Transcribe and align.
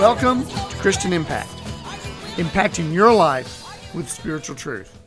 Welcome 0.00 0.46
to 0.46 0.76
Christian 0.76 1.12
Impact, 1.12 1.50
impacting 2.36 2.90
your 2.90 3.12
life 3.12 3.94
with 3.94 4.08
spiritual 4.08 4.56
truth. 4.56 4.98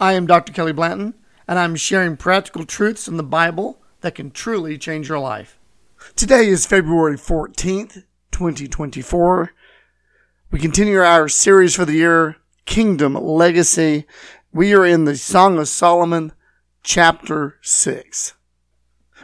I 0.00 0.14
am 0.14 0.26
Dr. 0.26 0.52
Kelly 0.52 0.72
Blanton, 0.72 1.14
and 1.46 1.56
I'm 1.56 1.76
sharing 1.76 2.16
practical 2.16 2.64
truths 2.66 3.06
in 3.06 3.18
the 3.18 3.22
Bible 3.22 3.80
that 4.00 4.16
can 4.16 4.32
truly 4.32 4.76
change 4.78 5.08
your 5.08 5.20
life. 5.20 5.60
Today 6.16 6.48
is 6.48 6.66
February 6.66 7.16
14th, 7.16 8.02
2024. 8.32 9.52
We 10.50 10.58
continue 10.58 10.98
our 10.98 11.28
series 11.28 11.76
for 11.76 11.84
the 11.84 11.92
year, 11.92 12.38
Kingdom 12.64 13.14
Legacy. 13.14 14.08
We 14.52 14.74
are 14.74 14.84
in 14.84 15.04
the 15.04 15.16
Song 15.16 15.56
of 15.58 15.68
Solomon, 15.68 16.32
chapter 16.82 17.60
6. 17.62 18.34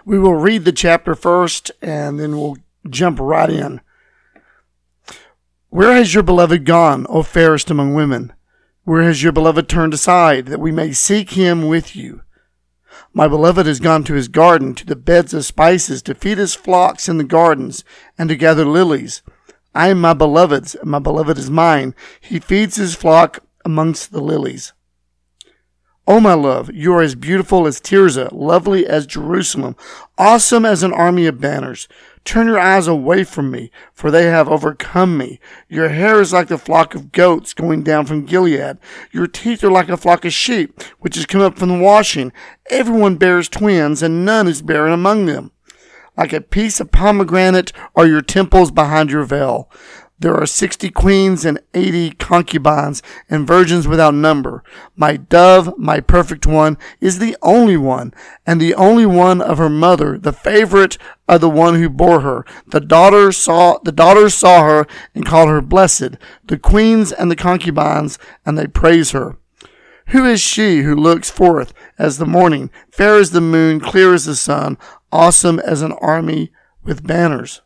We 0.05 0.17
will 0.17 0.37
read 0.37 0.65
the 0.65 0.71
chapter 0.71 1.17
first, 1.17 1.73
and 1.83 2.21
then 2.21 2.37
we'll 2.37 2.59
jump 2.89 3.19
right 3.19 3.51
in. 3.51 3.81
Where 5.73 5.95
has 5.95 6.13
your 6.13 6.23
beloved 6.23 6.67
gone, 6.67 7.07
O 7.09 7.23
fairest 7.23 7.71
among 7.71 7.95
women? 7.95 8.35
Where 8.85 9.05
has 9.05 9.23
your 9.23 9.33
beloved 9.33 9.71
turned 9.71 9.95
aside, 9.95 10.45
that 10.49 10.61
we 10.61 10.71
may 10.71 10.93
seek 10.93 11.31
him 11.31 11.67
with 11.67 11.97
you? 11.97 12.21
My 13.15 13.27
beloved 13.27 13.65
has 13.65 13.81
gone 13.81 14.05
to 14.05 14.13
his 14.13 14.29
garden, 14.29 14.75
to 14.75 14.85
the 14.85 14.97
beds 14.97 15.33
of 15.33 15.47
spices, 15.47 16.03
to 16.03 16.15
feed 16.15 16.37
his 16.37 16.55
flocks 16.55 17.09
in 17.09 17.17
the 17.17 17.25
gardens, 17.25 17.85
and 18.19 18.29
to 18.29 18.37
gather 18.37 18.67
lilies. 18.67 19.23
I 19.75 19.89
am 19.89 19.99
my 19.99 20.13
beloved's, 20.13 20.75
and 20.75 20.91
my 20.91 20.99
beloved 20.99 21.39
is 21.39 21.49
mine. 21.49 21.95
He 22.21 22.39
feeds 22.39 22.77
his 22.77 22.95
flock 22.95 23.39
amongst 23.65 24.13
the 24.13 24.21
lilies. 24.21 24.75
O 26.07 26.21
my 26.21 26.35
love, 26.35 26.71
you 26.75 26.93
are 26.93 27.01
as 27.01 27.15
beautiful 27.15 27.67
as 27.67 27.81
Tirzah, 27.81 28.29
lovely 28.31 28.87
as 28.87 29.07
Jerusalem, 29.07 29.77
awesome 30.19 30.67
as 30.67 30.83
an 30.83 30.93
army 30.93 31.25
of 31.25 31.41
banners. 31.41 31.89
Turn 32.25 32.47
your 32.47 32.59
eyes 32.59 32.87
away 32.87 33.25
from 33.25 33.51
me, 33.51 33.71
for 33.93 34.11
they 34.11 34.25
have 34.25 34.49
overcome 34.49 35.19
me. 35.19 35.41
Your 35.69 35.89
hair 35.89 36.21
is 36.21 36.33
like 36.33 36.49
the 36.49 36.57
flock 36.57 36.95
of 36.95 37.11
goats 37.11 37.53
going 37.53 37.83
down 37.83 38.07
from 38.07 38.25
Gilead. 38.25 38.79
Your 39.11 39.27
teeth 39.27 39.65
are 39.65 39.71
like 39.71 39.89
a 39.89 39.97
flock 39.97 40.25
of 40.25 40.33
sheep, 40.33 40.81
which 41.01 41.17
has 41.17 41.27
come 41.27 41.41
up 41.41 41.59
from 41.59 41.69
the 41.69 41.79
washing. 41.79 42.33
Everyone 42.71 43.17
bears 43.17 43.49
twins, 43.49 44.03
and 44.03 44.25
none 44.25 44.47
is 44.47 44.63
barren 44.63 44.93
among 44.93 45.27
them. 45.27 45.51
Like 46.17 46.33
a 46.33 46.41
piece 46.41 46.79
of 46.79 46.93
pomegranate 46.93 47.73
are 47.97 48.07
your 48.07 48.21
temples 48.21 48.71
behind 48.71 49.11
your 49.11 49.25
veil. 49.25 49.71
There 50.23 50.37
are 50.37 50.47
sixty 50.47 50.89
queens 50.89 51.45
and 51.45 51.59
eighty 51.75 52.13
concubines 52.13 53.03
and 53.29 53.45
virgins 53.45 53.89
without 53.89 54.15
number. 54.15 54.63
My 54.95 55.17
dove, 55.17 55.77
my 55.77 55.99
perfect 55.99 56.47
one, 56.47 56.79
is 57.01 57.19
the 57.19 57.37
only 57.43 57.77
one, 57.77 58.15
and 58.47 58.61
the 58.61 58.73
only 58.77 59.05
one 59.05 59.41
of 59.41 59.59
her 59.59 59.69
mother, 59.69 60.17
the 60.17 60.33
favorite 60.33 60.97
of 61.27 61.41
the 61.41 61.51
one 61.51 61.75
who 61.75 61.89
bore 61.89 62.21
her. 62.21 62.47
The 62.69 62.79
daughter 62.79 63.33
saw 63.33 63.79
the 63.83 63.91
daughters 63.91 64.35
saw 64.35 64.63
her 64.63 64.87
and 65.13 65.27
called 65.27 65.49
her 65.49 65.61
blessed. 65.61 66.19
The 66.45 66.57
queens 66.57 67.11
and 67.11 67.29
the 67.29 67.35
concubines, 67.35 68.17
and 68.47 68.57
they 68.57 68.69
praise 68.69 69.11
her. 69.11 69.39
Who 70.11 70.25
is 70.25 70.41
she 70.41 70.83
who 70.83 70.95
looks 70.95 71.31
forth 71.31 71.75
as 71.99 72.19
the 72.19 72.27
morning, 72.27 72.71
fair 72.93 73.17
as 73.17 73.33
the 73.33 73.41
moon, 73.41 73.81
clear 73.81 74.15
as 74.15 74.27
the 74.27 74.37
sun, 74.37 74.79
awesome 75.11 75.59
as 75.59 75.83
an 75.83 75.93
army 76.01 76.53
with 76.85 77.05
banners? 77.05 77.61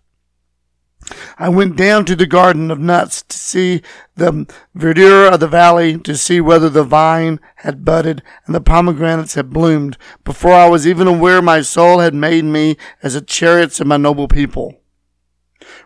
I 1.38 1.48
went 1.48 1.76
down 1.76 2.04
to 2.06 2.16
the 2.16 2.26
garden 2.26 2.70
of 2.70 2.80
nuts 2.80 3.22
to 3.22 3.36
see 3.36 3.82
the 4.16 4.46
verdure 4.74 5.32
of 5.32 5.40
the 5.40 5.48
valley, 5.48 5.98
to 5.98 6.16
see 6.16 6.40
whether 6.40 6.68
the 6.68 6.82
vine 6.82 7.40
had 7.56 7.84
budded 7.84 8.22
and 8.46 8.54
the 8.54 8.60
pomegranates 8.60 9.34
had 9.34 9.50
bloomed. 9.50 9.96
Before 10.24 10.54
I 10.54 10.68
was 10.68 10.86
even 10.86 11.06
aware, 11.06 11.40
my 11.40 11.60
soul 11.60 12.00
had 12.00 12.14
made 12.14 12.44
me 12.44 12.76
as 13.02 13.14
a 13.14 13.20
chariots 13.20 13.80
of 13.80 13.86
my 13.86 13.96
noble 13.96 14.28
people. 14.28 14.80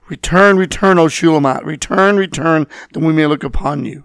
Return, 0.08 0.56
return, 0.56 0.98
O 0.98 1.08
Shulamite, 1.08 1.64
return, 1.64 2.16
return, 2.16 2.66
that 2.92 3.00
we 3.00 3.12
may 3.12 3.26
look 3.26 3.44
upon 3.44 3.84
you. 3.84 4.04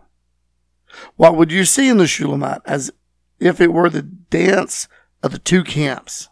What 1.15 1.35
would 1.35 1.51
you 1.51 1.65
see 1.65 1.89
in 1.89 1.97
the 1.97 2.07
Shulamite? 2.07 2.61
As 2.65 2.91
if 3.39 3.59
it 3.59 3.73
were 3.73 3.89
the 3.89 4.01
dance 4.01 4.87
of 5.23 5.31
the 5.31 5.39
two 5.39 5.63
camps. 5.63 6.29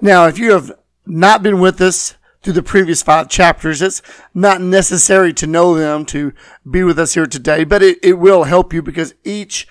Now, 0.00 0.26
if 0.26 0.38
you 0.38 0.52
have 0.52 0.72
not 1.06 1.42
been 1.42 1.60
with 1.60 1.80
us 1.80 2.16
through 2.44 2.52
the 2.52 2.62
previous 2.62 3.02
five 3.02 3.28
chapters, 3.28 3.80
it's 3.80 4.02
not 4.34 4.60
necessary 4.60 5.32
to 5.32 5.46
know 5.46 5.74
them 5.74 6.04
to 6.04 6.32
be 6.70 6.82
with 6.82 6.98
us 6.98 7.14
here 7.14 7.26
today, 7.26 7.64
but 7.64 7.82
it, 7.82 7.98
it 8.02 8.18
will 8.18 8.44
help 8.44 8.74
you 8.74 8.82
because 8.82 9.14
each 9.24 9.66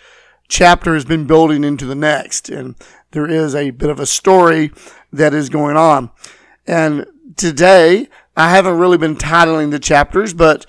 chapter 0.47 0.95
has 0.95 1.05
been 1.05 1.27
building 1.27 1.63
into 1.63 1.85
the 1.85 1.95
next, 1.95 2.49
and 2.49 2.75
there 3.11 3.29
is 3.29 3.53
a 3.53 3.69
bit 3.69 3.91
of 3.91 3.99
a 3.99 4.07
story 4.07 4.71
that 5.11 5.35
is 5.35 5.49
going 5.49 5.77
on. 5.77 6.09
And 6.65 7.05
today, 7.37 8.09
I 8.35 8.49
haven't 8.49 8.79
really 8.79 8.97
been 8.97 9.17
titling 9.17 9.69
the 9.69 9.79
chapters, 9.79 10.33
but 10.33 10.65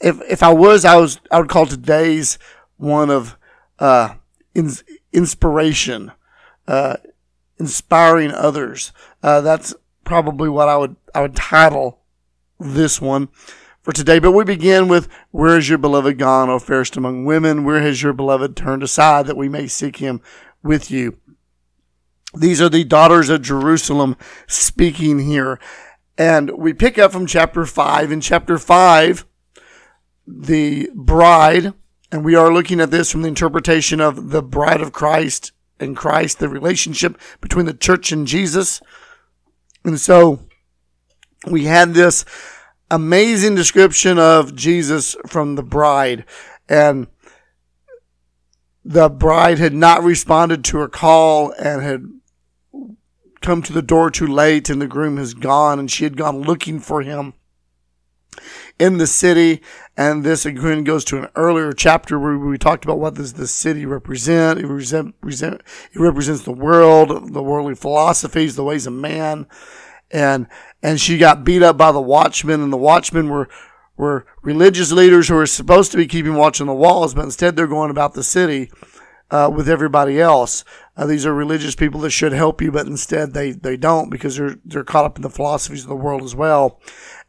if 0.00 0.20
if 0.28 0.42
I 0.42 0.52
was, 0.52 0.84
I 0.84 0.96
was 0.96 1.20
I 1.30 1.38
would 1.38 1.48
call 1.48 1.66
today's 1.66 2.36
one 2.78 3.10
of 3.10 3.36
uh, 3.78 4.14
ins- 4.54 4.82
inspiration, 5.12 6.10
uh, 6.66 6.96
inspiring 7.58 8.32
others. 8.32 8.92
Uh, 9.22 9.40
that's 9.40 9.74
probably 10.08 10.48
what 10.48 10.68
I 10.68 10.76
would 10.76 10.96
I 11.14 11.20
would 11.20 11.36
title 11.36 12.00
this 12.58 13.00
one 13.00 13.28
for 13.82 13.92
today. 13.92 14.18
But 14.18 14.32
we 14.32 14.42
begin 14.42 14.88
with 14.88 15.06
Where 15.30 15.56
is 15.56 15.68
your 15.68 15.78
beloved 15.78 16.18
gone, 16.18 16.48
O 16.48 16.58
fairest 16.58 16.96
among 16.96 17.26
women? 17.26 17.62
Where 17.62 17.80
has 17.82 18.02
your 18.02 18.14
beloved 18.14 18.56
turned 18.56 18.82
aside 18.82 19.26
that 19.26 19.36
we 19.36 19.48
may 19.48 19.68
seek 19.68 19.98
him 19.98 20.20
with 20.62 20.90
you? 20.90 21.18
These 22.34 22.60
are 22.60 22.68
the 22.68 22.84
daughters 22.84 23.28
of 23.28 23.42
Jerusalem 23.42 24.16
speaking 24.46 25.20
here. 25.20 25.60
And 26.16 26.50
we 26.58 26.72
pick 26.72 26.98
up 26.98 27.12
from 27.12 27.26
chapter 27.26 27.64
5. 27.64 28.10
In 28.10 28.20
chapter 28.20 28.58
5, 28.58 29.24
the 30.26 30.90
bride, 30.94 31.72
and 32.10 32.24
we 32.24 32.34
are 32.34 32.52
looking 32.52 32.80
at 32.80 32.90
this 32.90 33.10
from 33.10 33.22
the 33.22 33.28
interpretation 33.28 34.00
of 34.00 34.30
the 34.30 34.42
bride 34.42 34.80
of 34.80 34.92
Christ 34.92 35.52
and 35.78 35.96
Christ, 35.96 36.38
the 36.38 36.48
relationship 36.48 37.18
between 37.40 37.66
the 37.66 37.74
church 37.74 38.10
and 38.10 38.26
Jesus. 38.26 38.80
And 39.88 39.98
so 39.98 40.40
we 41.50 41.64
had 41.64 41.94
this 41.94 42.26
amazing 42.90 43.54
description 43.54 44.18
of 44.18 44.54
Jesus 44.54 45.16
from 45.26 45.54
the 45.54 45.62
bride. 45.62 46.26
And 46.68 47.06
the 48.84 49.08
bride 49.08 49.58
had 49.58 49.72
not 49.72 50.02
responded 50.02 50.62
to 50.64 50.78
her 50.78 50.88
call 50.88 51.52
and 51.52 51.82
had 51.82 52.04
come 53.40 53.62
to 53.62 53.72
the 53.72 53.82
door 53.82 54.10
too 54.10 54.26
late, 54.26 54.68
and 54.68 54.80
the 54.82 54.86
groom 54.86 55.16
has 55.16 55.32
gone, 55.32 55.78
and 55.78 55.90
she 55.90 56.04
had 56.04 56.16
gone 56.16 56.42
looking 56.42 56.80
for 56.80 57.02
him 57.02 57.32
in 58.78 58.98
the 58.98 59.06
city. 59.06 59.62
And 59.96 60.24
this 60.24 60.46
again 60.46 60.84
goes 60.84 61.04
to 61.06 61.18
an 61.18 61.28
earlier 61.34 61.72
chapter 61.72 62.18
where 62.18 62.38
we 62.38 62.58
talked 62.58 62.84
about 62.84 62.98
what 62.98 63.14
does 63.14 63.34
the 63.34 63.46
city 63.46 63.84
represent. 63.84 64.60
It, 64.60 64.66
represent, 64.66 65.14
it 65.22 66.00
represents 66.00 66.42
the 66.42 66.52
world, 66.52 67.32
the 67.32 67.42
worldly 67.42 67.74
philosophies, 67.74 68.56
the 68.56 68.64
ways 68.64 68.86
of 68.86 68.92
man. 68.92 69.46
And, 70.10 70.46
and 70.82 71.00
she 71.00 71.18
got 71.18 71.44
beat 71.44 71.62
up 71.62 71.76
by 71.76 71.92
the 71.92 72.00
watchmen 72.00 72.62
and 72.62 72.72
the 72.72 72.78
watchmen 72.78 73.28
were, 73.28 73.48
were 73.96 74.26
religious 74.42 74.90
leaders 74.92 75.28
who 75.28 75.34
were 75.34 75.46
supposed 75.46 75.90
to 75.92 75.98
be 75.98 76.06
keeping 76.06 76.34
watch 76.34 76.60
on 76.60 76.66
the 76.66 76.74
walls, 76.74 77.14
but 77.14 77.24
instead 77.24 77.56
they're 77.56 77.66
going 77.66 77.90
about 77.90 78.14
the 78.14 78.22
city, 78.22 78.70
uh, 79.30 79.50
with 79.54 79.68
everybody 79.68 80.20
else. 80.20 80.64
Uh, 80.96 81.06
these 81.06 81.26
are 81.26 81.34
religious 81.34 81.74
people 81.74 82.00
that 82.00 82.10
should 82.10 82.32
help 82.32 82.62
you, 82.62 82.72
but 82.72 82.86
instead 82.86 83.34
they, 83.34 83.50
they 83.50 83.76
don't 83.76 84.10
because 84.10 84.36
they're, 84.36 84.56
they're 84.64 84.84
caught 84.84 85.04
up 85.04 85.16
in 85.16 85.22
the 85.22 85.30
philosophies 85.30 85.82
of 85.82 85.88
the 85.88 85.96
world 85.96 86.22
as 86.22 86.34
well. 86.34 86.80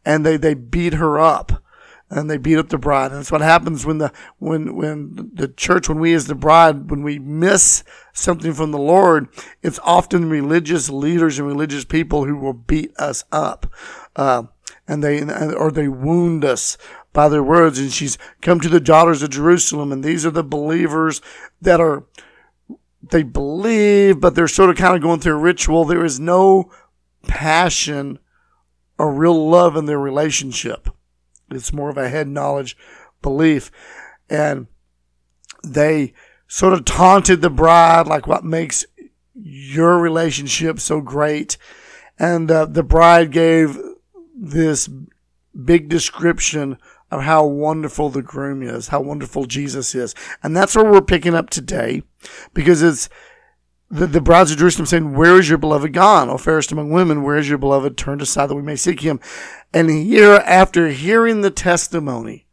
And 0.04 0.24
they, 0.24 0.36
they 0.36 0.54
beat 0.54 0.94
her 0.94 1.18
up 1.20 1.62
and 2.10 2.28
they 2.28 2.36
beat 2.36 2.58
up 2.58 2.68
the 2.68 2.78
bride. 2.78 3.12
And 3.12 3.20
that's 3.20 3.30
what 3.30 3.40
happens 3.40 3.86
when 3.86 3.98
the, 3.98 4.12
when, 4.38 4.74
when 4.74 5.30
the 5.32 5.48
church, 5.48 5.88
when 5.88 6.00
we 6.00 6.12
as 6.12 6.26
the 6.26 6.34
bride, 6.34 6.90
when 6.90 7.02
we 7.02 7.18
miss 7.18 7.84
something 8.12 8.52
from 8.52 8.72
the 8.72 8.78
Lord, 8.78 9.28
it's 9.62 9.78
often 9.84 10.28
religious 10.28 10.90
leaders 10.90 11.38
and 11.38 11.46
religious 11.46 11.84
people 11.84 12.24
who 12.24 12.36
will 12.36 12.52
beat 12.52 12.92
us 12.98 13.24
up. 13.30 13.72
Uh, 14.16 14.44
and 14.88 15.04
they, 15.04 15.22
or 15.54 15.70
they 15.70 15.86
wound 15.86 16.44
us 16.44 16.76
by 17.12 17.28
their 17.28 17.44
words. 17.44 17.78
And 17.78 17.92
she's 17.92 18.18
come 18.42 18.58
to 18.60 18.68
the 18.68 18.80
daughters 18.80 19.22
of 19.22 19.30
Jerusalem. 19.30 19.92
And 19.92 20.02
these 20.02 20.26
are 20.26 20.32
the 20.32 20.42
believers 20.42 21.22
that 21.62 21.80
are 21.80 22.04
they 23.02 23.22
believe, 23.22 24.20
but 24.20 24.34
they're 24.34 24.48
sort 24.48 24.68
of 24.68 24.76
kind 24.76 24.94
of 24.94 25.00
going 25.00 25.20
through 25.20 25.34
a 25.34 25.38
ritual. 25.38 25.84
There 25.84 26.04
is 26.04 26.20
no 26.20 26.70
passion 27.26 28.18
or 28.98 29.12
real 29.12 29.48
love 29.48 29.76
in 29.76 29.86
their 29.86 29.98
relationship. 29.98 30.88
It's 31.50 31.72
more 31.72 31.90
of 31.90 31.98
a 31.98 32.08
head 32.08 32.28
knowledge 32.28 32.76
belief. 33.22 33.70
And 34.28 34.66
they 35.64 36.12
sort 36.46 36.72
of 36.72 36.84
taunted 36.84 37.42
the 37.42 37.50
bride, 37.50 38.06
like 38.06 38.26
what 38.26 38.44
makes 38.44 38.84
your 39.34 39.98
relationship 39.98 40.80
so 40.80 41.00
great. 41.00 41.56
And 42.18 42.50
uh, 42.50 42.66
the 42.66 42.82
bride 42.82 43.32
gave 43.32 43.78
this 44.34 44.88
big 45.64 45.88
description 45.88 46.78
of 47.10 47.22
how 47.22 47.44
wonderful 47.44 48.08
the 48.08 48.22
groom 48.22 48.62
is, 48.62 48.88
how 48.88 49.00
wonderful 49.00 49.44
Jesus 49.44 49.94
is. 49.94 50.14
And 50.42 50.56
that's 50.56 50.76
where 50.76 50.90
we're 50.90 51.02
picking 51.02 51.34
up 51.34 51.50
today 51.50 52.02
because 52.54 52.82
it's 52.82 53.08
the, 53.90 54.06
the 54.06 54.20
brides 54.20 54.52
of 54.52 54.58
Jerusalem 54.58 54.86
saying, 54.86 55.14
Where 55.14 55.38
is 55.38 55.48
your 55.48 55.58
beloved 55.58 55.92
gone? 55.92 56.30
O 56.30 56.38
fairest 56.38 56.70
among 56.70 56.90
women, 56.90 57.22
where 57.22 57.36
is 57.36 57.48
your 57.48 57.58
beloved? 57.58 57.96
Turned 57.96 58.22
aside 58.22 58.46
that 58.46 58.54
we 58.54 58.62
may 58.62 58.76
seek 58.76 59.00
him. 59.00 59.20
And 59.72 59.90
here, 59.90 60.42
after 60.46 60.88
hearing 60.88 61.40
the 61.40 61.50
testimony 61.50 62.46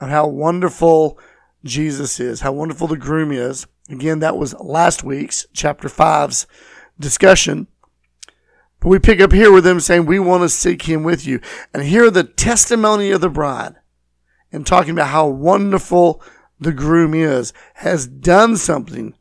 of 0.00 0.08
how 0.08 0.26
wonderful 0.26 1.18
Jesus 1.64 2.18
is, 2.18 2.40
how 2.40 2.52
wonderful 2.52 2.86
the 2.86 2.96
groom 2.96 3.30
is, 3.30 3.66
again, 3.90 4.20
that 4.20 4.38
was 4.38 4.54
last 4.54 5.04
week's 5.04 5.46
chapter 5.52 5.88
5's 5.88 6.46
discussion. 6.98 7.66
But 8.80 8.88
we 8.88 8.98
pick 8.98 9.20
up 9.20 9.32
here 9.32 9.52
with 9.52 9.64
them 9.64 9.80
saying, 9.80 10.06
We 10.06 10.18
want 10.18 10.44
to 10.44 10.48
seek 10.48 10.82
him 10.82 11.02
with 11.02 11.26
you. 11.26 11.40
And 11.74 11.82
hear 11.82 12.10
the 12.10 12.24
testimony 12.24 13.10
of 13.10 13.20
the 13.20 13.28
bride 13.28 13.74
and 14.50 14.66
talking 14.66 14.92
about 14.92 15.08
how 15.08 15.26
wonderful 15.26 16.22
the 16.58 16.72
groom 16.72 17.12
is, 17.12 17.52
has 17.74 18.06
done 18.06 18.56
something 18.56 19.14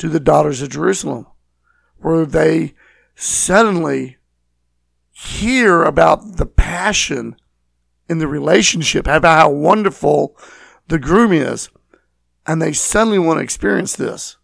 to 0.00 0.08
the 0.08 0.18
daughters 0.18 0.62
of 0.62 0.70
Jerusalem, 0.70 1.26
where 1.98 2.24
they 2.24 2.74
suddenly 3.14 4.16
hear 5.12 5.82
about 5.82 6.38
the 6.38 6.46
passion 6.46 7.36
in 8.08 8.18
the 8.18 8.26
relationship, 8.26 9.06
about 9.06 9.38
how 9.38 9.50
wonderful 9.50 10.36
the 10.88 10.98
groom 10.98 11.32
is, 11.32 11.68
and 12.46 12.62
they 12.62 12.72
suddenly 12.72 13.18
want 13.18 13.38
to 13.38 13.44
experience 13.44 13.94
this. 13.94 14.38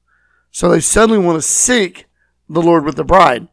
So 0.50 0.68
they 0.68 0.80
suddenly 0.80 1.24
want 1.24 1.38
to 1.38 1.48
seek 1.48 2.04
the 2.50 2.62
Lord 2.62 2.84
with 2.84 2.96
the 2.96 3.04
bride. 3.04 3.48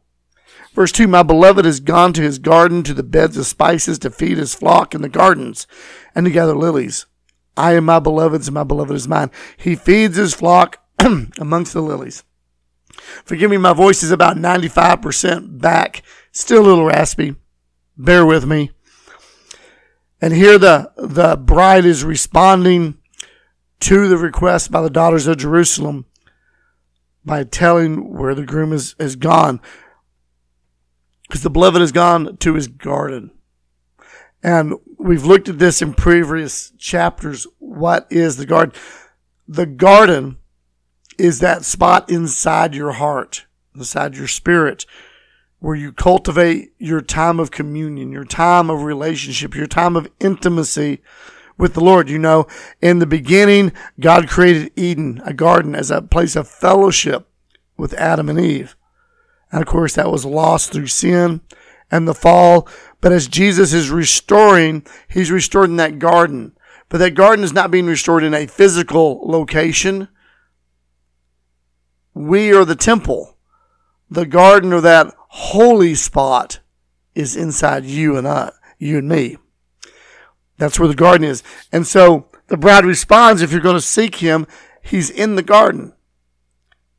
Verse 0.73 0.91
2 0.91 1.07
My 1.07 1.23
beloved 1.23 1.63
has 1.63 1.79
gone 1.79 2.11
to 2.13 2.21
his 2.21 2.38
garden, 2.38 2.83
to 2.83 2.94
the 2.94 3.01
beds 3.01 3.38
of 3.38 3.45
spices, 3.45 3.97
to 4.00 4.11
feed 4.11 4.38
his 4.38 4.53
flock 4.53 4.94
in 4.94 5.01
the 5.01 5.09
gardens, 5.09 5.67
and 6.13 6.25
to 6.25 6.31
gather 6.31 6.55
lilies. 6.55 7.05
I 7.55 7.75
am 7.75 7.85
my 7.85 8.00
beloved's, 8.00 8.50
and 8.50 8.55
my 8.55 8.63
beloved 8.65 8.94
is 8.94 9.07
mine. 9.07 9.31
He 9.55 9.75
feeds 9.77 10.17
his 10.17 10.33
flock 10.33 10.82
amongst 11.39 11.73
the 11.73 11.81
lilies. 11.81 12.23
Forgive 13.25 13.51
me, 13.51 13.57
my 13.57 13.73
voice 13.73 14.03
is 14.03 14.11
about 14.11 14.37
95% 14.37 15.59
back, 15.59 16.03
still 16.31 16.61
a 16.61 16.67
little 16.67 16.85
raspy. 16.85 17.35
Bear 17.97 18.25
with 18.25 18.45
me. 18.45 18.71
And 20.21 20.33
here 20.33 20.57
the, 20.57 20.91
the 20.97 21.35
bride 21.35 21.85
is 21.85 22.03
responding 22.03 22.97
to 23.81 24.07
the 24.07 24.17
request 24.17 24.71
by 24.71 24.81
the 24.81 24.89
daughters 24.89 25.27
of 25.27 25.37
Jerusalem 25.37 26.05
by 27.25 27.43
telling 27.43 28.17
where 28.17 28.35
the 28.35 28.45
groom 28.45 28.73
is, 28.73 28.95
is 28.99 29.15
gone. 29.15 29.59
Because 31.23 31.43
the 31.43 31.49
beloved 31.49 31.81
has 31.81 31.91
gone 31.91 32.37
to 32.37 32.53
his 32.53 32.67
garden. 32.67 33.31
And 34.41 34.75
we've 34.97 35.25
looked 35.25 35.49
at 35.49 35.59
this 35.59 35.81
in 35.81 35.93
previous 35.93 36.71
chapters. 36.77 37.47
What 37.59 38.07
is 38.09 38.37
the 38.37 38.45
garden? 38.45 38.75
The 39.47 39.65
garden 39.65 40.37
is 41.18 41.39
that 41.39 41.65
spot 41.65 42.10
inside 42.10 42.75
your 42.75 42.94
heart, 42.94 43.45
inside 43.75 44.15
your 44.15 44.27
spirit, 44.27 44.86
where 45.60 45.75
you 45.75 45.92
cultivate 45.92 46.74
your 46.77 47.01
time 47.01 47.39
of 47.39 47.51
communion, 47.51 48.12
your 48.12 48.25
time 48.25 48.69
of 48.69 48.83
relationship, 48.83 49.56
your 49.56 49.68
time 49.68 49.95
of 49.95 50.10
intimacy 50.19 51.01
with 51.57 51.74
the 51.74 51.83
Lord. 51.83 52.10
You 52.10 52.19
know, 52.19 52.48
in 52.81 53.00
the 53.00 53.06
beginning, 53.06 53.71
God 54.00 54.27
created 54.27 54.71
Eden, 54.75 55.21
a 55.25 55.33
garden, 55.33 55.75
as 55.75 55.89
a 55.89 56.01
place 56.01 56.36
of 56.36 56.48
fellowship 56.48 57.27
with 57.77 57.94
Adam 57.94 58.30
and 58.30 58.39
Eve. 58.39 58.75
And 59.51 59.62
of 59.62 59.68
course, 59.68 59.94
that 59.95 60.12
was 60.12 60.25
lost 60.25 60.71
through 60.71 60.88
sin 60.88 61.42
and 61.92 62.07
the 62.07 62.13
fall. 62.13 62.68
But 63.01 63.12
as 63.12 63.27
Jesus 63.27 63.71
is 63.71 63.89
restoring, 63.89 64.86
he's 65.07 65.31
restoring 65.31 65.75
that 65.77 66.00
garden. 66.00 66.57
But 66.89 66.98
that 66.98 67.12
garden 67.12 67.45
is 67.45 67.54
not 67.54 67.71
being 67.71 67.86
restored 67.86 68.24
in 68.24 68.33
a 68.33 68.48
physical 68.48 69.21
location. 69.25 70.10
We 72.13 72.54
are 72.54 72.65
the 72.65 72.75
temple. 72.75 73.38
The 74.10 74.25
garden 74.25 74.74
or 74.74 74.81
that 74.81 75.13
holy 75.18 75.95
spot 75.95 76.60
is 77.15 77.36
inside 77.36 77.86
you 77.86 78.18
and 78.18 78.27
I, 78.27 78.51
you 78.77 79.00
and 79.00 79.10
me. 79.10 79.38
That's 80.57 80.80
where 80.80 80.88
the 80.88 80.95
garden 80.95 81.27
is. 81.27 81.44
And 81.71 81.88
so 81.88 82.27
the 82.48 82.57
bride 82.57 82.86
responds, 82.86 83.42
if 83.42 83.51
you're 83.51 83.62
going 83.62 83.75
to 83.75 83.81
seek 83.81 84.15
him, 84.15 84.45
he's 84.81 85.10
in 85.10 85.36
the 85.36 85.44
garden, 85.44 85.94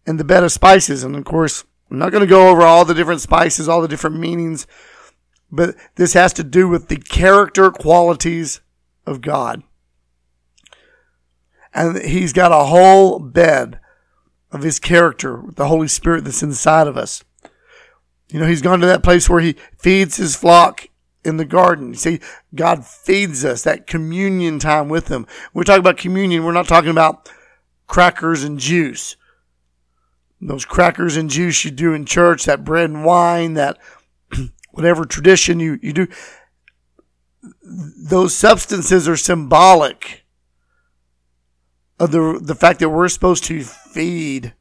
in 0.07 0.17
the 0.17 0.25
bed 0.25 0.43
of 0.43 0.53
spices. 0.53 1.05
And 1.05 1.15
of 1.15 1.25
course, 1.25 1.65
I'm 1.91 1.99
not 1.99 2.11
going 2.11 2.23
to 2.23 2.27
go 2.27 2.49
over 2.49 2.63
all 2.63 2.85
the 2.85 2.95
different 2.95 3.21
spices, 3.21 3.69
all 3.69 3.81
the 3.81 3.89
different 3.89 4.19
meanings, 4.19 4.67
but 5.51 5.77
this 5.95 6.15
has 6.15 6.33
to 6.35 6.43
do 6.43 6.69
with 6.69 6.89
the 6.89 6.97
character 6.97 7.71
qualities 7.71 8.61
of 9.07 9.21
God. 9.21 9.63
And 11.73 11.99
he's 12.03 12.33
got 12.33 12.53
a 12.53 12.65
whole 12.65 13.19
bed 13.19 13.79
of 14.55 14.63
his 14.63 14.79
character, 14.79 15.43
the 15.57 15.67
Holy 15.67 15.89
Spirit 15.89 16.25
that's 16.25 16.43
inside 16.43 16.87
of 16.87 16.97
us. 16.97 17.25
You 18.31 18.39
know, 18.39 18.47
he's 18.47 18.63
gone 18.63 18.81
to 18.81 18.87
that 18.87 19.03
place 19.03 19.29
where 19.29 19.41
he 19.41 19.57
feeds 19.77 20.17
his 20.17 20.37
flock 20.37 20.87
in 21.25 21.39
the 21.39 21.45
garden. 21.45 21.95
See, 21.95 22.21
God 22.55 22.87
feeds 22.87 23.45
us 23.45 23.63
that 23.63 23.89
communion 23.89 24.61
time 24.61 24.89
with 24.89 25.09
him. 25.09 25.27
When 25.53 25.63
we 25.63 25.65
talk 25.65 25.81
about 25.81 25.97
communion, 25.97 26.45
we're 26.45 26.53
not 26.53 26.69
talking 26.69 26.91
about 26.91 27.29
crackers 27.89 28.45
and 28.45 28.59
juice. 28.59 29.17
Those 30.41 30.65
crackers 30.65 31.17
and 31.17 31.29
juice 31.29 31.65
you 31.65 31.71
do 31.73 31.93
in 31.93 32.05
church, 32.05 32.45
that 32.45 32.65
bread 32.65 32.91
and 32.91 33.05
wine, 33.05 33.55
that 33.55 33.79
whatever 34.71 35.05
tradition 35.05 35.59
you, 35.59 35.81
you 35.83 35.93
do, 35.93 36.07
those 37.63 38.35
substances 38.35 39.09
are 39.09 39.17
symbolic 39.17 40.24
of 41.99 42.11
the 42.11 42.39
the 42.43 42.55
fact 42.55 42.81
that 42.81 42.89
we're 42.89 43.09
supposed 43.09 43.45
to 43.45 43.63
feed, 43.63 44.55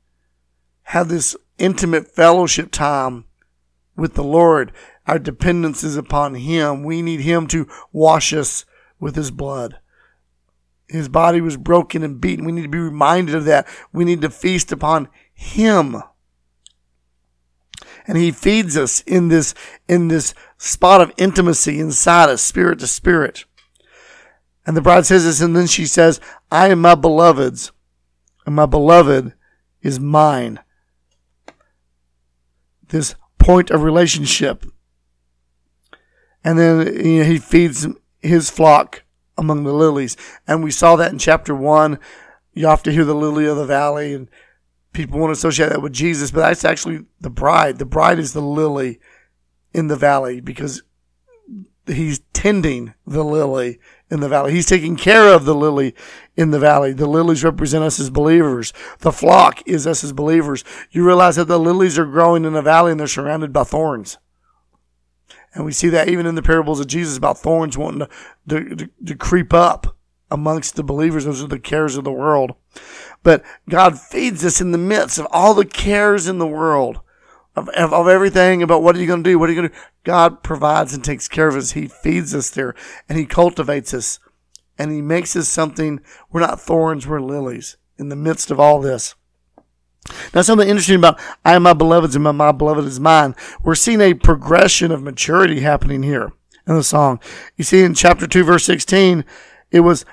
have 0.84 1.10
this 1.10 1.36
intimate 1.58 2.08
fellowship 2.08 2.72
time 2.72 3.26
with 3.96 4.14
the 4.14 4.24
Lord. 4.24 4.72
Our 5.08 5.20
dependence 5.20 5.84
is 5.84 5.98
upon 5.98 6.36
Him. 6.36 6.84
We 6.84 7.02
need 7.02 7.22
Him 7.22 7.48
to 7.48 7.68
wash 7.92 8.34
us 8.34 8.66
with 9.00 9.16
His 9.16 9.32
blood. 9.32 9.80
His 10.88 11.10
body 11.10 11.42
was 11.42 11.58
broken 11.58 12.04
and 12.04 12.22
beaten. 12.22 12.46
We 12.46 12.52
need 12.52 12.64
to 12.64 12.70
be 12.70 12.78
reminded 12.78 13.36
of 13.36 13.46
that. 13.46 13.68
We 13.92 14.06
need 14.06 14.22
to 14.22 14.30
feast 14.30 14.72
upon 14.72 15.10
Him. 15.34 15.98
And 18.06 18.18
He 18.18 18.32
feeds 18.32 18.78
us 18.78 19.02
in 19.02 19.30
this, 19.30 19.54
in 19.88 20.08
this 20.08 20.34
spot 20.58 21.02
of 21.02 21.14
intimacy 21.18 21.80
inside 21.80 22.30
us, 22.30 22.42
spirit 22.42 22.80
to 22.80 22.88
spirit. 22.88 23.46
And 24.66 24.78
the 24.78 24.82
bride 24.82 25.06
says 25.06 25.26
this, 25.26 25.42
and 25.42 25.56
then 25.56 25.68
she 25.68 25.86
says, 25.86 26.20
I 26.52 26.70
am 26.70 26.82
my 26.82 26.96
beloved's, 26.96 27.72
and 28.46 28.56
my 28.56 28.66
beloved 28.66 29.34
is 29.82 30.00
mine. 30.00 30.60
This 32.88 33.16
point 33.40 33.72
of 33.72 33.84
relationship. 33.84 34.66
And 36.44 36.58
then 36.58 37.06
you 37.06 37.20
know, 37.20 37.24
he 37.26 37.40
feeds 37.40 37.88
his 38.22 38.50
flock 38.50 39.04
among 39.38 39.64
the 39.64 39.74
lilies. 39.74 40.16
And 40.48 40.64
we 40.64 40.72
saw 40.72 40.96
that 40.96 41.12
in 41.12 41.20
chapter 41.20 41.54
one. 41.54 42.00
You 42.54 42.68
have 42.68 42.84
to 42.84 42.92
hear 42.92 43.04
the 43.04 43.16
lily 43.16 43.46
of 43.46 43.58
the 43.58 43.66
valley, 43.66 44.14
and 44.14 44.30
people 44.94 45.20
want 45.20 45.30
to 45.30 45.38
associate 45.38 45.70
that 45.70 45.82
with 45.82 45.94
Jesus, 45.94 46.32
but 46.32 46.42
that's 46.42 46.64
actually 46.64 47.06
the 47.20 47.30
bride. 47.30 47.80
The 47.80 47.86
bride 47.86 48.20
is 48.20 48.34
the 48.34 48.42
lily 48.42 49.00
in 49.74 49.88
the 49.88 49.96
valley 49.96 50.40
because 50.40 50.84
he's 51.88 52.20
tending 52.32 52.94
the 53.06 53.24
lily 53.24 53.80
in 54.14 54.20
the 54.20 54.30
valley. 54.30 54.54
He's 54.54 54.68
taking 54.68 54.96
care 54.96 55.34
of 55.34 55.44
the 55.44 55.56
lily 55.56 55.96
in 56.38 56.52
the 56.52 56.60
valley. 56.60 56.94
The 56.94 57.08
lilies 57.08 57.44
represent 57.44 57.84
us 57.84 58.00
as 58.00 58.12
believers. 58.12 58.72
The 59.00 59.12
flock 59.12 59.68
is 59.68 59.88
us 59.88 60.04
as 60.04 60.14
believers. 60.14 60.64
You 60.92 61.04
realize 61.04 61.36
that 61.38 61.46
the 61.46 61.60
lilies 61.60 61.98
are 61.98 62.06
growing 62.06 62.46
in 62.46 62.54
the 62.54 62.62
valley 62.62 62.92
and 62.92 63.00
they're 63.00 63.08
surrounded 63.08 63.52
by 63.52 63.64
thorns. 63.64 64.20
And 65.56 65.66
we 65.66 65.72
see 65.72 65.90
that 65.90 66.10
even 66.10 66.28
in 66.28 66.36
the 66.36 66.44
parables 66.44 66.80
of 66.80 66.88
Jesus 66.88 67.18
about 67.18 67.40
thorns 67.40 67.78
wanting 67.78 68.08
to, 68.48 68.76
to, 68.76 68.90
to 69.06 69.16
creep 69.16 69.52
up 69.52 69.98
amongst 70.30 70.76
the 70.76 70.84
believers. 70.84 71.26
Those 71.26 71.44
are 71.44 71.48
the 71.48 71.60
cares 71.60 71.98
of 71.98 72.04
the 72.04 72.12
world. 72.12 72.54
But 73.24 73.44
God 73.68 74.00
feeds 74.00 74.46
us 74.46 74.62
in 74.62 74.72
the 74.72 74.78
midst 74.78 75.18
of 75.18 75.28
all 75.32 75.56
the 75.56 75.66
cares 75.66 76.28
in 76.28 76.38
the 76.38 76.48
world 76.48 77.02
of, 77.56 77.70
of, 77.70 77.94
of 77.94 78.08
everything 78.08 78.62
about 78.62 78.84
what 78.84 78.96
are 78.96 79.00
you 79.00 79.08
going 79.08 79.24
to 79.24 79.30
do? 79.30 79.40
What 79.40 79.50
are 79.50 79.54
you 79.54 79.62
going 79.62 79.70
to 79.70 79.76
do? 79.76 79.82
God 80.04 80.44
provides 80.44 80.94
and 80.94 81.04
takes 81.04 81.28
care 81.28 81.48
of 81.48 81.56
us. 81.56 81.72
He 81.72 81.88
feeds 81.88 82.36
us 82.36 82.50
there 82.50 82.76
and 83.08 83.18
He 83.18 83.26
cultivates 83.26 83.94
us 83.94 84.20
and 84.78 84.92
He 84.92 85.02
makes 85.02 85.36
us 85.36 85.48
something. 85.48 86.02
We're 86.32 86.42
not 86.42 86.60
thorns, 86.60 87.08
we're 87.08 87.22
lilies 87.22 87.78
in 87.98 88.10
the 88.10 88.16
midst 88.16 88.52
of 88.52 88.60
all 88.60 88.82
this. 88.82 89.16
Now, 90.34 90.42
something 90.42 90.68
interesting 90.68 90.98
about 90.98 91.20
I 91.46 91.56
am 91.56 91.64
my 91.64 91.74
beloved's 91.74 92.16
and 92.16 92.24
my, 92.24 92.32
my 92.32 92.52
beloved 92.52 92.86
is 92.86 93.00
mine. 93.00 93.36
We're 93.62 93.76
seeing 93.76 94.02
a 94.02 94.14
progression 94.14 94.92
of 94.92 95.02
maturity 95.02 95.62
happening 95.62 96.04
here 96.04 96.34
in 96.68 96.76
the 96.76 96.84
song. 96.84 97.20
You 97.56 97.64
see 97.64 97.84
in 97.84 97.94
chapter 97.94 98.28
2, 98.28 98.44
verse 98.44 98.66
16, 98.66 99.24
it 99.72 99.82
was, 99.82 100.06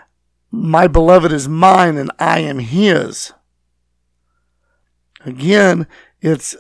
My 0.50 0.86
beloved 0.86 1.32
is 1.32 1.48
mine 1.48 1.96
and 1.96 2.12
I 2.18 2.40
am 2.40 2.60
his. 2.60 3.32
Again, 5.24 5.86
it's 6.20 6.56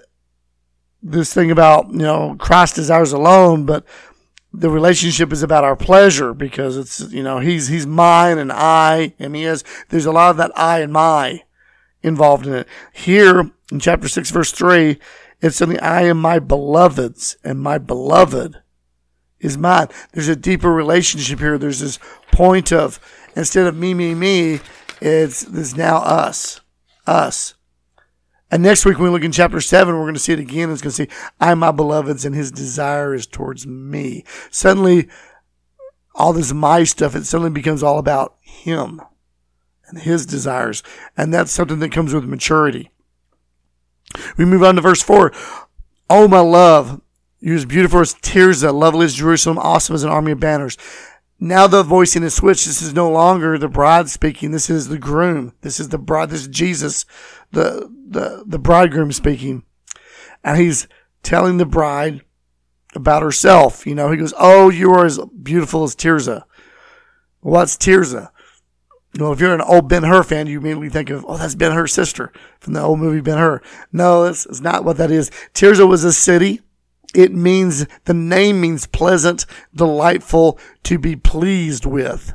this 1.02 1.32
thing 1.32 1.50
about, 1.50 1.90
you 1.90 1.98
know, 1.98 2.36
Christ 2.38 2.78
is 2.78 2.90
ours 2.90 3.12
alone, 3.12 3.64
but 3.66 3.84
the 4.52 4.70
relationship 4.70 5.32
is 5.32 5.42
about 5.42 5.64
our 5.64 5.76
pleasure 5.76 6.34
because 6.34 6.76
it's, 6.76 7.00
you 7.12 7.22
know, 7.22 7.38
he's, 7.38 7.68
he's 7.68 7.86
mine 7.86 8.38
and 8.38 8.52
I 8.52 9.14
am 9.20 9.34
his. 9.34 9.64
There's 9.88 10.06
a 10.06 10.12
lot 10.12 10.30
of 10.30 10.36
that 10.38 10.52
I 10.56 10.80
and 10.80 10.92
my 10.92 11.42
involved 12.02 12.46
in 12.46 12.54
it. 12.54 12.68
Here 12.92 13.50
in 13.70 13.80
chapter 13.80 14.08
6, 14.08 14.30
verse 14.30 14.52
3, 14.52 14.98
it's 15.40 15.56
something 15.56 15.80
I 15.80 16.02
am 16.02 16.20
my 16.20 16.38
beloved's 16.38 17.36
and 17.44 17.60
my 17.60 17.78
beloved 17.78 18.56
is 19.38 19.56
mine. 19.56 19.88
There's 20.12 20.28
a 20.28 20.36
deeper 20.36 20.72
relationship 20.72 21.38
here. 21.38 21.56
There's 21.56 21.80
this 21.80 21.98
point 22.30 22.72
of 22.72 23.00
instead 23.36 23.66
of 23.66 23.76
me, 23.76 23.94
me, 23.94 24.14
me, 24.14 24.60
it's 25.00 25.42
this 25.42 25.76
now 25.76 25.98
us, 25.98 26.60
us. 27.06 27.54
And 28.50 28.62
next 28.62 28.84
week, 28.84 28.98
when 28.98 29.04
we 29.04 29.10
look 29.10 29.24
in 29.24 29.32
chapter 29.32 29.60
seven, 29.60 29.94
we're 29.94 30.02
going 30.02 30.14
to 30.14 30.20
see 30.20 30.32
it 30.32 30.40
again. 30.40 30.70
It's 30.70 30.82
going 30.82 30.90
to 30.90 30.96
say, 31.04 31.08
I 31.40 31.54
my 31.54 31.70
beloved's 31.70 32.24
and 32.24 32.34
his 32.34 32.50
desire 32.50 33.14
is 33.14 33.26
towards 33.26 33.66
me. 33.66 34.24
Suddenly, 34.50 35.08
all 36.14 36.32
this 36.32 36.52
my 36.52 36.84
stuff, 36.84 37.14
it 37.14 37.24
suddenly 37.24 37.50
becomes 37.50 37.82
all 37.82 37.98
about 37.98 38.34
him 38.40 39.00
and 39.88 40.00
his 40.00 40.26
desires. 40.26 40.82
And 41.16 41.32
that's 41.32 41.52
something 41.52 41.78
that 41.78 41.92
comes 41.92 42.12
with 42.12 42.24
maturity. 42.24 42.90
We 44.36 44.44
move 44.44 44.64
on 44.64 44.74
to 44.74 44.80
verse 44.80 45.02
four. 45.02 45.32
Oh, 46.08 46.26
my 46.26 46.40
love, 46.40 47.00
you're 47.38 47.54
as 47.54 47.64
beautiful 47.64 48.00
as 48.00 48.14
Tirzah, 48.14 48.62
that 48.62 48.72
lovely 48.72 49.04
as 49.04 49.14
Jerusalem, 49.14 49.58
awesome 49.58 49.94
as 49.94 50.02
an 50.02 50.10
army 50.10 50.32
of 50.32 50.40
banners. 50.40 50.76
Now 51.42 51.66
the 51.66 51.82
voicing 51.82 52.22
is 52.22 52.34
switched. 52.34 52.66
This 52.66 52.82
is 52.82 52.92
no 52.92 53.10
longer 53.10 53.56
the 53.56 53.68
bride 53.68 54.10
speaking. 54.10 54.50
This 54.50 54.68
is 54.68 54.88
the 54.88 54.98
groom. 54.98 55.54
This 55.62 55.80
is 55.80 55.88
the 55.88 55.98
bride. 55.98 56.28
This 56.28 56.42
is 56.42 56.48
Jesus, 56.48 57.06
the, 57.50 57.90
the, 58.08 58.44
the 58.46 58.58
bridegroom 58.58 59.10
speaking. 59.10 59.64
And 60.44 60.58
he's 60.58 60.86
telling 61.22 61.56
the 61.56 61.64
bride 61.64 62.20
about 62.94 63.22
herself. 63.22 63.86
You 63.86 63.94
know, 63.94 64.10
he 64.10 64.18
goes, 64.18 64.34
Oh, 64.38 64.68
you 64.68 64.92
are 64.92 65.06
as 65.06 65.18
beautiful 65.42 65.82
as 65.84 65.96
Tirzah. 65.96 66.44
What's 67.40 67.76
Tirzah? 67.76 68.30
Well, 69.18 69.32
if 69.32 69.40
you're 69.40 69.54
an 69.54 69.62
old 69.62 69.88
Ben 69.88 70.04
Hur 70.04 70.22
fan, 70.22 70.46
you 70.46 70.60
immediately 70.60 70.90
think 70.90 71.10
of, 71.10 71.24
oh, 71.26 71.36
that's 71.36 71.54
Ben 71.54 71.72
Hur's 71.72 71.92
sister 71.92 72.32
from 72.60 72.74
the 72.74 72.82
old 72.82 73.00
movie 73.00 73.22
Ben 73.22 73.38
Hur. 73.38 73.62
No, 73.92 74.24
that's, 74.24 74.44
that's 74.44 74.60
not 74.60 74.84
what 74.84 74.98
that 74.98 75.10
is. 75.10 75.30
Tirzah 75.54 75.88
was 75.88 76.04
a 76.04 76.12
city 76.12 76.60
it 77.14 77.32
means, 77.32 77.86
the 78.04 78.14
name 78.14 78.60
means 78.60 78.86
pleasant, 78.86 79.46
delightful, 79.74 80.58
to 80.84 80.98
be 80.98 81.16
pleased 81.16 81.84
with. 81.84 82.34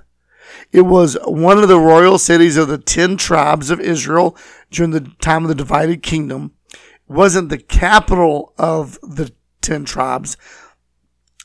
It 0.71 0.81
was 0.81 1.17
one 1.25 1.57
of 1.57 1.67
the 1.67 1.79
royal 1.79 2.17
cities 2.17 2.57
of 2.57 2.67
the 2.67 2.77
ten 2.77 3.17
tribes 3.17 3.69
of 3.69 3.79
Israel 3.79 4.37
during 4.71 4.91
the 4.91 5.11
time 5.21 5.43
of 5.43 5.49
the 5.49 5.55
divided 5.55 6.03
kingdom. 6.03 6.51
It 6.71 6.79
wasn't 7.07 7.49
the 7.49 7.57
capital 7.57 8.53
of 8.57 8.99
the 9.01 9.31
ten 9.61 9.85
tribes, 9.85 10.37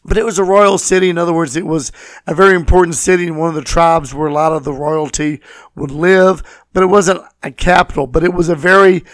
but 0.05 0.17
it 0.17 0.25
was 0.25 0.39
a 0.39 0.45
royal 0.45 0.79
city. 0.79 1.11
In 1.11 1.19
other 1.19 1.33
words, 1.33 1.57
it 1.57 1.67
was 1.67 1.93
a 2.27 2.35
very 2.35 2.55
important 2.55 2.97
city 2.97 3.27
in 3.27 3.37
one 3.37 3.51
of 3.51 3.55
the 3.55 3.63
tribes 3.63 4.15
where 4.15 4.29
a 4.29 4.33
lot 4.33 4.53
of 4.53 4.65
the 4.65 4.73
royalty 4.73 5.41
would 5.75 5.91
live, 5.91 6.43
but 6.73 6.83
it 6.83 6.87
wasn't 6.87 7.23
a 7.43 7.51
capital, 7.51 8.07
but 8.07 8.25
it 8.25 8.33
was 8.33 8.49
a 8.49 8.57
very 8.57 9.05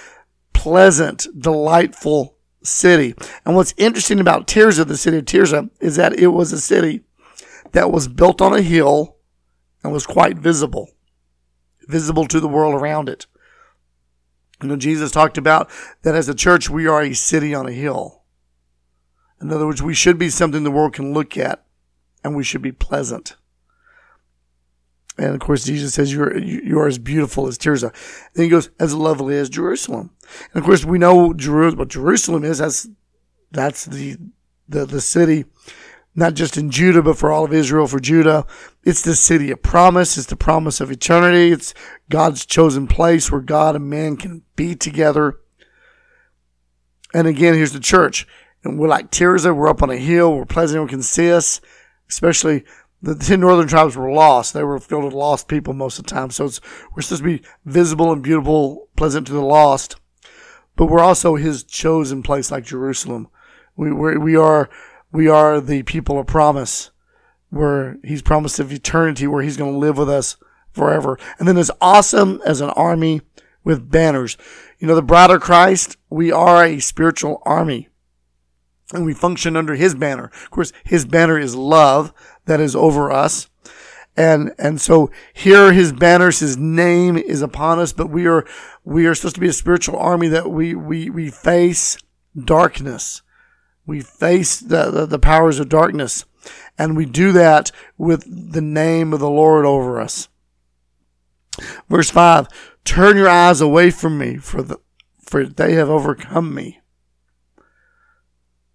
pleasant, 0.53 1.27
delightful 1.39 2.36
city. 2.67 3.15
And 3.45 3.57
what's 3.57 3.75
interesting 3.77 4.21
about 4.21 4.47
Tirzah, 4.47 4.87
the 4.87 4.97
city 4.97 5.19
of 5.19 5.25
Tirzah, 5.25 5.71
is 5.81 5.97
that 5.97 6.19
it 6.19 6.29
was 6.29 6.53
a 6.53 6.61
city 6.61 7.03
that 7.73 7.91
was 7.91 8.09
built 8.09 8.41
on 8.41 8.53
a 8.53 8.63
hill 8.63 9.17
and 9.83 9.93
was 9.93 10.07
quite 10.07 10.39
visible, 10.39 10.91
visible 11.89 12.27
to 12.27 12.41
the 12.41 12.49
world 12.49 12.75
around 12.75 13.09
it. 13.09 13.27
You 14.63 14.69
know, 14.69 14.77
Jesus 14.77 15.11
talked 15.11 15.39
about 15.39 15.71
that 16.03 16.15
as 16.15 16.29
a 16.29 16.35
church, 16.35 16.71
we 16.71 16.87
are 16.87 17.03
a 17.03 17.15
city 17.15 17.55
on 17.55 17.67
a 17.67 17.73
hill. 17.73 18.23
In 19.41 19.53
other 19.53 19.67
words, 19.67 19.83
we 19.83 19.95
should 19.95 20.19
be 20.19 20.31
something 20.31 20.65
the 20.65 20.71
world 20.71 20.95
can 20.95 21.13
look 21.13 21.37
at 21.37 21.65
and 22.25 22.35
we 22.35 22.43
should 22.43 22.63
be 22.63 22.73
pleasant. 22.73 23.37
And 25.19 25.35
of 25.35 25.41
course, 25.41 25.65
Jesus 25.65 25.95
says, 25.95 26.13
you're, 26.13 26.37
you 26.37 26.79
are 26.79 26.87
as 26.87 26.99
beautiful 26.99 27.47
as 27.47 27.57
Tirzah. 27.57 27.93
Then 28.35 28.45
he 28.45 28.51
goes, 28.51 28.69
as 28.79 28.95
lovely 28.95 29.37
as 29.37 29.49
Jerusalem. 29.49 30.11
And 30.53 30.61
of 30.61 30.65
course, 30.65 30.85
we 30.85 30.99
know 30.99 31.29
what 31.29 31.89
Jerusalem 31.89 32.45
is. 32.45 32.59
That's, 32.59 32.87
that's 33.51 33.87
the, 33.87 34.19
the, 34.69 34.85
the 34.85 35.01
city, 35.01 35.47
not 36.15 36.35
just 36.35 36.59
in 36.59 36.71
Judah, 36.71 37.03
but 37.03 37.17
for 37.17 37.33
all 37.33 37.45
of 37.45 37.53
Israel, 37.55 37.87
for 37.87 37.99
Judah. 37.99 38.45
It's 38.85 39.01
the 39.01 39.15
city 39.15 39.51
of 39.51 39.63
promise. 39.63 40.19
It's 40.19 40.27
the 40.27 40.37
promise 40.37 40.81
of 40.83 40.91
eternity. 40.91 41.51
It's 41.51 41.73
God's 42.11 42.45
chosen 42.45 42.87
place 42.87 43.33
where 43.33 43.41
God 43.41 43.75
and 43.75 43.89
man 43.89 44.19
can 44.19 44.43
be 44.55 44.75
together. 44.75 45.39
And 47.15 47.27
again, 47.27 47.55
here's 47.55 47.73
the 47.73 47.81
church. 47.81 48.27
And 48.65 48.79
we're 48.79 48.89
like 48.89 49.11
Tirzah. 49.11 49.57
We're 49.57 49.71
up 49.71 49.83
on 49.83 49.91
a 49.91 49.97
hill. 49.97 50.35
We're 50.35 50.45
pleasant. 50.45 50.83
We 50.83 50.91
can 50.91 51.03
see 51.03 51.33
us, 51.33 51.63
especially 52.11 52.65
the 53.03 53.15
ten 53.15 53.41
northern 53.41 53.69
tribes 53.69 53.97
were 53.97 54.11
lost. 54.11 54.53
They 54.53 54.65
were 54.65 54.79
filled 54.79 55.05
with 55.05 55.13
lost 55.13 55.49
people 55.49 55.75
most 55.75 55.99
of 55.99 56.07
the 56.07 56.11
time. 56.11 56.31
So 56.31 56.47
it's 56.47 56.61
we're 56.95 57.03
supposed 57.03 57.23
to 57.23 57.39
be 57.39 57.43
visible 57.65 58.13
and 58.13 58.23
beautiful, 58.23 58.89
pleasant 58.97 59.27
to 59.29 59.33
the 59.33 59.41
lost, 59.41 59.97
but 60.77 60.87
we're 60.87 61.01
also 61.01 61.37
His 61.37 61.65
chosen 61.65 62.23
place, 62.23 62.51
like 62.51 62.65
Jerusalem. 62.65 63.29
We 63.77 63.93
we're, 63.93 64.19
we 64.19 64.37
are 64.37 64.71
we 65.13 65.29
are 65.29 65.61
the 65.61 65.83
people 65.83 66.19
of 66.19 66.27
promise, 66.27 66.91
where 67.51 67.99
He's 68.03 68.23
promised 68.23 68.59
of 68.59 68.73
eternity, 68.73 69.27
where 69.27 69.43
He's 69.43 69.57
going 69.57 69.73
to 69.73 69.79
live 69.79 69.99
with 69.99 70.11
us 70.11 70.37
forever. 70.73 71.19
And 71.39 71.47
then 71.47 71.57
as 71.57 71.71
awesome 71.81 72.41
as 72.45 72.61
an 72.61 72.71
army 72.71 73.23
with 73.67 73.91
banners. 73.91 74.39
You 74.79 74.87
know, 74.87 74.95
the 74.95 75.03
bride 75.03 75.31
of 75.31 75.43
Christ, 75.43 75.97
we 76.09 76.31
are 76.31 76.65
a 76.65 76.79
spiritual 76.79 77.43
army 77.45 77.89
and 78.95 79.05
we 79.05 79.13
function 79.13 79.57
under 79.57 79.75
his 79.75 79.95
banner. 79.95 80.31
Of 80.45 80.51
course, 80.51 80.73
his 80.85 81.05
banner 81.05 81.39
is 81.39 81.57
love 81.57 82.13
that 82.47 82.61
is 82.61 82.75
over 82.75 83.13
us. 83.13 83.49
And, 84.17 84.55
and 84.59 84.81
so 84.81 85.11
here 85.35 85.73
his 85.73 85.93
banners, 85.93 86.39
his 86.39 86.57
name 86.57 87.19
is 87.19 87.43
upon 87.43 87.79
us, 87.79 87.93
but 87.93 88.09
we 88.09 88.27
are, 88.27 88.47
we 88.83 89.07
are 89.07 89.15
supposed 89.15 89.35
to 89.35 89.41
be 89.43 89.49
a 89.49 89.53
spiritual 89.53 89.99
army 89.99 90.29
that 90.29 90.51
we, 90.51 90.75
we, 90.75 91.11
we 91.11 91.31
face 91.31 91.99
darkness. 92.35 93.21
We 93.85 94.01
face 94.01 94.59
the, 94.59 94.91
the, 94.91 95.07
the 95.07 95.19
powers 95.19 95.61
of 95.61 95.69
darkness. 95.69 96.25
And 96.79 96.97
we 96.97 97.05
do 97.05 97.33
that 97.33 97.71
with 97.99 98.53
the 98.53 98.63
name 98.63 99.13
of 99.13 99.21
the 99.21 99.31
Lord 99.31 99.67
over 99.67 100.01
us. 100.01 100.29
Verse 101.89 102.11
five, 102.11 102.49
turn 102.85 103.17
your 103.17 103.29
eyes 103.29 103.61
away 103.61 103.91
from 103.91 104.19
me 104.19 104.37
for 104.37 104.63
the, 104.63 104.79
for 105.21 105.45
they 105.45 105.75
have 105.75 105.89
overcome 105.89 106.55
me. 106.55 106.81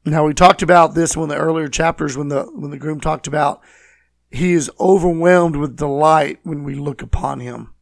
Now 0.06 0.26
we 0.26 0.34
talked 0.34 0.62
about 0.62 0.96
this 0.96 1.16
in 1.16 1.28
the 1.28 1.36
earlier 1.36 1.68
chapters 1.68 2.18
when 2.18 2.30
the 2.30 2.44
when 2.44 2.72
the 2.72 2.78
groom 2.78 3.00
talked 3.00 3.28
about 3.28 3.62
he 4.32 4.54
is 4.54 4.72
overwhelmed 4.80 5.58
with 5.58 5.76
delight 5.76 6.40
when 6.44 6.64
we 6.64 6.74
look 6.74 7.02
upon 7.02 7.42
him. 7.42 7.74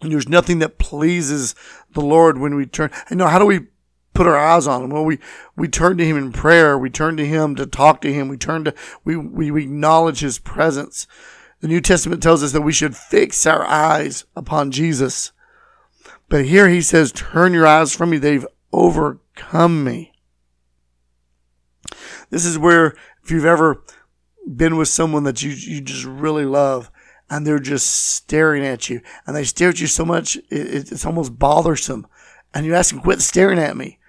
And 0.00 0.12
there's 0.12 0.28
nothing 0.28 0.60
that 0.60 0.78
pleases 0.78 1.54
the 1.92 2.00
Lord 2.00 2.38
when 2.38 2.54
we 2.54 2.66
turn. 2.66 2.90
You 3.10 3.16
know, 3.16 3.26
how 3.26 3.40
do 3.40 3.46
we 3.46 3.66
put 4.12 4.28
our 4.28 4.36
eyes 4.36 4.68
on 4.68 4.84
him? 4.84 4.90
Well, 4.90 5.04
we, 5.04 5.18
we 5.56 5.66
turn 5.66 5.98
to 5.98 6.06
him 6.06 6.16
in 6.16 6.30
prayer. 6.30 6.78
We 6.78 6.90
turn 6.90 7.16
to 7.16 7.26
him 7.26 7.56
to 7.56 7.66
talk 7.66 8.00
to 8.02 8.12
him. 8.12 8.28
We 8.28 8.36
turn 8.36 8.64
to, 8.64 8.74
we, 9.04 9.16
we 9.16 9.64
acknowledge 9.64 10.20
his 10.20 10.38
presence. 10.38 11.08
The 11.60 11.68
New 11.68 11.80
Testament 11.80 12.22
tells 12.22 12.44
us 12.44 12.52
that 12.52 12.62
we 12.62 12.72
should 12.72 12.96
fix 12.96 13.46
our 13.46 13.64
eyes 13.64 14.26
upon 14.36 14.70
Jesus. 14.70 15.32
But 16.28 16.44
here 16.44 16.68
he 16.68 16.82
says, 16.82 17.10
turn 17.10 17.52
your 17.52 17.66
eyes 17.66 17.96
from 17.96 18.10
me. 18.10 18.18
They've 18.18 18.46
overcome 18.72 19.82
me. 19.82 20.13
This 22.34 22.44
is 22.44 22.58
where, 22.58 22.96
if 23.22 23.30
you've 23.30 23.44
ever 23.44 23.84
been 24.44 24.76
with 24.76 24.88
someone 24.88 25.22
that 25.22 25.44
you, 25.44 25.52
you 25.52 25.80
just 25.80 26.04
really 26.04 26.44
love 26.44 26.90
and 27.30 27.46
they're 27.46 27.60
just 27.60 27.86
staring 27.86 28.66
at 28.66 28.90
you 28.90 29.02
and 29.24 29.36
they 29.36 29.44
stare 29.44 29.68
at 29.68 29.80
you 29.80 29.86
so 29.86 30.04
much, 30.04 30.34
it, 30.34 30.90
it's 30.90 31.06
almost 31.06 31.38
bothersome. 31.38 32.08
And 32.52 32.66
you 32.66 32.74
ask 32.74 32.92
them, 32.92 33.02
quit 33.02 33.20
staring 33.20 33.60
at 33.60 33.76
me. 33.76 34.00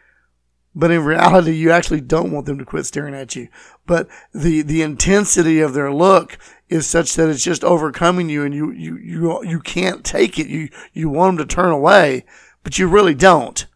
But 0.73 0.89
in 0.89 1.03
reality, 1.03 1.51
you 1.51 1.69
actually 1.69 2.01
don't 2.01 2.31
want 2.31 2.47
them 2.47 2.57
to 2.57 2.65
quit 2.65 2.87
staring 2.87 3.13
at 3.13 3.35
you. 3.35 3.47
But 3.85 4.07
the, 4.33 4.63
the 4.63 4.81
intensity 4.81 5.59
of 5.59 5.75
their 5.75 5.93
look 5.93 6.39
is 6.67 6.87
such 6.87 7.13
that 7.13 7.29
it's 7.29 7.43
just 7.43 7.63
overcoming 7.63 8.27
you 8.27 8.43
and 8.43 8.55
you, 8.55 8.71
you, 8.71 8.97
you, 8.97 9.43
you 9.45 9.59
can't 9.59 10.03
take 10.03 10.39
it. 10.39 10.47
You, 10.47 10.69
you 10.93 11.09
want 11.09 11.37
them 11.37 11.47
to 11.47 11.55
turn 11.55 11.69
away, 11.69 12.25
but 12.63 12.79
you 12.79 12.87
really 12.87 13.13
don't. 13.13 13.67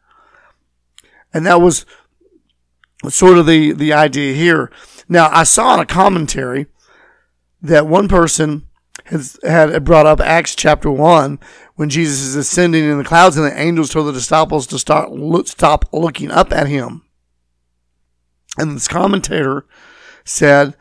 And 1.31 1.45
that 1.45 1.61
was 1.61 1.85
sort 3.07 3.37
of 3.37 3.45
the, 3.45 3.71
the 3.71 3.93
idea 3.93 4.33
here. 4.33 4.71
Now, 5.07 5.29
I 5.31 5.43
saw 5.43 5.73
in 5.75 5.79
a 5.79 5.85
commentary 5.85 6.67
that 7.61 7.87
one 7.87 8.07
person 8.07 8.67
has 9.05 9.39
had 9.43 9.83
brought 9.83 10.05
up 10.05 10.19
Acts 10.19 10.55
chapter 10.55 10.91
1 10.91 11.39
when 11.75 11.89
Jesus 11.89 12.19
is 12.19 12.35
ascending 12.35 12.83
in 12.83 12.97
the 12.97 13.03
clouds, 13.03 13.37
and 13.37 13.45
the 13.45 13.59
angels 13.59 13.89
told 13.89 14.07
the 14.07 14.11
disciples 14.11 14.67
to 14.67 14.77
start 14.77 15.11
look, 15.11 15.47
stop 15.47 15.85
looking 15.93 16.29
up 16.29 16.51
at 16.51 16.67
him. 16.67 17.03
And 18.57 18.75
this 18.75 18.87
commentator 18.87 19.65
said 20.25 20.75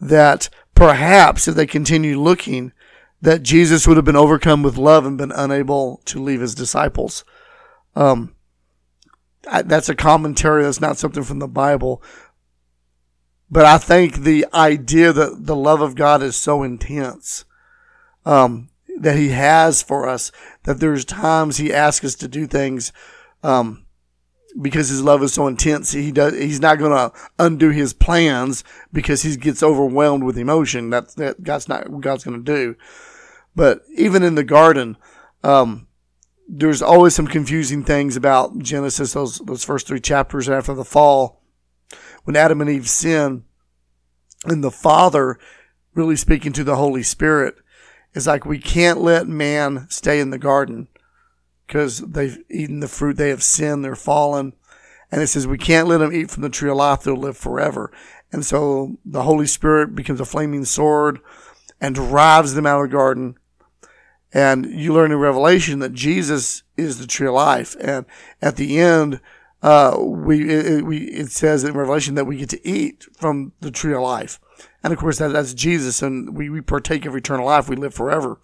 that 0.00 0.48
perhaps 0.74 1.46
if 1.48 1.54
they 1.54 1.66
continued 1.66 2.18
looking, 2.18 2.72
that 3.20 3.42
Jesus 3.42 3.86
would 3.86 3.96
have 3.96 4.06
been 4.06 4.16
overcome 4.16 4.62
with 4.62 4.76
love 4.76 5.04
and 5.04 5.18
been 5.18 5.32
unable 5.32 6.00
to 6.06 6.22
leave 6.22 6.40
his 6.40 6.54
disciples. 6.54 7.24
Um, 7.94 8.34
that's 9.64 9.88
a 9.88 9.94
commentary. 9.94 10.62
That's 10.62 10.80
not 10.80 10.98
something 10.98 11.22
from 11.22 11.38
the 11.38 11.48
Bible. 11.48 12.02
But 13.50 13.64
I 13.64 13.78
think 13.78 14.16
the 14.16 14.46
idea 14.52 15.12
that 15.12 15.46
the 15.46 15.56
love 15.56 15.80
of 15.80 15.94
God 15.94 16.22
is 16.22 16.36
so 16.36 16.62
intense, 16.62 17.44
um, 18.26 18.68
that 18.98 19.16
He 19.16 19.30
has 19.30 19.82
for 19.82 20.06
us, 20.06 20.30
that 20.64 20.80
there's 20.80 21.04
times 21.04 21.56
He 21.56 21.72
asks 21.72 22.04
us 22.04 22.14
to 22.16 22.28
do 22.28 22.46
things, 22.46 22.92
um, 23.42 23.86
because 24.60 24.90
His 24.90 25.02
love 25.02 25.22
is 25.22 25.32
so 25.32 25.46
intense. 25.46 25.92
He 25.92 26.12
does. 26.12 26.34
He's 26.34 26.60
not 26.60 26.78
going 26.78 26.92
to 26.92 27.12
undo 27.38 27.70
His 27.70 27.94
plans 27.94 28.64
because 28.92 29.22
He 29.22 29.34
gets 29.36 29.62
overwhelmed 29.62 30.24
with 30.24 30.36
emotion. 30.36 30.90
That's 30.90 31.14
that 31.14 31.42
God's 31.42 31.68
not 31.68 31.88
what 31.88 32.02
God's 32.02 32.24
going 32.24 32.44
to 32.44 32.52
do. 32.52 32.76
But 33.56 33.82
even 33.96 34.22
in 34.22 34.34
the 34.34 34.44
garden, 34.44 34.98
um, 35.42 35.87
there's 36.48 36.80
always 36.80 37.14
some 37.14 37.26
confusing 37.26 37.84
things 37.84 38.16
about 38.16 38.58
Genesis, 38.58 39.12
those 39.12 39.38
those 39.38 39.64
first 39.64 39.86
three 39.86 40.00
chapters 40.00 40.48
after 40.48 40.72
the 40.74 40.84
fall, 40.84 41.42
when 42.24 42.36
Adam 42.36 42.62
and 42.62 42.70
Eve 42.70 42.88
sin, 42.88 43.44
and 44.44 44.64
the 44.64 44.70
Father, 44.70 45.38
really 45.94 46.16
speaking 46.16 46.52
to 46.54 46.64
the 46.64 46.76
Holy 46.76 47.02
Spirit, 47.02 47.56
is 48.14 48.26
like 48.26 48.46
we 48.46 48.58
can't 48.58 49.00
let 49.00 49.28
man 49.28 49.86
stay 49.90 50.20
in 50.20 50.30
the 50.30 50.38
garden 50.38 50.88
because 51.66 51.98
they've 51.98 52.38
eaten 52.48 52.80
the 52.80 52.88
fruit, 52.88 53.18
they 53.18 53.28
have 53.28 53.42
sinned, 53.42 53.84
they're 53.84 53.94
fallen, 53.94 54.54
and 55.12 55.20
it 55.20 55.26
says 55.26 55.46
we 55.46 55.58
can't 55.58 55.86
let 55.86 55.98
them 55.98 56.14
eat 56.14 56.30
from 56.30 56.42
the 56.42 56.48
tree 56.48 56.70
of 56.70 56.78
life; 56.78 57.02
they'll 57.02 57.14
live 57.14 57.36
forever. 57.36 57.92
And 58.32 58.44
so 58.44 58.96
the 59.04 59.22
Holy 59.22 59.46
Spirit 59.46 59.94
becomes 59.94 60.20
a 60.20 60.24
flaming 60.24 60.64
sword 60.64 61.20
and 61.78 61.94
drives 61.94 62.54
them 62.54 62.66
out 62.66 62.82
of 62.82 62.90
the 62.90 62.96
garden 62.96 63.36
and 64.32 64.66
you 64.66 64.92
learn 64.92 65.12
in 65.12 65.18
Revelation 65.18 65.78
that 65.78 65.94
Jesus 65.94 66.62
is 66.76 66.98
the 66.98 67.06
tree 67.06 67.26
of 67.26 67.34
life. 67.34 67.76
And 67.80 68.04
at 68.42 68.56
the 68.56 68.78
end, 68.78 69.20
uh, 69.62 69.96
we, 69.98 70.48
it, 70.50 70.84
we, 70.84 70.98
it 71.08 71.30
says 71.30 71.64
in 71.64 71.74
Revelation 71.74 72.14
that 72.14 72.26
we 72.26 72.36
get 72.36 72.50
to 72.50 72.68
eat 72.68 73.06
from 73.16 73.52
the 73.60 73.70
tree 73.70 73.94
of 73.94 74.02
life. 74.02 74.38
And 74.82 74.92
of 74.92 74.98
course, 74.98 75.18
that, 75.18 75.32
that's 75.32 75.54
Jesus 75.54 76.02
and 76.02 76.36
we, 76.36 76.50
we 76.50 76.60
partake 76.60 77.06
of 77.06 77.16
eternal 77.16 77.46
life. 77.46 77.68
We 77.68 77.76
live 77.76 77.94
forever. 77.94 78.38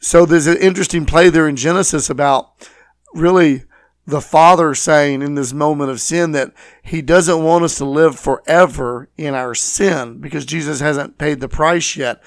So 0.00 0.26
there's 0.26 0.48
an 0.48 0.56
interesting 0.56 1.06
play 1.06 1.28
there 1.28 1.46
in 1.46 1.56
Genesis 1.56 2.10
about 2.10 2.68
really 3.14 3.64
the 4.04 4.20
Father 4.20 4.74
saying 4.74 5.22
in 5.22 5.36
this 5.36 5.52
moment 5.52 5.90
of 5.90 6.00
sin 6.00 6.32
that 6.32 6.52
He 6.82 7.02
doesn't 7.02 7.44
want 7.44 7.64
us 7.64 7.76
to 7.78 7.84
live 7.84 8.18
forever 8.18 9.08
in 9.16 9.34
our 9.34 9.54
sin 9.54 10.18
because 10.18 10.44
Jesus 10.44 10.80
hasn't 10.80 11.18
paid 11.18 11.40
the 11.40 11.48
price 11.48 11.96
yet. 11.96 12.20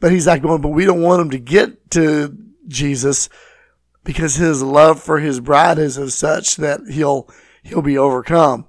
But 0.00 0.12
he's 0.12 0.26
like 0.26 0.42
going, 0.42 0.60
but 0.60 0.68
we 0.68 0.84
don't 0.84 1.02
want 1.02 1.22
him 1.22 1.30
to 1.30 1.38
get 1.38 1.90
to 1.92 2.36
Jesus 2.66 3.28
because 4.04 4.36
his 4.36 4.62
love 4.62 5.02
for 5.02 5.18
his 5.18 5.40
bride 5.40 5.78
is 5.78 5.96
of 5.96 6.12
such 6.12 6.56
that 6.56 6.80
he'll 6.90 7.28
he'll 7.62 7.82
be 7.82 7.98
overcome. 7.98 8.66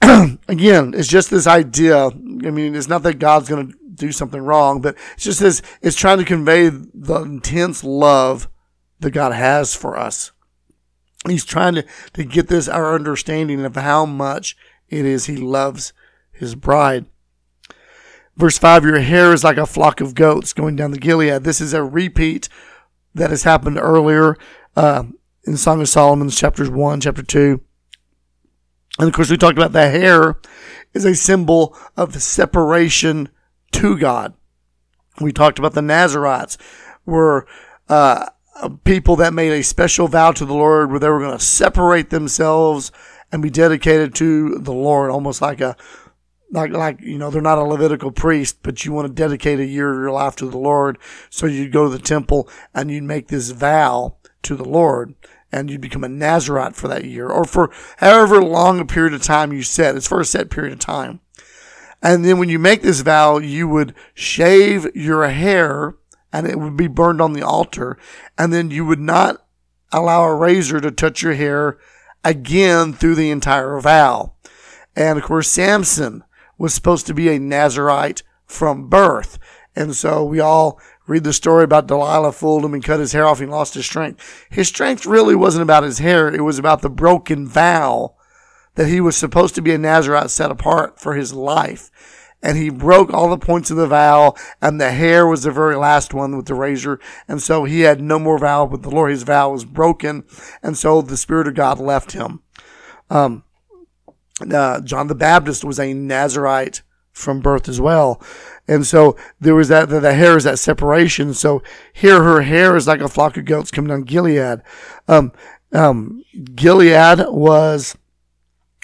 Again, 0.48 0.94
it's 0.94 1.08
just 1.08 1.30
this 1.30 1.46
idea. 1.46 2.06
I 2.06 2.10
mean, 2.10 2.74
it's 2.74 2.88
not 2.88 3.02
that 3.02 3.18
God's 3.18 3.48
going 3.48 3.68
to 3.68 3.78
do 3.94 4.12
something 4.12 4.40
wrong, 4.40 4.80
but 4.80 4.96
it's 5.14 5.24
just 5.24 5.40
this. 5.40 5.62
It's 5.82 5.96
trying 5.96 6.18
to 6.18 6.24
convey 6.24 6.68
the 6.68 7.22
intense 7.22 7.82
love 7.82 8.48
that 9.00 9.10
God 9.10 9.32
has 9.32 9.74
for 9.74 9.98
us. 9.98 10.32
He's 11.26 11.44
trying 11.44 11.74
to, 11.74 11.84
to 12.12 12.24
get 12.24 12.48
this 12.48 12.68
our 12.68 12.94
understanding 12.94 13.64
of 13.64 13.74
how 13.74 14.06
much 14.06 14.56
it 14.88 15.04
is 15.04 15.26
He 15.26 15.36
loves 15.36 15.92
His 16.30 16.54
bride. 16.54 17.06
Verse 18.36 18.58
5 18.58 18.84
Your 18.84 19.00
hair 19.00 19.32
is 19.32 19.44
like 19.44 19.56
a 19.56 19.66
flock 19.66 20.00
of 20.00 20.14
goats 20.14 20.52
going 20.52 20.76
down 20.76 20.90
the 20.90 20.98
Gilead. 20.98 21.44
This 21.44 21.60
is 21.60 21.72
a 21.72 21.82
repeat 21.82 22.48
that 23.14 23.30
has 23.30 23.44
happened 23.44 23.78
earlier 23.78 24.36
uh, 24.76 25.04
in 25.44 25.56
Song 25.56 25.80
of 25.80 25.88
Solomon, 25.88 26.28
chapters 26.28 26.68
1, 26.68 27.00
chapter 27.00 27.22
2. 27.22 27.60
And 28.98 29.08
of 29.08 29.14
course, 29.14 29.30
we 29.30 29.36
talked 29.36 29.58
about 29.58 29.72
the 29.72 29.90
hair 29.90 30.36
is 30.92 31.04
a 31.04 31.14
symbol 31.14 31.76
of 31.96 32.20
separation 32.22 33.30
to 33.72 33.98
God. 33.98 34.34
We 35.20 35.32
talked 35.32 35.58
about 35.58 35.72
the 35.74 35.82
Nazarites 35.82 36.58
were 37.04 37.46
uh, 37.88 38.28
people 38.84 39.16
that 39.16 39.34
made 39.34 39.52
a 39.52 39.62
special 39.62 40.08
vow 40.08 40.32
to 40.32 40.44
the 40.44 40.54
Lord 40.54 40.90
where 40.90 41.00
they 41.00 41.08
were 41.08 41.20
going 41.20 41.38
to 41.38 41.44
separate 41.44 42.10
themselves 42.10 42.92
and 43.32 43.42
be 43.42 43.50
dedicated 43.50 44.14
to 44.16 44.58
the 44.58 44.72
Lord, 44.72 45.10
almost 45.10 45.42
like 45.42 45.60
a 45.60 45.76
like 46.50 46.72
like 46.72 47.00
you 47.00 47.18
know 47.18 47.30
they're 47.30 47.42
not 47.42 47.58
a 47.58 47.62
Levitical 47.62 48.10
priest, 48.10 48.58
but 48.62 48.84
you 48.84 48.92
want 48.92 49.08
to 49.08 49.12
dedicate 49.12 49.60
a 49.60 49.66
year 49.66 49.92
of 49.92 49.98
your 49.98 50.10
life 50.10 50.36
to 50.36 50.48
the 50.48 50.58
Lord, 50.58 50.98
so 51.30 51.46
you'd 51.46 51.72
go 51.72 51.84
to 51.84 51.90
the 51.90 52.02
temple 52.02 52.48
and 52.74 52.90
you'd 52.90 53.04
make 53.04 53.28
this 53.28 53.50
vow 53.50 54.16
to 54.42 54.54
the 54.54 54.64
Lord, 54.64 55.14
and 55.50 55.70
you'd 55.70 55.80
become 55.80 56.04
a 56.04 56.08
Nazarite 56.08 56.76
for 56.76 56.88
that 56.88 57.04
year, 57.04 57.28
or 57.28 57.44
for 57.44 57.72
however 57.98 58.42
long 58.42 58.78
a 58.78 58.84
period 58.84 59.14
of 59.14 59.22
time 59.22 59.52
you 59.52 59.62
set. 59.62 59.96
It's 59.96 60.08
for 60.08 60.20
a 60.20 60.24
set 60.24 60.50
period 60.50 60.72
of 60.72 60.78
time, 60.78 61.20
and 62.02 62.24
then 62.24 62.38
when 62.38 62.48
you 62.48 62.58
make 62.58 62.82
this 62.82 63.00
vow, 63.00 63.38
you 63.38 63.66
would 63.68 63.94
shave 64.14 64.94
your 64.94 65.28
hair, 65.28 65.96
and 66.32 66.46
it 66.46 66.58
would 66.58 66.76
be 66.76 66.88
burned 66.88 67.20
on 67.20 67.32
the 67.32 67.42
altar, 67.42 67.98
and 68.38 68.52
then 68.52 68.70
you 68.70 68.84
would 68.84 69.00
not 69.00 69.44
allow 69.92 70.24
a 70.24 70.34
razor 70.34 70.80
to 70.80 70.90
touch 70.90 71.22
your 71.22 71.34
hair 71.34 71.78
again 72.24 72.92
through 72.92 73.14
the 73.14 73.30
entire 73.30 73.80
vow. 73.80 74.32
And 74.94 75.18
of 75.18 75.24
course, 75.24 75.48
Samson 75.48 76.24
was 76.58 76.74
supposed 76.74 77.06
to 77.06 77.14
be 77.14 77.28
a 77.28 77.38
Nazarite 77.38 78.22
from 78.44 78.88
birth. 78.88 79.38
And 79.74 79.94
so 79.94 80.24
we 80.24 80.40
all 80.40 80.80
read 81.06 81.24
the 81.24 81.32
story 81.32 81.64
about 81.64 81.86
Delilah 81.86 82.32
fooled 82.32 82.64
him 82.64 82.74
and 82.74 82.82
cut 82.82 83.00
his 83.00 83.12
hair 83.12 83.26
off 83.26 83.40
and 83.40 83.50
lost 83.50 83.74
his 83.74 83.84
strength. 83.84 84.46
His 84.50 84.68
strength 84.68 85.06
really 85.06 85.34
wasn't 85.34 85.62
about 85.62 85.84
his 85.84 85.98
hair. 85.98 86.28
It 86.28 86.42
was 86.42 86.58
about 86.58 86.82
the 86.82 86.90
broken 86.90 87.46
vow 87.46 88.14
that 88.74 88.88
he 88.88 89.00
was 89.00 89.16
supposed 89.16 89.54
to 89.54 89.62
be 89.62 89.72
a 89.72 89.78
Nazarite 89.78 90.30
set 90.30 90.50
apart 90.50 91.00
for 91.00 91.14
his 91.14 91.32
life. 91.32 91.90
And 92.42 92.58
he 92.58 92.68
broke 92.70 93.12
all 93.12 93.30
the 93.30 93.38
points 93.38 93.70
of 93.70 93.76
the 93.76 93.86
vow 93.86 94.34
and 94.60 94.80
the 94.80 94.92
hair 94.92 95.26
was 95.26 95.42
the 95.42 95.50
very 95.50 95.74
last 95.74 96.14
one 96.14 96.36
with 96.36 96.46
the 96.46 96.54
razor. 96.54 97.00
And 97.26 97.42
so 97.42 97.64
he 97.64 97.80
had 97.80 98.00
no 98.00 98.18
more 98.18 98.38
vow 98.38 98.66
with 98.66 98.82
the 98.82 98.90
Lord. 98.90 99.10
His 99.10 99.22
vow 99.22 99.50
was 99.50 99.64
broken. 99.64 100.24
And 100.62 100.76
so 100.76 101.02
the 101.02 101.16
Spirit 101.16 101.48
of 101.48 101.54
God 101.54 101.80
left 101.80 102.12
him. 102.12 102.42
Um, 103.08 103.42
uh, 104.40 104.80
John 104.80 105.06
the 105.06 105.14
Baptist 105.14 105.64
was 105.64 105.78
a 105.78 105.94
Nazarite 105.94 106.82
from 107.12 107.40
birth 107.40 107.68
as 107.68 107.80
well. 107.80 108.20
And 108.68 108.86
so 108.86 109.16
there 109.40 109.54
was 109.54 109.68
that, 109.68 109.88
the, 109.88 110.00
the 110.00 110.14
hair 110.14 110.36
is 110.36 110.44
that 110.44 110.58
separation. 110.58 111.32
So 111.32 111.62
here 111.92 112.22
her 112.22 112.42
hair 112.42 112.76
is 112.76 112.86
like 112.86 113.00
a 113.00 113.08
flock 113.08 113.36
of 113.36 113.46
goats 113.46 113.70
coming 113.70 113.88
down 113.88 114.02
Gilead. 114.02 114.60
Um, 115.08 115.32
um, 115.72 116.22
Gilead 116.54 117.24
was, 117.28 117.96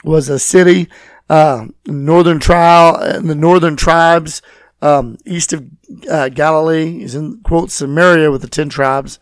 was 0.03 0.29
a 0.29 0.39
city, 0.39 0.89
uh, 1.29 1.67
northern 1.87 2.41
trial, 2.41 2.97
and 2.97 3.29
the 3.29 3.35
northern 3.35 3.77
tribes, 3.77 4.41
um, 4.81 5.17
east 5.25 5.53
of 5.53 5.67
uh, 6.11 6.29
Galilee 6.29 7.03
is 7.03 7.15
in 7.15 7.41
quote 7.43 7.71
Samaria 7.71 8.31
with 8.31 8.43
the 8.43 8.49
10 8.49 8.69
tribes. 8.69 9.19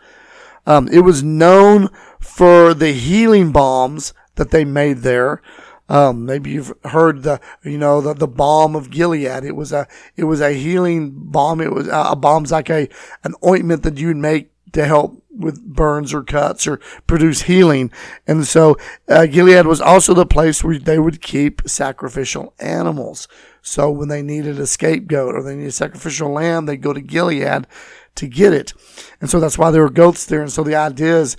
Um, 0.66 0.88
it 0.88 1.00
was 1.00 1.22
known 1.22 1.88
for 2.18 2.74
the 2.74 2.92
healing 2.92 3.52
balms 3.52 4.14
that 4.36 4.50
they 4.50 4.64
made 4.64 4.98
there. 4.98 5.42
Um, 5.90 6.24
maybe 6.24 6.50
you've 6.50 6.72
heard 6.84 7.24
the, 7.24 7.40
you 7.64 7.76
know, 7.76 8.00
the, 8.00 8.14
the 8.14 8.28
balm 8.28 8.76
of 8.76 8.90
Gilead. 8.90 9.44
It 9.44 9.56
was 9.56 9.72
a, 9.72 9.88
it 10.16 10.24
was 10.24 10.40
a 10.40 10.52
healing 10.52 11.10
balm. 11.12 11.60
It 11.60 11.72
was 11.72 11.88
a, 11.88 12.10
a 12.12 12.16
balm's 12.16 12.52
like 12.52 12.70
a, 12.70 12.88
an 13.24 13.34
ointment 13.44 13.82
that 13.82 13.98
you'd 13.98 14.16
make 14.16 14.52
to 14.72 14.86
help 14.86 15.20
with 15.30 15.60
burns 15.64 16.14
or 16.14 16.22
cuts 16.22 16.66
or 16.68 16.76
produce 17.08 17.42
healing. 17.42 17.90
And 18.26 18.46
so, 18.46 18.76
uh, 19.08 19.26
Gilead 19.26 19.66
was 19.66 19.80
also 19.80 20.14
the 20.14 20.26
place 20.26 20.62
where 20.62 20.78
they 20.78 20.98
would 20.98 21.20
keep 21.20 21.62
sacrificial 21.66 22.54
animals. 22.60 23.26
So 23.60 23.90
when 23.90 24.08
they 24.08 24.22
needed 24.22 24.60
a 24.60 24.66
scapegoat 24.66 25.34
or 25.34 25.42
they 25.42 25.56
needed 25.56 25.70
a 25.70 25.72
sacrificial 25.72 26.30
lamb, 26.30 26.66
they'd 26.66 26.82
go 26.82 26.92
to 26.92 27.00
Gilead 27.00 27.66
to 28.14 28.26
get 28.28 28.52
it. 28.52 28.72
And 29.20 29.28
so 29.28 29.40
that's 29.40 29.58
why 29.58 29.70
there 29.70 29.82
were 29.82 29.90
goats 29.90 30.24
there. 30.24 30.40
And 30.40 30.52
so 30.52 30.62
the 30.62 30.76
idea 30.76 31.18
is 31.20 31.36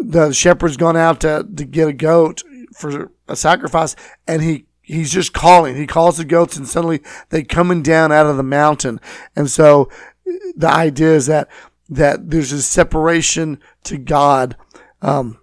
the 0.00 0.32
shepherd's 0.32 0.76
gone 0.76 0.96
out 0.96 1.20
to, 1.20 1.46
to 1.56 1.64
get 1.64 1.88
a 1.88 1.92
goat 1.92 2.42
for 2.76 3.12
a 3.28 3.36
sacrifice, 3.36 3.94
and 4.26 4.42
he 4.42 4.66
he's 4.82 5.12
just 5.12 5.32
calling. 5.32 5.76
He 5.76 5.86
calls 5.86 6.16
the 6.16 6.24
goats, 6.24 6.56
and 6.56 6.66
suddenly 6.66 7.00
they 7.30 7.42
coming 7.42 7.82
down 7.82 8.12
out 8.12 8.26
of 8.26 8.36
the 8.36 8.42
mountain. 8.42 9.00
And 9.36 9.50
so 9.50 9.88
the 10.56 10.68
idea 10.68 11.14
is 11.14 11.26
that 11.26 11.48
that 11.88 12.30
there's 12.30 12.52
a 12.52 12.62
separation 12.62 13.60
to 13.84 13.98
God. 13.98 14.56
Um, 15.00 15.38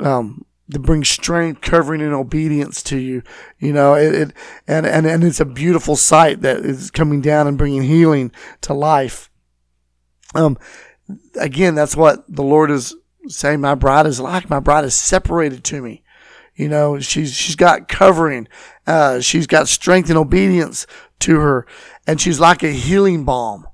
um, 0.00 0.44
to 0.70 0.78
bring 0.78 1.04
strength, 1.04 1.60
covering, 1.60 2.02
and 2.02 2.12
obedience 2.12 2.82
to 2.84 2.98
you. 2.98 3.22
You 3.58 3.72
know, 3.72 3.94
it, 3.94 4.14
it, 4.14 4.32
and, 4.66 4.86
and, 4.86 5.06
and 5.06 5.24
it's 5.24 5.40
a 5.40 5.46
beautiful 5.46 5.96
sight 5.96 6.42
that 6.42 6.58
is 6.58 6.90
coming 6.90 7.20
down 7.20 7.46
and 7.46 7.56
bringing 7.56 7.82
healing 7.82 8.32
to 8.62 8.74
life. 8.74 9.30
Um, 10.34 10.58
again, 11.40 11.74
that's 11.74 11.96
what 11.96 12.24
the 12.28 12.42
Lord 12.42 12.70
is 12.70 12.94
saying. 13.28 13.60
My 13.60 13.74
bride 13.74 14.06
is 14.06 14.20
like. 14.20 14.50
My 14.50 14.60
bride 14.60 14.84
is 14.84 14.94
separated 14.94 15.64
to 15.64 15.80
me. 15.80 16.02
You 16.58 16.68
know, 16.68 16.98
she's 16.98 17.34
she's 17.34 17.54
got 17.54 17.86
covering. 17.86 18.48
Uh, 18.84 19.20
she's 19.20 19.46
got 19.46 19.68
strength 19.68 20.08
and 20.10 20.18
obedience 20.18 20.88
to 21.20 21.38
her, 21.38 21.64
and 22.04 22.20
she's 22.20 22.40
like 22.40 22.64
a 22.64 22.72
healing 22.72 23.24
balm. 23.24 23.68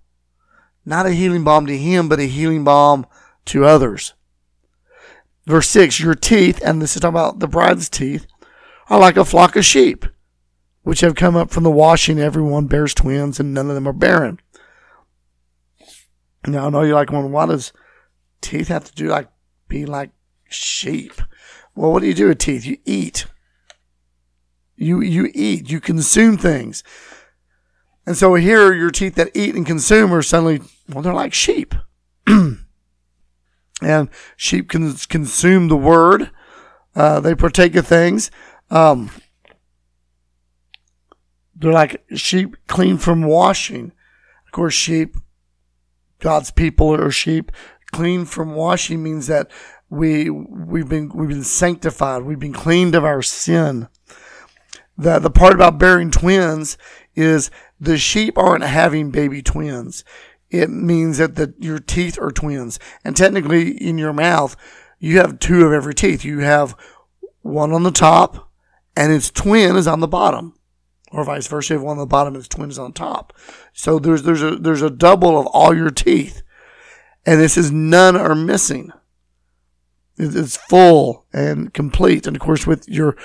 Not 0.85 1.07
a 1.07 1.13
healing 1.13 1.45
balm 1.45 1.67
to 1.67 1.79
him, 1.79 2.11
but 2.11 2.21
a 2.21 2.25
healing 2.25 2.63
balm 2.63 3.07
to 3.47 3.65
others. 3.65 4.13
Verse 5.47 5.67
six: 5.67 5.99
Your 5.99 6.15
teeth, 6.15 6.61
and 6.63 6.83
this 6.83 6.95
is 6.95 7.01
talking 7.01 7.15
about 7.15 7.39
the 7.39 7.49
bride's 7.49 7.89
teeth, 7.89 8.27
are 8.91 9.01
like 9.01 9.17
a 9.17 9.25
flock 9.25 9.57
of 9.57 9.65
sheep, 9.65 10.05
which 10.83 11.01
have 11.01 11.15
come 11.15 11.37
up 11.37 11.51
from 11.51 11.63
the 11.63 11.71
washing. 11.71 12.19
Everyone 12.19 12.67
bears 12.67 12.93
twins, 12.93 13.41
and 13.41 13.55
none 13.55 13.71
of 13.71 13.77
them 13.77 13.89
are 13.89 13.95
barren. 13.95 14.41
Now 16.47 16.67
I 16.67 16.69
know 16.69 16.83
you're 16.83 16.95
like, 16.95 17.11
well, 17.11 17.27
why 17.27 17.47
does 17.47 17.73
teeth 18.43 18.69
have 18.69 18.85
to 18.85 18.95
do 18.95 19.07
like 19.07 19.31
be 19.69 19.87
like 19.87 20.11
sheep? 20.51 21.15
Well, 21.75 21.93
what 21.93 22.01
do 22.01 22.07
you 22.07 22.15
do 22.15 22.29
with 22.29 22.39
teeth? 22.39 22.65
You 22.65 22.79
eat. 22.85 23.27
You 24.77 25.01
you 25.01 25.31
eat. 25.35 25.71
You 25.71 25.81
consume 25.81 26.37
things. 26.37 26.83
And 28.07 28.17
so 28.17 28.35
here, 28.35 28.73
your 28.73 28.91
teeth 28.91 29.15
that 29.15 29.31
eat 29.35 29.55
and 29.55 29.67
consume 29.67 30.13
are 30.13 30.23
suddenly 30.23 30.61
well, 30.89 31.03
they're 31.03 31.15
like 31.15 31.35
sheep. 31.35 31.75
and 32.27 34.09
sheep 34.37 34.69
can 34.69 34.95
consume 34.95 35.69
the 35.69 35.77
word. 35.77 36.31
Uh, 36.95 37.21
they 37.21 37.35
partake 37.35 37.75
of 37.75 37.87
things. 37.87 38.31
Um, 38.71 39.11
they're 41.57 41.73
like 41.73 42.05
sheep 42.15 42.57
clean 42.67 42.99
from 42.99 43.23
washing. 43.23 43.93
Of 44.47 44.53
course, 44.53 44.75
sheep, 44.75 45.17
God's 46.21 46.51
people 46.51 46.95
are 46.95 47.11
sheep. 47.11 47.51
Clean 47.93 48.25
from 48.25 48.55
washing 48.55 49.03
means 49.03 49.29
that 49.29 49.51
we 49.95 50.31
we've 50.31 50.89
been 50.89 51.11
we've 51.15 51.29
been 51.29 51.45
sanctified. 51.45 52.23
We've 52.23 52.39
been 52.39 52.53
cleaned 52.53 52.95
of 52.95 53.05
our 53.05 53.23
sin. 53.23 53.89
The 54.97 55.19
the 55.19 55.31
part 55.31 55.55
about 55.55 55.79
bearing 55.79 56.11
twins 56.11 56.77
is 57.15 57.51
the 57.81 57.99
sheep 57.99 58.37
aren't 58.37 58.65
having 58.65 59.11
baby 59.11 59.43
twins. 59.43 60.05
It 60.51 60.71
means 60.71 61.19
that 61.19 61.35
the, 61.35 61.55
your 61.59 61.79
teeth 61.79 62.19
are 62.21 62.31
twins. 62.31 62.79
And 63.05 63.17
technically 63.17 63.71
in 63.71 63.99
your 63.99 64.13
mouth, 64.13 64.57
you 65.01 65.19
have 65.19 65.41
two 65.41 65.65
of 65.65 65.73
every 65.73 65.95
teeth. 65.95 66.25
You 66.25 66.41
have 66.41 66.77
one 67.43 67.73
on 67.73 67.83
the 67.83 67.91
top 67.91 68.51
and 68.97 69.13
its 69.13 69.31
twin 69.31 69.77
is 69.77 69.89
on 69.89 70.01
the 70.01 70.09
bottom. 70.09 70.55
Or 71.11 71.25
vice 71.25 71.47
versa, 71.47 71.75
if 71.75 71.81
one 71.81 71.93
on 71.93 71.99
the 71.99 72.07
bottom 72.07 72.37
its 72.37 72.49
twin 72.49 72.71
is 72.71 72.79
on 72.79 72.93
top. 72.93 73.33
So 73.73 73.99
there's 73.99 74.23
there's 74.25 74.43
a 74.43 74.57
there's 74.57 74.83
a 74.83 74.91
double 74.91 75.39
of 75.39 75.47
all 75.47 75.77
your 75.77 75.91
teeth. 75.91 76.43
And 77.27 77.41
this 77.41 77.57
is 77.57 77.71
none 77.71 78.17
are 78.17 78.35
missing. 78.35 78.93
It's 80.17 80.57
full 80.57 81.25
and 81.33 81.75
complete. 81.75 82.27
And 82.27 82.37
of 82.37 82.41
course, 82.41 82.67
with 82.67 82.89
your, 82.89 83.17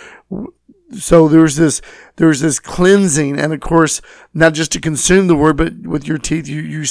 so 0.98 1.28
there's 1.28 1.56
this, 1.56 1.82
there's 2.16 2.40
this 2.40 2.60
cleansing. 2.60 3.40
And 3.40 3.54
of 3.54 3.60
course, 3.60 4.02
not 4.34 4.54
just 4.54 4.72
to 4.74 4.82
consume 4.82 5.28
the 5.28 5.36
word, 5.36 5.58
but 5.58 5.86
with 5.86 6.08
your 6.08 6.18
teeth, 6.18 6.48
you, 6.48 6.62
you, 6.62 6.86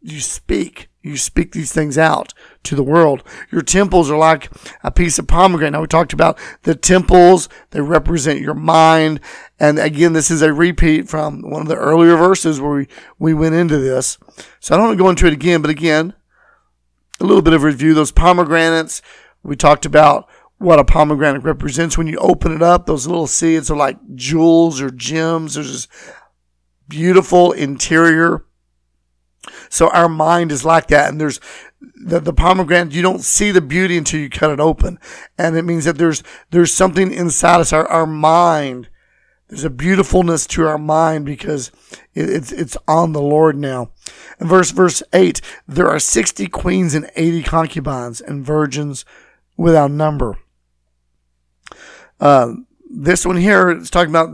you 0.00 0.20
speak. 0.20 0.88
You 1.02 1.16
speak 1.16 1.52
these 1.52 1.70
things 1.70 1.96
out 1.96 2.34
to 2.64 2.74
the 2.74 2.82
world. 2.82 3.22
Your 3.52 3.62
temples 3.62 4.10
are 4.10 4.18
like 4.18 4.50
a 4.82 4.90
piece 4.90 5.20
of 5.20 5.28
pomegranate. 5.28 5.74
Now 5.74 5.82
we 5.82 5.86
talked 5.86 6.12
about 6.12 6.36
the 6.62 6.74
temples. 6.74 7.48
They 7.70 7.80
represent 7.80 8.40
your 8.40 8.54
mind. 8.54 9.20
And 9.60 9.78
again, 9.78 10.14
this 10.14 10.32
is 10.32 10.42
a 10.42 10.52
repeat 10.52 11.08
from 11.08 11.42
one 11.48 11.62
of 11.62 11.68
the 11.68 11.76
earlier 11.76 12.16
verses 12.16 12.60
where 12.60 12.72
we, 12.72 12.88
we 13.20 13.34
went 13.34 13.54
into 13.54 13.78
this. 13.78 14.18
So 14.58 14.74
I 14.74 14.78
don't 14.78 14.88
want 14.88 14.98
to 14.98 15.02
go 15.04 15.10
into 15.10 15.28
it 15.28 15.32
again, 15.32 15.62
but 15.62 15.70
again, 15.70 16.14
a 17.20 17.24
little 17.24 17.40
bit 17.40 17.54
of 17.54 17.62
review. 17.62 17.94
Those 17.94 18.10
pomegranates, 18.10 19.00
we 19.46 19.56
talked 19.56 19.86
about 19.86 20.28
what 20.58 20.78
a 20.78 20.84
pomegranate 20.84 21.42
represents. 21.42 21.96
When 21.96 22.06
you 22.06 22.18
open 22.18 22.52
it 22.52 22.62
up, 22.62 22.86
those 22.86 23.06
little 23.06 23.26
seeds 23.26 23.70
are 23.70 23.76
like 23.76 23.98
jewels 24.14 24.80
or 24.80 24.90
gems. 24.90 25.54
There's 25.54 25.72
this 25.72 25.88
beautiful 26.88 27.52
interior. 27.52 28.44
So 29.68 29.88
our 29.90 30.08
mind 30.08 30.50
is 30.50 30.64
like 30.64 30.88
that. 30.88 31.10
And 31.10 31.20
there's 31.20 31.40
the, 31.80 32.20
the 32.20 32.32
pomegranate, 32.32 32.94
you 32.94 33.02
don't 33.02 33.22
see 33.22 33.50
the 33.50 33.60
beauty 33.60 33.96
until 33.96 34.20
you 34.20 34.30
cut 34.30 34.50
it 34.50 34.60
open. 34.60 34.98
And 35.38 35.56
it 35.56 35.62
means 35.62 35.84
that 35.84 35.98
there's, 35.98 36.22
there's 36.50 36.72
something 36.72 37.12
inside 37.12 37.60
us, 37.60 37.72
our, 37.72 37.86
our 37.86 38.06
mind. 38.06 38.88
There's 39.48 39.64
a 39.64 39.70
beautifulness 39.70 40.46
to 40.48 40.66
our 40.66 40.78
mind 40.78 41.26
because 41.26 41.70
it, 42.14 42.28
it's, 42.28 42.50
it's 42.50 42.76
on 42.88 43.12
the 43.12 43.20
Lord 43.20 43.56
now. 43.56 43.92
And 44.40 44.48
verse, 44.48 44.72
verse 44.72 45.02
eight, 45.12 45.40
there 45.68 45.88
are 45.88 46.00
60 46.00 46.48
queens 46.48 46.94
and 46.94 47.08
80 47.14 47.42
concubines 47.44 48.20
and 48.20 48.44
virgins 48.44 49.04
without 49.56 49.90
number. 49.90 50.38
Uh, 52.20 52.54
this 52.90 53.26
one 53.26 53.36
here 53.36 53.70
is 53.70 53.90
talking 53.90 54.10
about 54.10 54.30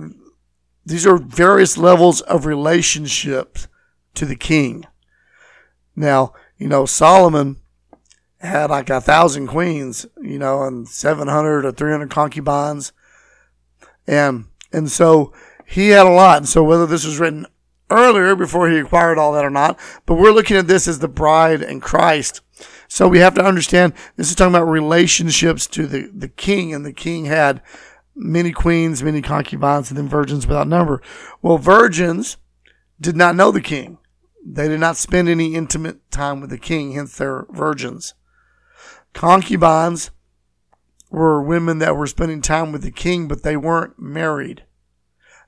these 0.85 1.07
are 1.07 1.17
various 1.17 1.77
levels 1.79 2.21
of 2.23 2.47
relationships 2.47 3.69
to 4.15 4.27
the 4.27 4.37
king. 4.37 4.85
Now, 5.95 6.33
you 6.59 6.69
know, 6.69 6.87
Solomon 6.87 7.57
had 8.41 8.71
like 8.71 8.91
a 8.91 9.01
thousand 9.01 9.47
queens, 9.47 10.07
you 10.21 10.39
know, 10.39 10.63
and 10.65 10.89
700 10.89 11.65
or 11.65 11.73
300 11.73 12.11
concubines. 12.11 12.93
And, 14.07 14.47
and 14.73 14.91
so 14.91 15.33
he 15.65 15.91
had 15.91 16.07
a 16.07 16.11
lot. 16.11 16.39
And 16.39 16.49
so 16.49 16.65
whether 16.65 16.87
this 16.87 17.07
was 17.07 17.19
written 17.19 17.47
earlier 17.91 18.35
before 18.35 18.69
he 18.69 18.79
acquired 18.79 19.19
all 19.19 19.33
that 19.33 19.45
or 19.45 19.51
not, 19.51 19.79
but 20.07 20.15
we're 20.15 20.33
looking 20.33 20.57
at 20.57 20.67
this 20.67 20.89
as 20.89 20.99
the 20.99 21.09
bride 21.09 21.63
and 21.63 21.81
Christ. 21.81 22.41
So 22.93 23.09
we 23.09 23.21
have 23.21 23.33
to 23.37 23.43
understand 23.43 23.95
this 24.17 24.29
is 24.29 24.37
talking 24.37 24.55
about 24.55 24.65
relationships 24.65 25.67
to 25.69 25.87
the, 25.87 26.11
the 26.15 26.29
king, 26.29 26.75
and 26.75 26.85
the 26.85 26.93
king 26.93 27.25
had 27.25 27.63
many 28.15 28.53
queens, 28.53 29.03
many 29.03 29.23
concubines, 29.23 29.91
and 29.91 29.97
then 29.97 30.11
virgins 30.11 30.47
without 30.47 30.69
number. 30.69 31.01
Well, 31.41 31.57
virgins 31.57 32.37
did 33.01 33.17
not 33.17 33.35
know 33.35 33.51
the 33.51 33.63
king. 33.63 33.97
They 34.45 34.69
did 34.69 34.79
not 34.79 34.99
spend 34.99 35.31
any 35.31 35.55
intimate 35.55 36.11
time 36.11 36.43
with 36.43 36.51
the 36.51 36.59
king, 36.59 36.93
hence 36.93 37.17
they're 37.17 37.47
virgins. 37.49 38.13
Concubines 39.15 40.11
were 41.11 41.43
women 41.43 41.79
that 41.79 41.97
were 41.97 42.07
spending 42.07 42.43
time 42.43 42.73
with 42.73 42.83
the 42.83 42.91
king, 42.91 43.27
but 43.27 43.43
they 43.43 43.57
weren't 43.57 43.99
married. 43.99 44.65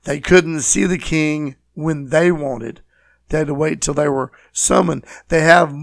They 0.04 0.18
couldn't 0.18 0.62
see 0.62 0.86
the 0.86 0.96
king 0.96 1.56
when 1.74 2.08
they 2.08 2.32
wanted. 2.32 2.80
They 3.28 3.36
had 3.36 3.48
to 3.48 3.54
wait 3.54 3.82
till 3.82 3.92
they 3.92 4.08
were 4.08 4.32
summoned. 4.50 5.04
They 5.28 5.42
have 5.42 5.74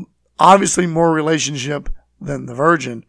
obviously 0.42 0.88
more 0.88 1.12
relationship 1.12 1.90
than 2.20 2.46
the 2.46 2.54
virgin, 2.54 3.06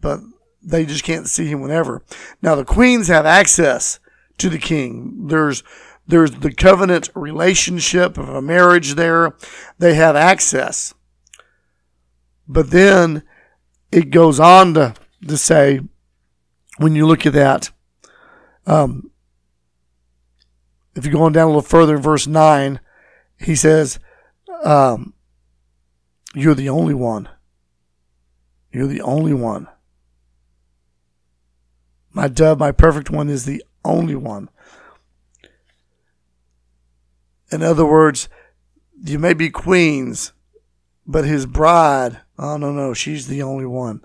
but 0.00 0.20
they 0.62 0.84
just 0.84 1.04
can't 1.04 1.28
see 1.28 1.46
him 1.46 1.60
whenever. 1.60 2.02
Now 2.42 2.54
the 2.54 2.64
queens 2.64 3.08
have 3.08 3.26
access 3.26 4.00
to 4.38 4.48
the 4.48 4.58
king. 4.58 5.28
There's 5.28 5.62
there's 6.08 6.30
the 6.30 6.52
covenant 6.52 7.10
relationship 7.14 8.16
of 8.16 8.28
a 8.28 8.42
marriage 8.42 8.94
there. 8.94 9.34
They 9.78 9.94
have 9.94 10.14
access. 10.14 10.94
But 12.46 12.70
then 12.70 13.24
it 13.90 14.10
goes 14.10 14.38
on 14.38 14.74
to, 14.74 14.94
to 15.26 15.36
say, 15.36 15.80
when 16.78 16.94
you 16.94 17.06
look 17.06 17.26
at 17.26 17.32
that, 17.32 17.70
um, 18.66 19.10
if 20.94 21.04
you 21.04 21.12
go 21.12 21.24
on 21.24 21.32
down 21.32 21.44
a 21.44 21.48
little 21.48 21.62
further 21.62 21.96
in 21.96 22.02
verse 22.02 22.26
9, 22.26 22.78
he 23.38 23.56
says, 23.56 23.98
um, 24.62 25.12
You're 26.36 26.54
the 26.54 26.68
only 26.68 26.92
one. 26.92 27.30
You're 28.70 28.86
the 28.86 29.00
only 29.00 29.32
one. 29.32 29.68
My 32.12 32.28
dove, 32.28 32.58
my 32.58 32.72
perfect 32.72 33.08
one, 33.08 33.30
is 33.30 33.46
the 33.46 33.64
only 33.86 34.14
one. 34.14 34.50
In 37.50 37.62
other 37.62 37.86
words, 37.86 38.28
you 39.02 39.18
may 39.18 39.32
be 39.32 39.48
queens, 39.48 40.34
but 41.06 41.24
his 41.24 41.46
bride, 41.46 42.20
oh 42.38 42.58
no, 42.58 42.70
no, 42.70 42.92
she's 42.92 43.28
the 43.28 43.42
only 43.42 43.64
one. 43.64 44.02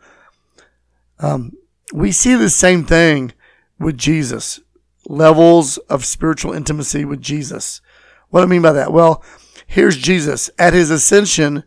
Um, 1.20 1.52
we 1.92 2.14
see 2.14 2.36
the 2.36 2.50
same 2.50 2.86
thing 2.86 3.34
with 3.78 3.98
Jesus 3.98 4.62
levels 5.06 5.78
of 5.90 6.06
spiritual 6.06 6.54
intimacy 6.54 7.04
with 7.04 7.22
Jesus. 7.22 7.82
What 8.30 8.40
do 8.40 8.46
I 8.46 8.50
mean 8.50 8.62
by 8.62 8.72
that? 8.72 8.94
Well, 8.94 9.22
here's 9.68 9.98
Jesus 9.98 10.50
at 10.58 10.72
his 10.72 10.90
ascension. 10.90 11.66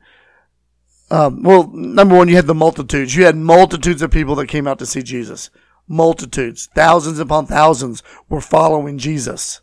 Um, 1.11 1.43
well, 1.43 1.71
number 1.73 2.17
one, 2.17 2.29
you 2.29 2.37
had 2.37 2.47
the 2.47 2.55
multitudes. 2.55 3.15
You 3.15 3.25
had 3.25 3.37
multitudes 3.37 4.03
of 4.03 4.11
people 4.11 4.35
that 4.37 4.49
came 4.49 4.67
out 4.67 4.79
to 4.79 4.87
see 4.87 5.03
Jesus. 5.03 5.51
Multitudes, 5.87 6.69
thousands 6.75 7.19
upon 7.19 7.47
thousands 7.47 8.03
were 8.29 8.41
following 8.41 8.97
Jesus. 8.97 9.61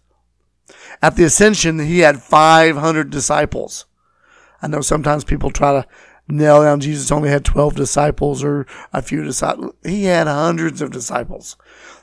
At 1.02 1.16
the 1.16 1.24
ascension, 1.24 1.80
he 1.80 2.00
had 2.00 2.22
500 2.22 3.10
disciples. 3.10 3.86
I 4.62 4.68
know 4.68 4.82
sometimes 4.82 5.24
people 5.24 5.50
try 5.50 5.74
to 5.74 5.88
nail 6.28 6.62
down 6.62 6.80
Jesus 6.80 7.12
only 7.12 7.30
had 7.30 7.44
12 7.44 7.76
disciples 7.76 8.44
or 8.44 8.68
a 8.94 9.02
few 9.02 9.24
disciples. 9.24 9.74
He 9.84 10.06
had 10.06 10.28
hundreds 10.28 10.82
of 10.82 10.92
disciples. 10.92 11.58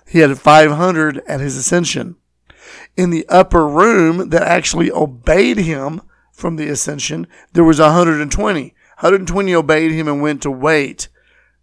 He 0.06 0.18
had 0.18 0.36
500 0.38 1.22
at 1.26 1.40
his 1.40 1.56
ascension. 1.56 2.16
In 2.96 3.10
the 3.10 3.26
upper 3.28 3.66
room 3.66 4.30
that 4.30 4.42
actually 4.42 4.90
obeyed 4.90 5.58
him 5.58 6.02
from 6.32 6.56
the 6.56 6.68
ascension, 6.68 7.26
there 7.52 7.64
was 7.64 7.80
120. 7.80 8.74
120 9.00 9.54
obeyed 9.54 9.92
him 9.92 10.08
and 10.08 10.20
went 10.20 10.42
to 10.42 10.50
wait 10.50 11.08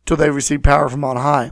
till 0.06 0.17
they 0.17 0.30
received 0.30 0.63
power 0.63 0.89
from 0.89 1.04
on 1.04 1.17
high. 1.17 1.52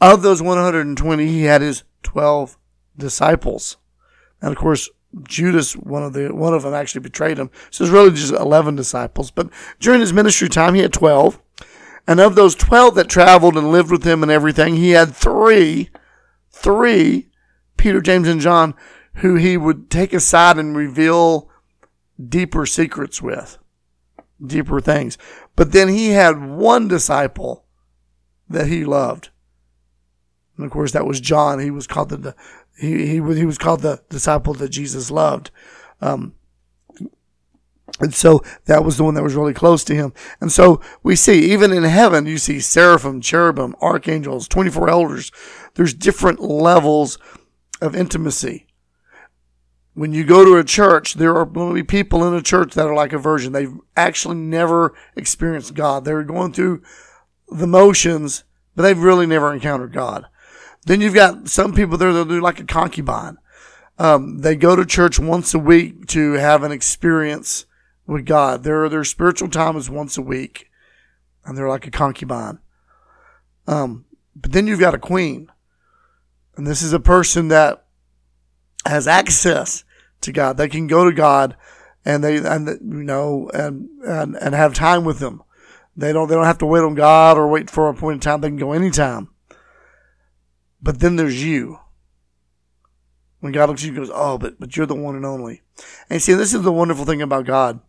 Of 0.00 0.22
those 0.22 0.42
120, 0.42 1.26
he 1.26 1.42
had 1.44 1.62
his 1.62 1.84
12 2.02 2.58
disciples. 2.96 3.76
And 4.42 4.52
of 4.52 4.58
course, 4.58 4.90
Judas, 5.22 5.74
one 5.74 6.02
of 6.02 6.12
the 6.12 6.34
one 6.34 6.52
of 6.52 6.62
them 6.62 6.74
actually 6.74 7.00
betrayed 7.00 7.38
him. 7.38 7.50
So 7.70 7.84
it's 7.84 7.92
really 7.92 8.10
just 8.10 8.32
11 8.32 8.76
disciples. 8.76 9.30
But 9.30 9.48
during 9.80 10.00
his 10.00 10.12
ministry 10.12 10.48
time, 10.48 10.74
he 10.74 10.82
had 10.82 10.92
12. 10.92 11.40
And 12.06 12.20
of 12.20 12.34
those 12.34 12.54
12 12.54 12.94
that 12.96 13.08
traveled 13.08 13.56
and 13.56 13.72
lived 13.72 13.90
with 13.90 14.04
him 14.04 14.22
and 14.22 14.30
everything, 14.30 14.76
he 14.76 14.90
had 14.90 15.14
three, 15.14 15.90
three, 16.50 17.30
Peter, 17.76 18.00
James, 18.00 18.28
and 18.28 18.40
John, 18.40 18.74
who 19.14 19.36
he 19.36 19.56
would 19.56 19.90
take 19.90 20.12
aside 20.12 20.58
and 20.58 20.76
reveal 20.76 21.48
deeper 22.28 22.64
secrets 22.66 23.20
with, 23.20 23.58
deeper 24.44 24.80
things. 24.80 25.16
But 25.54 25.72
then 25.72 25.88
he 25.88 26.10
had 26.10 26.44
one 26.44 26.88
disciple 26.88 27.64
that 28.48 28.66
he 28.66 28.84
loved. 28.84 29.30
And 30.56 30.64
of 30.64 30.72
course, 30.72 30.92
that 30.92 31.06
was 31.06 31.20
John. 31.20 31.58
He 31.58 31.70
was 31.70 31.86
called 31.86 32.10
the, 32.10 32.34
he, 32.78 33.06
he 33.06 33.20
was, 33.20 33.36
he 33.36 33.44
was 33.44 33.58
called 33.58 33.80
the 33.80 34.02
disciple 34.08 34.54
that 34.54 34.70
Jesus 34.70 35.10
loved. 35.10 35.50
Um, 36.00 36.34
and 38.00 38.12
so 38.12 38.42
that 38.66 38.84
was 38.84 38.96
the 38.96 39.04
one 39.04 39.14
that 39.14 39.22
was 39.22 39.34
really 39.34 39.54
close 39.54 39.82
to 39.84 39.94
him. 39.94 40.12
And 40.40 40.52
so 40.52 40.80
we 41.02 41.16
see, 41.16 41.52
even 41.52 41.72
in 41.72 41.84
heaven, 41.84 42.26
you 42.26 42.36
see 42.36 42.60
seraphim, 42.60 43.20
cherubim, 43.20 43.74
archangels, 43.80 44.48
24 44.48 44.90
elders. 44.90 45.32
There's 45.74 45.94
different 45.94 46.40
levels 46.40 47.18
of 47.80 47.96
intimacy. 47.96 48.65
When 49.96 50.12
you 50.12 50.24
go 50.24 50.44
to 50.44 50.58
a 50.58 50.62
church, 50.62 51.14
there 51.14 51.34
are 51.34 51.46
going 51.46 51.70
to 51.70 51.74
be 51.74 51.82
people 51.82 52.28
in 52.28 52.34
a 52.34 52.42
church 52.42 52.74
that 52.74 52.86
are 52.86 52.94
like 52.94 53.14
a 53.14 53.18
virgin. 53.18 53.54
They've 53.54 53.78
actually 53.96 54.34
never 54.34 54.92
experienced 55.16 55.72
God. 55.72 56.04
They're 56.04 56.22
going 56.22 56.52
through 56.52 56.82
the 57.48 57.66
motions, 57.66 58.44
but 58.74 58.82
they've 58.82 58.98
really 58.98 59.24
never 59.24 59.54
encountered 59.54 59.94
God. 59.94 60.26
Then 60.84 61.00
you've 61.00 61.14
got 61.14 61.48
some 61.48 61.72
people 61.72 61.96
there 61.96 62.12
that 62.12 62.28
do 62.28 62.42
like 62.42 62.60
a 62.60 62.64
concubine. 62.64 63.38
Um, 63.98 64.40
they 64.40 64.54
go 64.54 64.76
to 64.76 64.84
church 64.84 65.18
once 65.18 65.54
a 65.54 65.58
week 65.58 66.04
to 66.08 66.34
have 66.34 66.62
an 66.62 66.72
experience 66.72 67.64
with 68.06 68.26
God. 68.26 68.64
Their 68.64 68.90
their 68.90 69.02
spiritual 69.02 69.48
time 69.48 69.78
is 69.78 69.88
once 69.88 70.18
a 70.18 70.22
week, 70.22 70.70
and 71.46 71.56
they're 71.56 71.70
like 71.70 71.86
a 71.86 71.90
concubine. 71.90 72.58
Um, 73.66 74.04
but 74.34 74.52
then 74.52 74.66
you've 74.66 74.78
got 74.78 74.94
a 74.94 74.98
queen, 74.98 75.50
and 76.54 76.66
this 76.66 76.82
is 76.82 76.92
a 76.92 77.00
person 77.00 77.48
that 77.48 77.86
has 78.84 79.08
access 79.08 79.84
to 80.26 80.32
God. 80.32 80.56
They 80.56 80.68
can 80.68 80.86
go 80.86 81.04
to 81.04 81.12
God, 81.12 81.56
and 82.04 82.22
they 82.22 82.36
and 82.36 82.68
you 82.68 83.02
know 83.02 83.50
and 83.52 83.88
and 84.04 84.36
and 84.36 84.54
have 84.54 84.74
time 84.74 85.04
with 85.04 85.20
Him. 85.20 85.42
They 85.96 86.12
don't 86.12 86.28
they 86.28 86.34
don't 86.34 86.44
have 86.44 86.58
to 86.58 86.66
wait 86.66 86.80
on 86.80 86.94
God 86.94 87.38
or 87.38 87.48
wait 87.48 87.70
for 87.70 87.88
a 87.88 87.94
point 87.94 88.14
in 88.14 88.20
time. 88.20 88.40
They 88.40 88.48
can 88.48 88.56
go 88.56 88.72
anytime. 88.72 89.28
But 90.82 91.00
then 91.00 91.16
there's 91.16 91.42
you. 91.42 91.80
When 93.40 93.52
God 93.52 93.68
looks 93.68 93.82
at 93.82 93.86
you, 93.86 93.92
he 93.92 93.98
goes, 93.98 94.10
"Oh, 94.12 94.38
but 94.38 94.60
but 94.60 94.76
you're 94.76 94.86
the 94.86 94.94
one 94.94 95.16
and 95.16 95.26
only." 95.26 95.62
And 96.08 96.22
see, 96.22 96.34
this 96.34 96.54
is 96.54 96.62
the 96.62 96.72
wonderful 96.72 97.04
thing 97.04 97.22
about 97.22 97.46
God, 97.46 97.80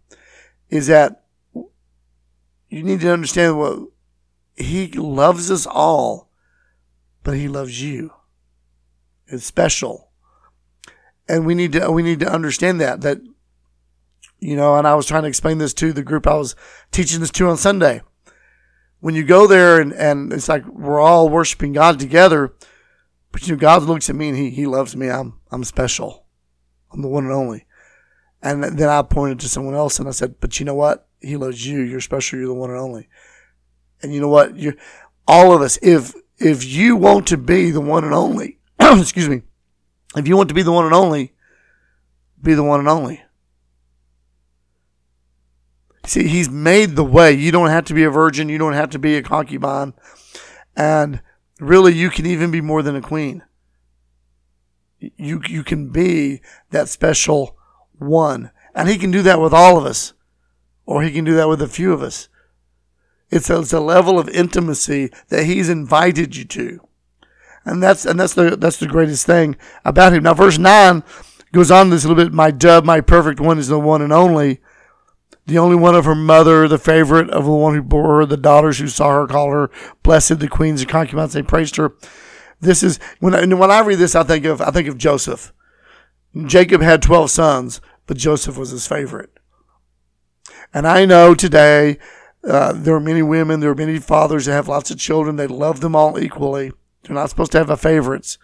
is 0.69 0.87
that 0.87 1.23
you 2.69 2.83
need 2.83 3.01
to 3.01 3.11
understand 3.11 3.57
what 3.57 3.89
He 4.55 4.87
loves 4.87 5.49
us 5.51 5.65
all, 5.65 6.29
but 7.23 7.35
He 7.35 7.47
loves 7.47 7.81
you. 7.81 8.13
It's 9.27 9.45
special, 9.45 10.06
and 11.27 11.45
we 11.45 11.55
need 11.55 11.73
to 11.73 11.91
we 11.91 12.03
need 12.03 12.19
to 12.21 12.31
understand 12.31 12.79
that 12.81 13.01
that 13.01 13.19
you 14.39 14.55
know. 14.55 14.75
And 14.75 14.87
I 14.87 14.95
was 14.95 15.05
trying 15.05 15.23
to 15.23 15.29
explain 15.29 15.57
this 15.57 15.73
to 15.75 15.93
the 15.93 16.03
group 16.03 16.27
I 16.27 16.35
was 16.35 16.55
teaching 16.91 17.19
this 17.19 17.31
to 17.31 17.47
on 17.47 17.57
Sunday. 17.57 18.01
When 18.99 19.15
you 19.15 19.23
go 19.23 19.47
there 19.47 19.79
and 19.79 19.93
and 19.93 20.33
it's 20.33 20.49
like 20.49 20.65
we're 20.65 20.99
all 20.99 21.29
worshiping 21.29 21.73
God 21.73 21.99
together 21.99 22.53
but 23.37 23.47
you 23.47 23.53
know, 23.53 23.59
God 23.59 23.83
looks 23.83 24.09
at 24.09 24.15
me 24.15 24.29
and 24.29 24.37
he, 24.37 24.49
he 24.49 24.65
loves 24.65 24.95
me. 24.95 25.11
I'm, 25.11 25.39
I'm 25.51 25.63
special. 25.63 26.25
I'm 26.91 27.03
the 27.03 27.07
one 27.07 27.25
and 27.25 27.33
only. 27.33 27.65
And 28.41 28.63
then 28.63 28.89
I 28.89 29.03
pointed 29.03 29.39
to 29.41 29.49
someone 29.49 29.75
else 29.75 29.99
and 29.99 30.07
I 30.07 30.11
said, 30.11 30.39
but 30.39 30.59
you 30.59 30.65
know 30.65 30.73
what? 30.73 31.07
He 31.19 31.37
loves 31.37 31.63
you. 31.63 31.81
You're 31.81 32.01
special. 32.01 32.39
You're 32.39 32.47
the 32.47 32.55
one 32.55 32.71
and 32.71 32.79
only. 32.79 33.09
And 34.01 34.11
you 34.11 34.21
know 34.21 34.27
what? 34.27 34.55
You, 34.55 34.75
all 35.27 35.53
of 35.53 35.61
us, 35.61 35.77
if, 35.83 36.15
if 36.39 36.65
you 36.65 36.95
want 36.95 37.27
to 37.27 37.37
be 37.37 37.69
the 37.69 37.79
one 37.79 38.03
and 38.03 38.13
only, 38.13 38.57
excuse 38.79 39.29
me, 39.29 39.43
if 40.19 40.27
you 40.27 40.37
want 40.37 40.49
to 40.49 40.55
be 40.55 40.63
the 40.63 40.71
one 40.71 40.85
and 40.85 40.93
only, 40.93 41.33
be 42.41 42.53
the 42.53 42.63
one 42.63 42.79
and 42.79 42.89
only. 42.89 43.21
See, 46.05 46.27
he's 46.27 46.49
made 46.49 46.95
the 46.95 47.03
way. 47.03 47.33
You 47.33 47.51
don't 47.51 47.69
have 47.69 47.83
to 47.85 47.93
be 47.93 48.03
a 48.03 48.09
virgin. 48.09 48.47
You 48.47 48.57
don't 48.57 48.73
have 48.73 48.91
to 48.91 48.99
be 48.99 49.17
a 49.17 49.21
concubine. 49.21 49.93
And 50.75 51.21
really 51.59 51.93
you 51.93 52.09
can 52.09 52.25
even 52.25 52.49
be 52.49 52.61
more 52.61 52.81
than 52.81 52.95
a 52.95 53.01
queen. 53.01 53.43
You 54.99 55.41
you 55.47 55.63
can 55.63 55.89
be 55.89 56.41
that 56.71 56.87
special 56.87 57.57
one. 57.99 58.51
And 58.73 58.87
he 58.87 58.97
can 58.97 59.11
do 59.11 59.21
that 59.23 59.41
with 59.41 59.53
all 59.53 59.77
of 59.77 59.85
us. 59.85 60.13
Or 60.85 61.03
he 61.03 61.11
can 61.11 61.25
do 61.25 61.35
that 61.35 61.49
with 61.49 61.61
a 61.61 61.67
few 61.67 61.91
of 61.91 62.01
us. 62.01 62.29
It's 63.29 63.49
a, 63.49 63.59
it's 63.59 63.73
a 63.73 63.81
level 63.81 64.17
of 64.17 64.29
intimacy 64.29 65.11
that 65.27 65.43
he's 65.43 65.67
invited 65.67 66.37
you 66.37 66.45
to. 66.45 66.86
And 67.67 67.83
that's 67.83 68.05
and 68.05 68.17
that's 68.17 68.33
the 68.33 68.55
that's 68.55 68.77
the 68.77 68.87
greatest 68.87 69.25
thing 69.25 69.57
about 69.83 70.13
him. 70.13 70.23
Now 70.23 70.33
verse 70.33 70.57
nine 70.57 71.03
goes 71.51 71.69
on 71.69 71.89
this 71.89 72.05
a 72.05 72.07
little 72.07 72.23
bit, 72.23 72.33
my 72.33 72.49
dove, 72.49 72.85
my 72.85 73.01
perfect 73.01 73.41
one 73.41 73.59
is 73.59 73.67
the 73.67 73.77
one 73.77 74.01
and 74.01 74.13
only 74.13 74.61
the 75.45 75.57
only 75.57 75.75
one 75.75 75.93
of 75.93 76.05
her 76.05 76.15
mother, 76.15 76.69
the 76.69 76.77
favorite 76.77 77.29
of 77.29 77.43
the 77.43 77.51
one 77.51 77.75
who 77.75 77.81
bore 77.81 78.19
her, 78.19 78.25
the 78.25 78.37
daughters 78.37 78.79
who 78.79 78.87
saw 78.87 79.11
her 79.11 79.27
called 79.27 79.51
her 79.51 79.69
blessed, 80.01 80.39
the 80.39 80.47
queens 80.47 80.79
and 80.79 80.89
concubines, 80.89 81.33
they 81.33 81.41
praised 81.41 81.75
her. 81.75 81.93
This 82.61 82.83
is 82.83 82.99
when 83.19 83.35
I, 83.35 83.45
when 83.53 83.69
I 83.69 83.81
read 83.81 83.99
this, 83.99 84.15
I 84.15 84.23
think 84.23 84.45
of 84.45 84.61
I 84.61 84.71
think 84.71 84.87
of 84.87 84.97
Joseph. 84.97 85.51
Jacob 86.45 86.81
had 86.81 87.01
twelve 87.01 87.31
sons, 87.31 87.81
but 88.05 88.15
Joseph 88.15 88.57
was 88.57 88.69
his 88.69 88.87
favorite. 88.87 89.31
And 90.73 90.87
I 90.87 91.03
know 91.03 91.35
today 91.35 91.97
uh, 92.47 92.71
there 92.71 92.95
are 92.95 93.01
many 93.01 93.21
women, 93.21 93.59
there 93.59 93.71
are 93.71 93.75
many 93.75 93.99
fathers 93.99 94.45
that 94.45 94.53
have 94.53 94.69
lots 94.69 94.89
of 94.89 94.99
children. 94.99 95.35
They 95.35 95.47
love 95.47 95.81
them 95.81 95.97
all 95.97 96.17
equally. 96.17 96.71
They're 97.07 97.15
not 97.15 97.29
supposed 97.29 97.51
to 97.53 97.57
have 97.57 97.69
a 97.69 97.77
favorites, 97.77 98.37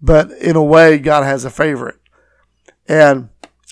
but 0.00 0.30
in 0.32 0.56
a 0.56 0.62
way, 0.62 0.98
God 0.98 1.24
has 1.24 1.44
a 1.44 1.50
favorite. 1.50 1.98
And 2.88 3.28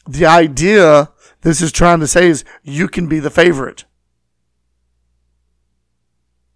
the 0.06 0.26
idea 0.26 1.10
this 1.42 1.60
is 1.60 1.72
trying 1.72 2.00
to 2.00 2.06
say 2.06 2.28
is 2.28 2.44
you 2.62 2.88
can 2.88 3.08
be 3.08 3.18
the 3.18 3.30
favorite. 3.30 3.84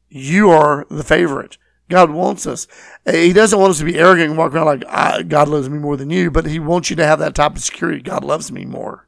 You 0.08 0.50
are 0.50 0.86
the 0.90 1.04
favorite. 1.04 1.58
God 1.88 2.10
wants 2.10 2.46
us. 2.46 2.66
He 3.08 3.32
doesn't 3.32 3.58
want 3.58 3.70
us 3.70 3.78
to 3.78 3.84
be 3.84 3.98
arrogant 3.98 4.30
and 4.30 4.38
walk 4.38 4.54
around 4.54 4.82
like, 4.82 5.28
God 5.28 5.48
loves 5.48 5.68
me 5.68 5.78
more 5.78 5.96
than 5.96 6.10
you, 6.10 6.30
but 6.30 6.46
He 6.46 6.58
wants 6.58 6.90
you 6.90 6.96
to 6.96 7.06
have 7.06 7.18
that 7.20 7.34
type 7.34 7.56
of 7.56 7.62
security. 7.62 8.00
God 8.00 8.24
loves 8.24 8.50
me 8.50 8.64
more. 8.64 9.06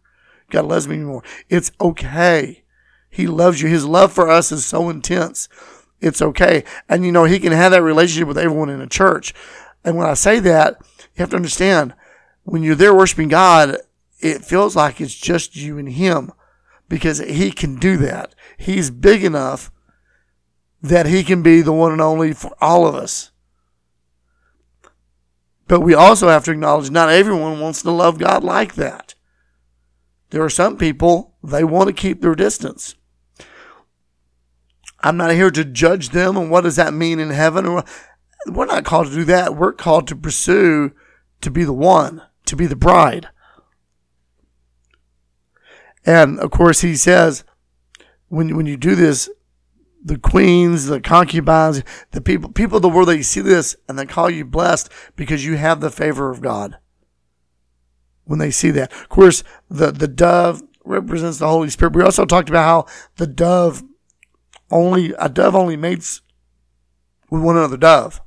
God 0.50 0.66
loves 0.66 0.86
me 0.86 0.98
more. 0.98 1.22
It's 1.48 1.72
okay. 1.80 2.62
He 3.10 3.26
loves 3.26 3.60
you. 3.62 3.68
His 3.68 3.84
love 3.84 4.12
for 4.12 4.28
us 4.28 4.52
is 4.52 4.64
so 4.64 4.88
intense. 4.90 5.48
It's 6.00 6.22
okay. 6.22 6.64
And 6.88 7.04
you 7.04 7.12
know, 7.12 7.24
He 7.24 7.38
can 7.38 7.52
have 7.52 7.72
that 7.72 7.82
relationship 7.82 8.28
with 8.28 8.38
everyone 8.38 8.70
in 8.70 8.80
a 8.80 8.86
church. 8.86 9.34
And 9.84 9.96
when 9.96 10.06
I 10.06 10.14
say 10.14 10.40
that, 10.40 10.78
you 10.98 11.22
have 11.22 11.30
to 11.30 11.36
understand 11.36 11.94
when 12.44 12.62
you're 12.62 12.74
there 12.74 12.94
worshiping 12.94 13.28
God, 13.28 13.76
it 14.20 14.44
feels 14.44 14.74
like 14.74 15.00
it's 15.00 15.14
just 15.14 15.56
you 15.56 15.78
and 15.78 15.88
him 15.88 16.32
because 16.88 17.18
he 17.18 17.50
can 17.50 17.76
do 17.76 17.96
that. 17.98 18.34
He's 18.56 18.90
big 18.90 19.22
enough 19.22 19.70
that 20.80 21.06
he 21.06 21.22
can 21.22 21.42
be 21.42 21.60
the 21.60 21.72
one 21.72 21.92
and 21.92 22.00
only 22.00 22.32
for 22.32 22.56
all 22.60 22.86
of 22.86 22.94
us. 22.94 23.30
But 25.66 25.80
we 25.80 25.92
also 25.94 26.28
have 26.28 26.44
to 26.44 26.52
acknowledge 26.52 26.90
not 26.90 27.10
everyone 27.10 27.60
wants 27.60 27.82
to 27.82 27.90
love 27.90 28.18
God 28.18 28.42
like 28.42 28.74
that. 28.76 29.14
There 30.30 30.42
are 30.42 30.50
some 30.50 30.78
people, 30.78 31.34
they 31.42 31.64
want 31.64 31.88
to 31.88 31.92
keep 31.92 32.20
their 32.20 32.34
distance. 32.34 32.94
I'm 35.00 35.16
not 35.16 35.32
here 35.32 35.50
to 35.50 35.64
judge 35.64 36.10
them 36.10 36.36
and 36.36 36.50
what 36.50 36.62
does 36.62 36.76
that 36.76 36.92
mean 36.92 37.20
in 37.20 37.30
heaven. 37.30 37.82
We're 38.46 38.66
not 38.66 38.84
called 38.84 39.08
to 39.08 39.14
do 39.14 39.24
that. 39.24 39.56
We're 39.56 39.72
called 39.72 40.08
to 40.08 40.16
pursue 40.16 40.92
to 41.40 41.50
be 41.50 41.64
the 41.64 41.72
one, 41.72 42.22
to 42.46 42.56
be 42.56 42.66
the 42.66 42.76
bride. 42.76 43.28
And 46.04 46.38
of 46.40 46.50
course, 46.50 46.80
he 46.80 46.96
says, 46.96 47.44
when, 48.28 48.56
when 48.56 48.66
you 48.66 48.76
do 48.76 48.94
this, 48.94 49.28
the 50.02 50.18
queens, 50.18 50.86
the 50.86 51.00
concubines, 51.00 51.82
the 52.12 52.20
people, 52.20 52.50
people 52.50 52.76
of 52.76 52.82
the 52.82 52.88
world, 52.88 53.08
they 53.08 53.22
see 53.22 53.40
this 53.40 53.76
and 53.88 53.98
they 53.98 54.06
call 54.06 54.30
you 54.30 54.44
blessed 54.44 54.90
because 55.16 55.44
you 55.44 55.56
have 55.56 55.80
the 55.80 55.90
favor 55.90 56.30
of 56.30 56.40
God. 56.40 56.78
When 58.24 58.38
they 58.38 58.50
see 58.50 58.70
that, 58.72 58.92
of 58.92 59.08
course, 59.08 59.42
the, 59.70 59.90
the 59.90 60.08
dove 60.08 60.62
represents 60.84 61.38
the 61.38 61.48
Holy 61.48 61.70
Spirit. 61.70 61.94
We 61.94 62.02
also 62.02 62.24
talked 62.24 62.48
about 62.48 62.64
how 62.64 62.94
the 63.16 63.26
dove 63.26 63.82
only, 64.70 65.14
a 65.18 65.28
dove 65.28 65.54
only 65.54 65.76
mates 65.76 66.20
with 67.30 67.42
one 67.42 67.56
another 67.56 67.76
dove. 67.76 68.20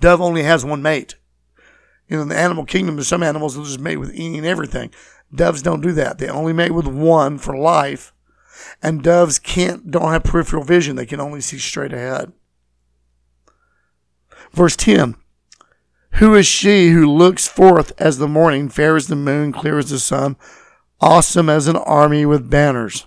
Dove 0.00 0.20
only 0.20 0.42
has 0.42 0.64
one 0.64 0.82
mate. 0.82 1.16
You 2.08 2.16
know, 2.16 2.22
in 2.22 2.28
the 2.28 2.38
animal 2.38 2.64
kingdom, 2.64 2.96
there's 2.96 3.08
some 3.08 3.22
animals 3.22 3.54
that 3.54 3.64
just 3.64 3.80
mate 3.80 3.96
with 3.96 4.10
any 4.10 4.38
and 4.38 4.46
everything. 4.46 4.90
Doves 5.34 5.62
don't 5.62 5.80
do 5.80 5.92
that. 5.92 6.18
They 6.18 6.28
only 6.28 6.52
mate 6.52 6.72
with 6.72 6.86
one 6.86 7.38
for 7.38 7.56
life. 7.56 8.12
And 8.82 9.02
doves 9.02 9.38
can't, 9.38 9.90
don't 9.90 10.12
have 10.12 10.24
peripheral 10.24 10.64
vision. 10.64 10.96
They 10.96 11.06
can 11.06 11.20
only 11.20 11.40
see 11.40 11.58
straight 11.58 11.92
ahead. 11.92 12.32
Verse 14.52 14.76
10. 14.76 15.16
Who 16.12 16.34
is 16.34 16.46
she 16.46 16.90
who 16.90 17.10
looks 17.10 17.48
forth 17.48 17.92
as 17.98 18.18
the 18.18 18.28
morning, 18.28 18.68
fair 18.68 18.94
as 18.94 19.08
the 19.08 19.16
moon, 19.16 19.50
clear 19.50 19.78
as 19.78 19.90
the 19.90 19.98
sun, 19.98 20.36
awesome 21.00 21.48
as 21.48 21.66
an 21.66 21.76
army 21.76 22.24
with 22.24 22.48
banners? 22.50 23.06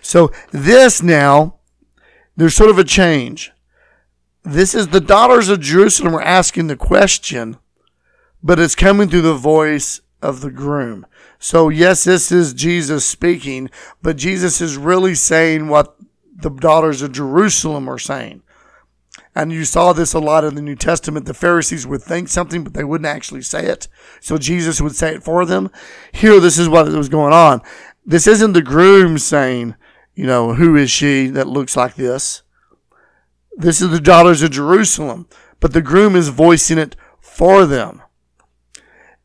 So 0.00 0.32
this 0.50 1.02
now, 1.02 1.56
there's 2.36 2.54
sort 2.54 2.70
of 2.70 2.78
a 2.78 2.84
change. 2.84 3.52
This 4.42 4.74
is 4.74 4.88
the 4.88 5.00
daughters 5.00 5.48
of 5.48 5.60
Jerusalem 5.60 6.14
are 6.16 6.22
asking 6.22 6.66
the 6.66 6.76
question, 6.76 7.58
but 8.42 8.58
it's 8.58 8.74
coming 8.74 9.08
through 9.08 9.22
the 9.22 9.34
voice 9.34 10.00
of 10.20 10.40
the 10.40 10.50
groom. 10.50 11.06
So 11.38 11.68
yes, 11.68 12.04
this 12.04 12.32
is 12.32 12.54
Jesus 12.54 13.04
speaking, 13.04 13.70
but 14.02 14.16
Jesus 14.16 14.60
is 14.60 14.76
really 14.76 15.14
saying 15.14 15.68
what 15.68 15.96
the 16.34 16.50
daughters 16.50 17.02
of 17.02 17.12
Jerusalem 17.12 17.88
are 17.88 17.98
saying. 17.98 18.42
And 19.34 19.52
you 19.52 19.64
saw 19.64 19.92
this 19.92 20.12
a 20.12 20.18
lot 20.18 20.44
in 20.44 20.54
the 20.54 20.62
New 20.62 20.76
Testament. 20.76 21.24
The 21.24 21.34
Pharisees 21.34 21.86
would 21.86 22.02
think 22.02 22.28
something, 22.28 22.64
but 22.64 22.74
they 22.74 22.84
wouldn't 22.84 23.06
actually 23.06 23.42
say 23.42 23.66
it. 23.66 23.88
So 24.20 24.36
Jesus 24.36 24.80
would 24.80 24.94
say 24.94 25.14
it 25.14 25.24
for 25.24 25.46
them. 25.46 25.70
Here, 26.12 26.38
this 26.38 26.58
is 26.58 26.68
what 26.68 26.88
was 26.88 27.08
going 27.08 27.32
on. 27.32 27.62
This 28.04 28.26
isn't 28.26 28.52
the 28.52 28.62
groom 28.62 29.18
saying, 29.18 29.74
you 30.14 30.26
know, 30.26 30.54
who 30.54 30.76
is 30.76 30.90
she 30.90 31.28
that 31.28 31.46
looks 31.46 31.76
like 31.76 31.94
this? 31.94 32.42
This 33.56 33.80
is 33.80 33.90
the 33.90 34.00
daughters 34.00 34.42
of 34.42 34.50
Jerusalem, 34.50 35.28
but 35.60 35.72
the 35.72 35.82
groom 35.82 36.16
is 36.16 36.28
voicing 36.28 36.78
it 36.78 36.96
for 37.20 37.66
them. 37.66 38.02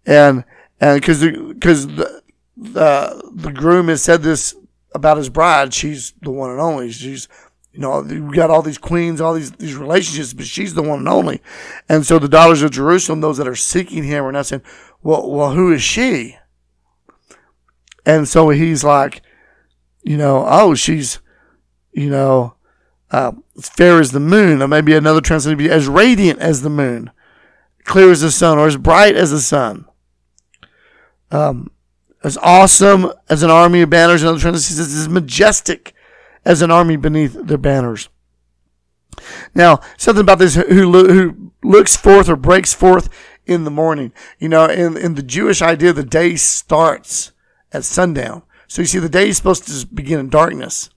And, 0.06 0.45
and 0.80 1.02
cause 1.02 1.19
the, 1.19 1.58
cause 1.62 1.88
the, 1.88 2.23
the, 2.56 3.32
the 3.34 3.52
groom 3.52 3.88
has 3.89 4.02
said 4.02 4.21
this 4.21 4.56
about 4.93 5.17
his 5.17 5.30
bride. 5.30 5.73
She's 5.73 6.13
the 6.21 6.32
one 6.32 6.50
and 6.50 6.60
only. 6.60 6.91
She's, 6.91 7.28
you 7.73 7.80
know, 7.80 8.02
we 8.02 8.36
got 8.36 8.50
all 8.50 8.62
these 8.62 8.78
queens, 8.78 9.21
all 9.21 9.34
these, 9.34 9.52
these 9.52 9.76
relationships, 9.76 10.34
but 10.34 10.45
she's 10.45 10.73
the 10.73 10.82
one 10.82 11.00
and 11.00 11.10
only. 11.10 11.41
And 11.88 12.06
so 12.06 12.19
the 12.19 12.28
daughters 12.28 12.63
of 12.63 12.71
Jerusalem, 12.71 13.21
those 13.21 13.38
that 13.38 13.47
are 13.47 13.56
seeking 13.56 14.04
him 14.04 14.23
are 14.23 14.32
not 14.32 14.47
saying, 14.47 14.63
well, 15.04 15.30
well, 15.30 15.52
who 15.52 15.71
is 15.71 15.84
she? 15.84 16.38
And 18.06 18.28
so 18.28 18.50
he's 18.50 18.84
like, 18.84 19.21
you 20.08 20.15
know, 20.15 20.46
oh, 20.48 20.74
she's, 20.74 21.20
you 21.91 22.10
know, 22.10 22.56
uh, 23.12 23.34
fair 23.60 24.00
as 24.00 24.12
the 24.12 24.22
moon, 24.22 24.62
or 24.62 24.67
maybe 24.70 24.96
another 24.96 25.20
translation 25.20 25.58
would 25.58 25.63
be 25.63 25.70
as 25.70 25.89
radiant 25.89 26.39
as 26.39 26.62
the 26.62 26.70
moon, 26.70 27.12
clear 27.84 28.10
as 28.10 28.22
the 28.22 28.32
sun, 28.32 28.58
or 28.58 28.67
as 28.67 28.78
bright 28.78 29.17
as 29.17 29.32
the 29.32 29.41
sun. 29.41 29.86
Um, 31.30 31.72
as 32.24 32.38
awesome 32.38 33.12
as 33.30 33.43
an 33.43 33.50
army 33.50 33.82
of 33.82 33.89
banners, 33.89 34.22
another 34.22 34.39
translation 34.39 34.78
says, 34.78 34.96
as 34.96 35.10
majestic 35.10 35.93
as 36.46 36.62
an 36.62 36.72
army 36.72 36.96
beneath 36.96 37.34
their 37.34 37.58
banners. 37.58 38.08
Now, 39.54 39.82
something 39.98 40.22
about 40.22 40.39
this 40.39 40.56
who, 40.56 40.63
who 40.63 41.52
looks 41.65 41.98
forth 41.98 42.30
or 42.30 42.38
breaks 42.38 42.74
forth 42.74 43.10
in 43.46 43.65
the 43.65 43.72
morning. 43.72 44.13
You 44.39 44.48
know, 44.48 44.67
in, 44.67 44.96
in 44.96 45.15
the 45.15 45.24
Jewish 45.24 45.62
idea, 45.62 45.91
the 45.91 46.04
day 46.04 46.38
starts 46.38 47.34
at 47.74 47.84
sundown. 47.84 48.43
So 48.67 48.82
you 48.82 48.86
see, 48.86 48.99
the 48.99 49.10
day 49.10 49.30
is 49.30 49.38
supposed 49.38 49.67
to 49.67 49.88
begin 49.88 50.19
in 50.19 50.30
darkness. 50.30 50.89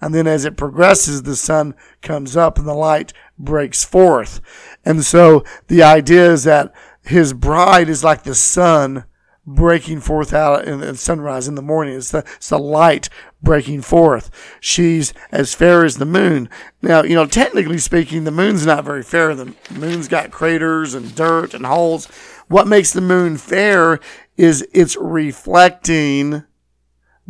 And 0.00 0.14
then 0.14 0.26
as 0.26 0.44
it 0.44 0.56
progresses, 0.56 1.22
the 1.22 1.36
sun 1.36 1.74
comes 2.00 2.36
up 2.36 2.58
and 2.58 2.66
the 2.66 2.74
light 2.74 3.12
breaks 3.38 3.84
forth. 3.84 4.40
And 4.84 5.04
so 5.04 5.44
the 5.68 5.82
idea 5.82 6.32
is 6.32 6.44
that 6.44 6.74
his 7.02 7.32
bride 7.32 7.88
is 7.88 8.02
like 8.02 8.22
the 8.22 8.34
sun 8.34 9.04
breaking 9.46 10.00
forth 10.00 10.32
out 10.32 10.66
in 10.66 10.94
sunrise 10.94 11.48
in 11.48 11.54
the 11.54 11.62
morning. 11.62 11.96
It's 11.96 12.10
the, 12.10 12.24
it's 12.36 12.50
the 12.50 12.58
light 12.58 13.08
breaking 13.42 13.82
forth. 13.82 14.30
She's 14.60 15.12
as 15.32 15.54
fair 15.54 15.84
as 15.84 15.96
the 15.96 16.06
moon. 16.06 16.48
Now, 16.82 17.02
you 17.02 17.14
know, 17.14 17.26
technically 17.26 17.78
speaking, 17.78 18.24
the 18.24 18.30
moon's 18.30 18.64
not 18.64 18.84
very 18.84 19.02
fair. 19.02 19.34
The 19.34 19.54
moon's 19.70 20.08
got 20.08 20.30
craters 20.30 20.94
and 20.94 21.14
dirt 21.14 21.52
and 21.52 21.66
holes. 21.66 22.06
What 22.48 22.68
makes 22.68 22.92
the 22.92 23.00
moon 23.00 23.36
fair 23.36 23.98
is 24.36 24.66
it's 24.72 24.96
reflecting 24.96 26.44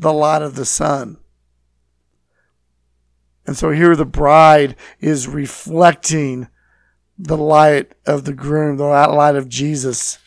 the 0.01 0.13
light 0.13 0.43
of 0.43 0.55
the 0.55 0.65
sun. 0.65 1.19
And 3.47 3.57
so 3.57 3.71
here 3.71 3.95
the 3.95 4.07
bride 4.07 4.77
is 4.99 5.29
reflecting 5.29 6.49
the 7.19 7.37
light 7.37 7.93
of 8.07 8.25
the 8.25 8.33
groom, 8.33 8.77
the 8.77 8.85
light 8.85 9.37
of 9.37 9.49
Jesus. 9.49 10.19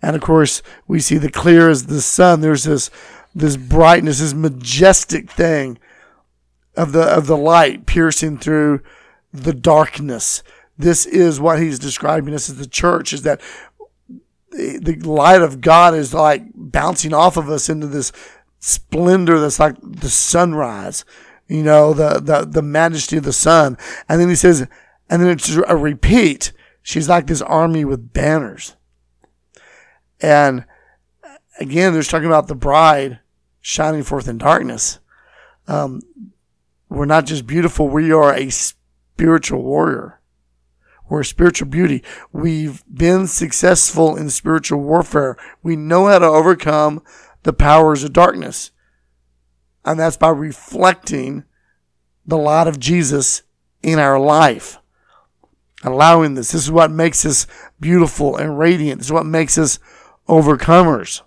And 0.00 0.14
of 0.14 0.22
course, 0.22 0.62
we 0.86 1.00
see 1.00 1.18
the 1.18 1.30
clear 1.30 1.68
as 1.68 1.86
the 1.86 2.00
sun. 2.00 2.40
There's 2.40 2.64
this, 2.64 2.90
this 3.34 3.56
brightness, 3.56 4.20
this 4.20 4.34
majestic 4.34 5.30
thing 5.30 5.78
of 6.76 6.92
the, 6.92 7.02
of 7.02 7.26
the 7.26 7.36
light 7.36 7.86
piercing 7.86 8.38
through 8.38 8.80
the 9.32 9.54
darkness. 9.54 10.42
This 10.78 11.04
is 11.06 11.40
what 11.40 11.60
he's 11.60 11.78
describing 11.78 12.34
us 12.34 12.48
as 12.48 12.58
the 12.58 12.66
church 12.66 13.12
is 13.12 13.22
that 13.22 13.40
the 14.50 15.00
light 15.04 15.42
of 15.42 15.60
God 15.60 15.94
is 15.94 16.14
like 16.14 16.44
bouncing 16.54 17.12
off 17.12 17.36
of 17.36 17.50
us 17.50 17.68
into 17.68 17.86
this 17.86 18.12
splendor 18.58 19.38
that's 19.38 19.60
like 19.60 19.76
the 19.82 20.10
sunrise, 20.10 21.04
you 21.48 21.62
know, 21.62 21.92
the, 21.92 22.20
the, 22.20 22.46
the 22.46 22.62
majesty 22.62 23.16
of 23.16 23.24
the 23.24 23.32
sun. 23.32 23.76
And 24.08 24.20
then 24.20 24.28
he 24.28 24.34
says, 24.34 24.66
and 25.08 25.22
then 25.22 25.30
it's 25.30 25.48
a 25.54 25.76
repeat. 25.76 26.52
She's 26.82 27.08
like 27.08 27.26
this 27.26 27.42
army 27.42 27.84
with 27.84 28.12
banners. 28.12 28.76
And 30.20 30.64
again, 31.60 31.92
there's 31.92 32.08
talking 32.08 32.26
about 32.26 32.48
the 32.48 32.54
bride 32.54 33.20
shining 33.60 34.02
forth 34.02 34.28
in 34.28 34.38
darkness. 34.38 34.98
Um, 35.68 36.00
we're 36.88 37.06
not 37.06 37.26
just 37.26 37.46
beautiful, 37.46 37.88
we 37.88 38.12
are 38.12 38.32
a 38.32 38.50
spiritual 38.50 39.62
warrior. 39.62 40.20
We're 41.08 41.20
a 41.20 41.24
spiritual 41.24 41.68
beauty. 41.68 42.02
We've 42.32 42.82
been 42.92 43.26
successful 43.26 44.16
in 44.16 44.28
spiritual 44.30 44.80
warfare. 44.80 45.36
We 45.62 45.76
know 45.76 46.06
how 46.06 46.18
to 46.18 46.26
overcome 46.26 47.02
the 47.46 47.52
powers 47.52 48.02
of 48.02 48.12
darkness. 48.12 48.72
And 49.84 50.00
that's 50.00 50.16
by 50.16 50.30
reflecting 50.30 51.44
the 52.26 52.36
light 52.36 52.66
of 52.66 52.80
Jesus 52.80 53.44
in 53.84 54.00
our 54.00 54.18
life. 54.18 54.78
Allowing 55.84 56.34
this. 56.34 56.50
This 56.50 56.64
is 56.64 56.72
what 56.72 56.90
makes 56.90 57.24
us 57.24 57.46
beautiful 57.78 58.36
and 58.36 58.58
radiant. 58.58 58.98
This 58.98 59.06
is 59.06 59.12
what 59.12 59.26
makes 59.26 59.56
us 59.56 59.78
overcomers. 60.28 61.22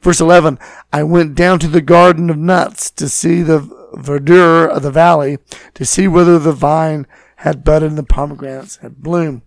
Verse 0.00 0.18
11, 0.18 0.58
I 0.94 1.02
went 1.02 1.34
down 1.34 1.58
to 1.58 1.68
the 1.68 1.82
garden 1.82 2.30
of 2.30 2.38
nuts 2.38 2.90
to 2.92 3.06
see 3.06 3.42
the 3.42 3.60
verdure 3.92 4.66
of 4.66 4.82
the 4.82 4.90
valley, 4.90 5.36
to 5.74 5.84
see 5.84 6.08
whether 6.08 6.38
the 6.38 6.52
vine 6.52 7.06
had 7.36 7.64
budded 7.64 7.90
and 7.90 7.98
the 7.98 8.02
pomegranates 8.02 8.76
had 8.76 9.02
bloomed. 9.02 9.42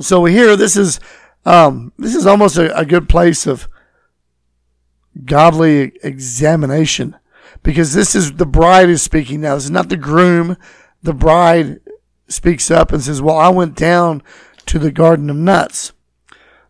So 0.00 0.24
here, 0.24 0.56
this 0.56 0.78
is, 0.78 0.98
um, 1.44 1.92
this 1.98 2.14
is 2.14 2.26
almost 2.26 2.56
a, 2.56 2.76
a 2.78 2.84
good 2.84 3.08
place 3.08 3.46
of 3.46 3.68
godly 5.24 5.92
examination 6.02 7.16
because 7.62 7.92
this 7.94 8.14
is 8.14 8.32
the 8.32 8.46
bride 8.46 8.88
is 8.88 9.02
speaking 9.02 9.40
now. 9.40 9.54
This 9.54 9.64
is 9.64 9.70
not 9.70 9.88
the 9.88 9.96
groom. 9.96 10.56
The 11.02 11.14
bride 11.14 11.80
speaks 12.28 12.70
up 12.70 12.92
and 12.92 13.02
says, 13.02 13.20
well, 13.20 13.36
I 13.36 13.48
went 13.48 13.74
down 13.74 14.22
to 14.66 14.78
the 14.78 14.92
garden 14.92 15.30
of 15.30 15.36
nuts. 15.36 15.92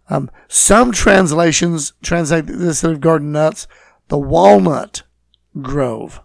Um, 0.08 0.30
some 0.48 0.90
translations 0.90 1.92
translate 2.02 2.46
this 2.46 2.82
of 2.82 3.00
garden 3.00 3.32
nuts, 3.32 3.68
the 4.08 4.18
walnut 4.18 5.02
grove. 5.60 6.20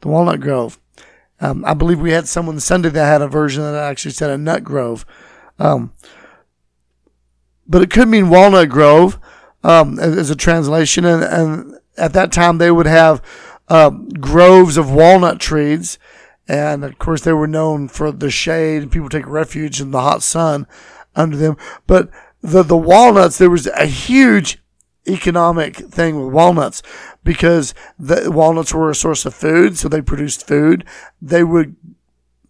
The 0.00 0.08
walnut 0.08 0.40
grove. 0.40 0.78
Um, 1.40 1.64
I 1.64 1.74
believe 1.74 2.00
we 2.00 2.12
had 2.12 2.28
someone 2.28 2.60
Sunday 2.60 2.88
that 2.88 3.04
had 3.04 3.22
a 3.22 3.28
version 3.28 3.62
that 3.62 3.74
actually 3.74 4.12
said 4.12 4.30
a 4.30 4.38
nut 4.38 4.62
grove. 4.62 5.04
Um, 5.58 5.92
but 7.68 7.82
it 7.82 7.90
could 7.90 8.08
mean 8.08 8.28
walnut 8.28 8.68
grove 8.68 9.18
um, 9.62 9.98
as 9.98 10.30
a 10.30 10.36
translation. 10.36 11.04
And, 11.04 11.22
and, 11.22 11.76
at 11.98 12.12
that 12.12 12.32
time, 12.32 12.58
they 12.58 12.70
would 12.70 12.86
have 12.86 13.22
uh, 13.68 13.88
groves 13.88 14.76
of 14.76 14.90
walnut 14.90 15.40
trees. 15.40 15.98
And 16.48 16.84
of 16.84 16.98
course, 16.98 17.22
they 17.22 17.32
were 17.32 17.46
known 17.46 17.88
for 17.88 18.12
the 18.12 18.30
shade 18.30 18.90
people 18.90 19.08
take 19.08 19.26
refuge 19.26 19.80
in 19.80 19.90
the 19.90 20.00
hot 20.00 20.22
sun 20.22 20.66
under 21.14 21.36
them. 21.36 21.56
But 21.86 22.10
the, 22.42 22.62
the 22.62 22.76
walnuts, 22.76 23.38
there 23.38 23.50
was 23.50 23.66
a 23.66 23.86
huge 23.86 24.58
economic 25.08 25.76
thing 25.76 26.22
with 26.22 26.32
walnuts 26.32 26.82
because 27.24 27.74
the 27.98 28.30
walnuts 28.30 28.74
were 28.74 28.90
a 28.90 28.94
source 28.94 29.24
of 29.24 29.34
food. 29.34 29.78
So 29.78 29.88
they 29.88 30.02
produced 30.02 30.46
food. 30.46 30.84
They 31.20 31.42
would, 31.42 31.76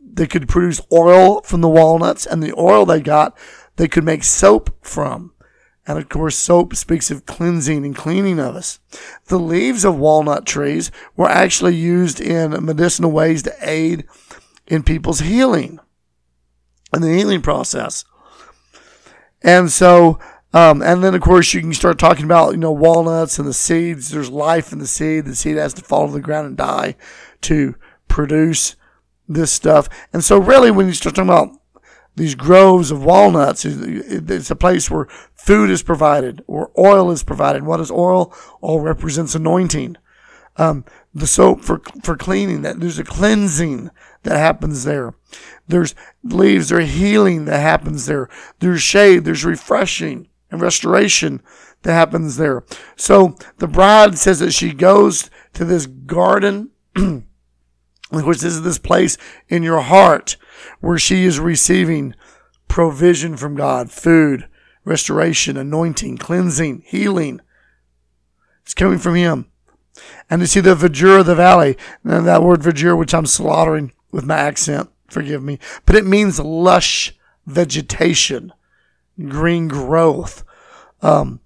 they 0.00 0.26
could 0.26 0.48
produce 0.48 0.80
oil 0.92 1.40
from 1.42 1.60
the 1.60 1.68
walnuts 1.68 2.26
and 2.26 2.42
the 2.42 2.54
oil 2.58 2.84
they 2.84 3.00
got, 3.00 3.36
they 3.76 3.88
could 3.88 4.04
make 4.04 4.24
soap 4.24 4.76
from. 4.82 5.32
And 5.86 5.98
of 5.98 6.08
course, 6.08 6.36
soap 6.36 6.74
speaks 6.74 7.10
of 7.10 7.26
cleansing 7.26 7.84
and 7.84 7.94
cleaning 7.94 8.40
of 8.40 8.56
us. 8.56 8.80
The 9.26 9.38
leaves 9.38 9.84
of 9.84 9.98
walnut 9.98 10.44
trees 10.44 10.90
were 11.16 11.28
actually 11.28 11.76
used 11.76 12.20
in 12.20 12.64
medicinal 12.64 13.12
ways 13.12 13.42
to 13.44 13.54
aid 13.60 14.04
in 14.66 14.82
people's 14.82 15.20
healing 15.20 15.78
and 16.92 17.04
the 17.04 17.14
healing 17.14 17.42
process. 17.42 18.04
And 19.42 19.70
so 19.70 20.18
Um, 20.54 20.80
and 20.80 21.04
then, 21.04 21.14
of 21.14 21.20
course, 21.20 21.52
you 21.52 21.60
can 21.60 21.74
start 21.74 21.98
talking 21.98 22.24
about, 22.24 22.52
you 22.52 22.56
know, 22.56 22.72
walnuts 22.72 23.38
and 23.38 23.46
the 23.46 23.52
seeds. 23.52 24.08
There's 24.08 24.30
life 24.30 24.72
in 24.72 24.78
the 24.78 24.86
seed. 24.86 25.26
The 25.26 25.34
seed 25.34 25.58
has 25.58 25.74
to 25.74 25.82
fall 25.82 26.06
to 26.06 26.12
the 26.14 26.20
ground 26.20 26.46
and 26.46 26.56
die 26.56 26.96
to 27.42 27.74
produce 28.08 28.74
this 29.28 29.52
stuff. 29.52 29.88
And 30.14 30.24
so, 30.24 30.38
really, 30.38 30.70
when 30.70 30.86
you 30.86 30.94
start 30.94 31.14
talking 31.14 31.28
about 31.28 31.50
these 32.16 32.34
groves 32.34 32.90
of 32.90 33.04
walnuts, 33.04 33.64
it's 33.64 34.50
a 34.50 34.56
place 34.56 34.90
where 34.90 35.06
food 35.34 35.70
is 35.70 35.82
provided 35.82 36.42
or 36.46 36.72
oil 36.78 37.10
is 37.10 37.22
provided. 37.22 37.62
What 37.62 37.80
is 37.80 37.90
oil? 37.90 38.34
Oil 38.62 38.80
represents 38.80 39.34
anointing. 39.34 39.96
Um, 40.56 40.86
the 41.14 41.26
soap 41.26 41.62
for 41.62 41.82
for 42.02 42.16
cleaning. 42.16 42.62
That 42.62 42.80
there's 42.80 42.98
a 42.98 43.04
cleansing 43.04 43.90
that 44.22 44.38
happens 44.38 44.84
there. 44.84 45.14
There's 45.68 45.94
leaves. 46.22 46.70
There's 46.70 46.94
healing 46.94 47.44
that 47.44 47.60
happens 47.60 48.06
there. 48.06 48.28
There's 48.60 48.82
shade. 48.82 49.24
There's 49.24 49.44
refreshing 49.44 50.28
and 50.50 50.60
restoration 50.60 51.42
that 51.82 51.92
happens 51.92 52.36
there. 52.36 52.64
So 52.96 53.36
the 53.58 53.68
bride 53.68 54.18
says 54.18 54.38
that 54.38 54.52
she 54.52 54.72
goes 54.72 55.30
to 55.54 55.64
this 55.64 55.86
garden, 55.86 56.70
which 58.10 58.44
is 58.44 58.62
this 58.62 58.78
place 58.78 59.18
in 59.48 59.62
your 59.62 59.80
heart 59.80 60.36
where 60.80 60.98
she 60.98 61.24
is 61.24 61.40
receiving 61.40 62.14
provision 62.68 63.36
from 63.36 63.54
God, 63.54 63.90
food, 63.90 64.48
restoration, 64.84 65.56
anointing, 65.56 66.18
cleansing, 66.18 66.82
healing. 66.86 67.40
It's 68.62 68.74
coming 68.74 68.98
from 68.98 69.14
Him. 69.14 69.46
And 70.28 70.40
you 70.40 70.46
see 70.46 70.60
the 70.60 70.74
verdure 70.74 71.20
of 71.20 71.26
the 71.26 71.34
valley, 71.34 71.76
and 72.04 72.26
that 72.26 72.42
word 72.42 72.60
verdure, 72.60 72.96
which 72.96 73.14
I'm 73.14 73.26
slaughtering 73.26 73.92
with 74.10 74.24
my 74.24 74.36
accent, 74.36 74.90
forgive 75.08 75.42
me, 75.42 75.58
but 75.84 75.96
it 75.96 76.04
means 76.04 76.38
lush 76.38 77.14
vegetation 77.46 78.52
green 79.28 79.68
growth. 79.68 80.44
Um, 81.00 81.40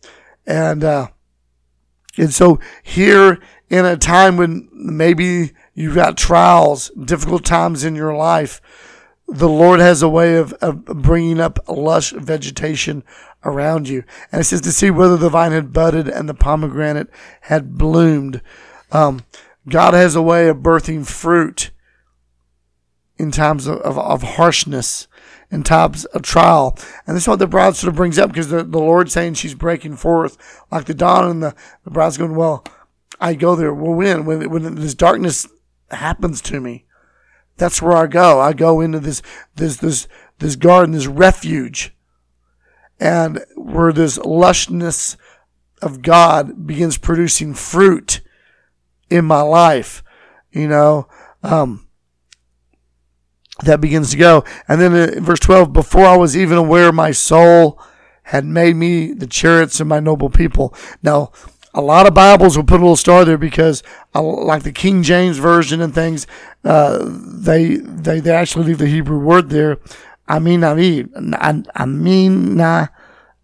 and, 0.47 0.83
uh, 0.83 1.09
and 2.17 2.33
so 2.33 2.59
here 2.83 3.39
in 3.69 3.85
a 3.85 3.97
time 3.97 4.37
when 4.37 4.69
maybe 4.73 5.53
you've 5.81 5.95
got 5.95 6.17
trials, 6.17 6.91
difficult 6.91 7.45
times 7.45 7.85
in 7.85 7.95
your 7.95 8.15
life, 8.15 8.61
the 9.27 9.49
Lord 9.49 9.81
has 9.81 10.03
a 10.03 10.09
way 10.09 10.37
of, 10.37 10.53
of 10.55 10.85
bringing 10.85 11.41
up 11.41 11.59
lush 11.69 12.11
vegetation 12.13 13.05
around 13.45 13.89
you. 13.89 14.05
And 14.31 14.41
it 14.41 14.45
says 14.45 14.61
to 14.63 14.73
see 14.73 14.91
whether 14.91 15.17
the 15.17 15.29
vine 15.29 15.53
had 15.53 15.73
budded 15.73 16.09
and 16.09 16.29
the 16.29 16.35
pomegranate 16.35 17.09
had 17.43 17.79
bloomed. 17.79 18.43
Um, 18.93 19.25
God 19.69 19.95
has 19.95 20.17
a 20.17 20.23
way 20.23 20.49
of 20.49 20.59
birthing 20.59 21.07
fruit 21.07 21.71
in 23.19 23.31
times 23.31 23.67
of, 23.67 23.79
of, 23.79 23.99
of 23.99 24.23
harshness 24.23 25.07
in 25.51 25.63
times 25.63 26.05
of 26.07 26.23
trial. 26.23 26.77
And 27.07 27.17
this 27.17 27.25
is 27.25 27.29
what 27.29 27.39
the 27.39 27.47
bride 27.47 27.77
sort 27.77 27.89
of 27.89 27.97
brings 27.97 28.19
up 28.19 28.31
because 28.31 28.49
the, 28.49 28.63
the 28.63 28.79
Lord's 28.79 29.13
saying 29.13 29.35
she's 29.35 29.55
breaking 29.55 29.97
forth 29.97 30.39
like 30.71 30.85
the 30.85 30.95
dawn 30.95 31.29
and 31.29 31.43
the, 31.43 31.55
the 31.85 31.91
bride's 31.91 32.17
going, 32.17 32.37
well, 32.37 32.65
I 33.21 33.35
go 33.35 33.55
there. 33.55 33.75
Well, 33.75 33.95
when, 33.95 34.25
when, 34.25 34.49
when 34.49 34.75
this 34.77 34.95
darkness 34.95 35.47
happens 35.93 36.41
to 36.43 36.61
me, 36.61 36.85
that's 37.57 37.83
where 37.83 37.97
I 37.97 38.07
go. 38.07 38.41
I 38.41 38.53
go 38.53 38.81
into 38.81 39.01
this, 39.01 39.23
this, 39.57 39.77
this, 39.77 40.09
this 40.39 40.57
garden, 40.57 40.93
this 40.93 41.07
refuge 41.07 41.95
and 43.01 43.45
where 43.57 43.93
this 43.93 44.19
lushness 44.19 45.17
of 45.81 46.03
God 46.03 46.67
begins 46.67 46.99
producing 46.99 47.55
fruit 47.55 48.21
in 49.09 49.25
my 49.25 49.41
life, 49.41 50.05
you 50.53 50.69
know, 50.69 51.09
um, 51.43 51.89
that 53.65 53.81
begins 53.81 54.11
to 54.11 54.17
go. 54.17 54.45
And 54.69 54.81
then 54.81 54.95
in 54.95 55.25
verse 55.25 55.41
12, 55.41 55.73
before 55.73 56.05
I 56.05 56.17
was 56.17 56.37
even 56.37 56.59
aware, 56.59 56.93
my 56.93 57.11
soul 57.11 57.81
had 58.25 58.45
made 58.45 58.77
me 58.77 59.13
the 59.13 59.27
chariots 59.27 59.81
of 59.81 59.87
my 59.87 59.99
noble 59.99 60.31
people. 60.31 60.75
Now, 61.03 61.33
a 61.73 61.81
lot 61.81 62.07
of 62.07 62.15
Bibles 62.15 62.57
will 62.57 62.65
put 62.65 62.81
a 62.81 62.83
little 62.83 62.97
star 62.97 63.25
there 63.25 63.39
because, 63.39 63.83
uh, 64.15 64.23
like 64.23 64.63
the 64.63 64.73
King 64.73 65.03
James 65.03 65.39
version 65.39 65.81
and 65.81 65.95
things, 65.95 66.27
uh, 66.65 66.99
they, 67.09 67.77
they 67.77 68.21
they 68.21 68.35
actually 68.35 68.65
leave 68.67 68.79
the 68.79 68.87
Hebrew 68.87 69.19
word 69.19 69.51
there. 69.51 69.79
I 70.27 70.39
mean, 70.39 70.65
I 70.65 70.75
mean, 70.75 71.35
I, 71.35 71.63
I 71.75 71.87
mean, 71.87 72.61
I, 72.61 72.89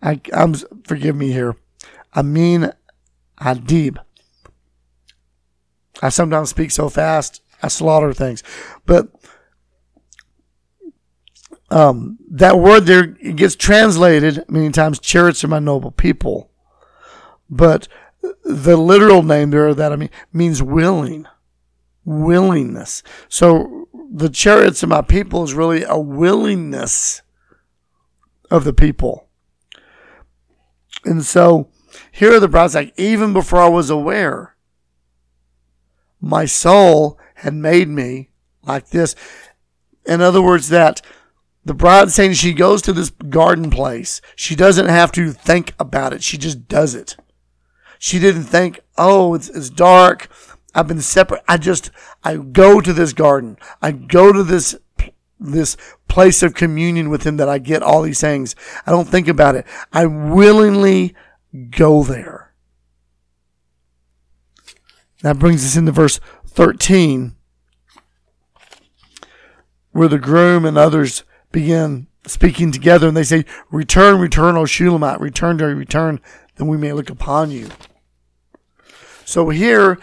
I, 0.02 0.20
I'm 0.32 0.54
forgive 0.84 1.16
me 1.16 1.32
here. 1.32 1.56
I 2.12 2.22
mean, 2.22 2.70
Adib. 3.40 3.98
I 6.02 6.10
sometimes 6.10 6.50
speak 6.50 6.70
so 6.70 6.88
fast, 6.88 7.42
I 7.62 7.68
slaughter 7.68 8.12
things, 8.12 8.42
but 8.84 9.08
um, 11.70 12.18
that 12.30 12.58
word 12.58 12.86
there 12.86 13.06
gets 13.06 13.56
translated 13.56 14.44
many 14.48 14.70
times, 14.70 15.00
chariots 15.00 15.42
are 15.42 15.48
my 15.48 15.58
noble 15.58 15.90
people. 15.90 16.50
But 17.48 17.88
the 18.44 18.76
literal 18.76 19.22
name 19.22 19.50
there 19.50 19.74
that 19.74 19.92
I 19.92 19.96
mean 19.96 20.10
means 20.32 20.62
willing, 20.62 21.26
willingness. 22.04 23.02
So 23.28 23.88
the 24.12 24.28
chariots 24.28 24.82
of 24.82 24.88
my 24.88 25.02
people 25.02 25.42
is 25.42 25.54
really 25.54 25.82
a 25.82 25.98
willingness 25.98 27.22
of 28.50 28.64
the 28.64 28.72
people. 28.72 29.28
And 31.04 31.24
so 31.24 31.68
here 32.10 32.34
are 32.34 32.40
the 32.40 32.48
brides 32.48 32.74
like, 32.74 32.92
even 32.96 33.32
before 33.32 33.60
I 33.60 33.68
was 33.68 33.90
aware, 33.90 34.56
my 36.20 36.44
soul 36.44 37.18
had 37.36 37.54
made 37.54 37.88
me 37.88 38.30
like 38.62 38.88
this. 38.88 39.14
In 40.04 40.20
other 40.20 40.42
words, 40.42 40.68
that 40.68 41.02
the 41.64 41.74
bride 41.74 42.10
saying 42.10 42.34
she 42.34 42.52
goes 42.52 42.80
to 42.82 42.92
this 42.92 43.10
garden 43.10 43.70
place. 43.70 44.20
She 44.36 44.54
doesn't 44.54 44.86
have 44.86 45.10
to 45.12 45.32
think 45.32 45.74
about 45.78 46.12
it. 46.12 46.22
She 46.22 46.38
just 46.38 46.68
does 46.68 46.94
it. 46.94 47.16
She 47.98 48.18
didn't 48.18 48.44
think, 48.44 48.80
oh, 48.96 49.34
it's, 49.34 49.48
it's 49.48 49.70
dark. 49.70 50.28
I've 50.74 50.88
been 50.88 51.00
separate. 51.00 51.42
I 51.48 51.56
just, 51.56 51.90
I 52.22 52.36
go 52.36 52.80
to 52.80 52.92
this 52.92 53.12
garden. 53.12 53.56
I 53.80 53.92
go 53.92 54.32
to 54.32 54.42
this, 54.42 54.76
this 55.40 55.76
place 56.08 56.42
of 56.42 56.54
communion 56.54 57.08
with 57.08 57.24
him 57.24 57.36
that 57.38 57.48
I 57.48 57.58
get 57.58 57.82
all 57.82 58.02
these 58.02 58.20
things. 58.20 58.54
I 58.86 58.90
don't 58.90 59.08
think 59.08 59.28
about 59.28 59.54
it. 59.54 59.66
I 59.92 60.06
willingly 60.06 61.14
go 61.70 62.02
there. 62.02 62.52
That 65.22 65.38
brings 65.38 65.64
us 65.64 65.76
into 65.76 65.92
verse 65.92 66.20
13, 66.46 67.34
where 69.92 70.08
the 70.08 70.18
groom 70.18 70.64
and 70.64 70.76
others 70.76 71.24
begin 71.52 72.06
speaking 72.26 72.72
together 72.72 73.08
and 73.08 73.16
they 73.16 73.24
say, 73.24 73.44
Return, 73.70 74.20
return, 74.20 74.56
O 74.56 74.66
Shulamite, 74.66 75.20
return 75.20 75.56
return, 75.58 76.20
then 76.56 76.66
we 76.66 76.76
may 76.76 76.92
look 76.92 77.10
upon 77.10 77.50
you. 77.50 77.68
So 79.24 79.48
here 79.48 79.98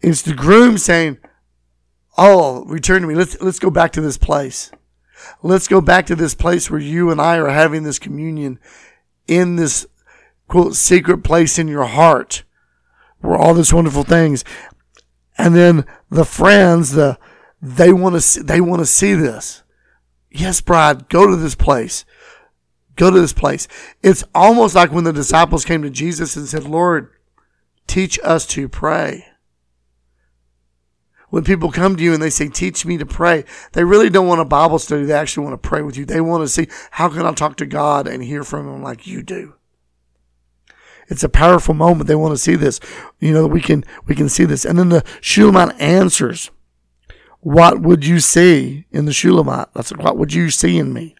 it's 0.00 0.22
the 0.22 0.34
groom 0.34 0.78
saying, 0.78 1.18
Oh, 2.18 2.64
return 2.64 3.02
to 3.02 3.08
me. 3.08 3.14
Let's 3.14 3.40
let's 3.40 3.58
go 3.58 3.70
back 3.70 3.92
to 3.92 4.00
this 4.00 4.16
place. 4.16 4.70
Let's 5.42 5.68
go 5.68 5.80
back 5.80 6.06
to 6.06 6.16
this 6.16 6.34
place 6.34 6.70
where 6.70 6.80
you 6.80 7.10
and 7.10 7.20
I 7.20 7.36
are 7.38 7.48
having 7.48 7.82
this 7.82 7.98
communion 7.98 8.58
in 9.26 9.56
this 9.56 9.86
quote 10.48 10.74
secret 10.74 11.24
place 11.24 11.58
in 11.58 11.68
your 11.68 11.86
heart 11.86 12.44
where 13.20 13.36
all 13.36 13.54
these 13.54 13.72
wonderful 13.72 14.04
things. 14.04 14.44
And 15.36 15.54
then 15.54 15.84
the 16.10 16.24
friends, 16.24 16.92
the 16.92 17.18
they 17.60 17.92
want 17.92 18.20
to 18.20 18.42
they 18.42 18.60
want 18.60 18.80
to 18.80 18.86
see 18.86 19.14
this. 19.14 19.62
Yes, 20.30 20.60
bride, 20.60 21.08
go 21.08 21.26
to 21.26 21.36
this 21.36 21.54
place. 21.54 22.04
Go 22.96 23.10
to 23.10 23.20
this 23.20 23.32
place. 23.32 23.68
It's 24.02 24.24
almost 24.34 24.74
like 24.74 24.90
when 24.90 25.04
the 25.04 25.12
disciples 25.12 25.64
came 25.64 25.82
to 25.82 25.90
Jesus 25.90 26.34
and 26.34 26.48
said, 26.48 26.64
Lord, 26.64 27.10
teach 27.86 28.18
us 28.24 28.46
to 28.48 28.68
pray. 28.68 29.26
When 31.28 31.44
people 31.44 31.70
come 31.70 31.96
to 31.96 32.02
you 32.02 32.14
and 32.14 32.22
they 32.22 32.30
say, 32.30 32.48
teach 32.48 32.86
me 32.86 32.96
to 32.98 33.06
pray, 33.06 33.44
they 33.72 33.84
really 33.84 34.08
don't 34.08 34.28
want 34.28 34.40
a 34.40 34.44
Bible 34.44 34.78
study. 34.78 35.04
They 35.04 35.12
actually 35.12 35.44
want 35.44 35.60
to 35.60 35.68
pray 35.68 35.82
with 35.82 35.96
you. 35.96 36.04
They 36.04 36.20
want 36.20 36.44
to 36.44 36.48
see, 36.48 36.68
how 36.92 37.08
can 37.08 37.26
I 37.26 37.32
talk 37.32 37.56
to 37.56 37.66
God 37.66 38.06
and 38.06 38.22
hear 38.22 38.44
from 38.44 38.66
Him 38.66 38.82
like 38.82 39.06
you 39.06 39.22
do? 39.22 39.54
It's 41.08 41.24
a 41.24 41.28
powerful 41.28 41.74
moment. 41.74 42.06
They 42.08 42.14
want 42.14 42.32
to 42.32 42.38
see 42.38 42.54
this. 42.54 42.80
You 43.20 43.32
know, 43.32 43.46
we 43.46 43.60
can, 43.60 43.84
we 44.06 44.14
can 44.14 44.28
see 44.28 44.44
this. 44.44 44.64
And 44.64 44.78
then 44.78 44.88
the 44.88 45.04
Shulamite 45.20 45.78
answers 45.80 46.50
what 47.40 47.80
would 47.80 48.04
you 48.04 48.18
see 48.18 48.86
in 48.90 49.04
the 49.04 49.12
Shulamite? 49.12 49.68
That's 49.72 49.90
what 49.90 50.16
would 50.16 50.32
you 50.32 50.50
see 50.50 50.78
in 50.78 50.92
me? 50.92 51.15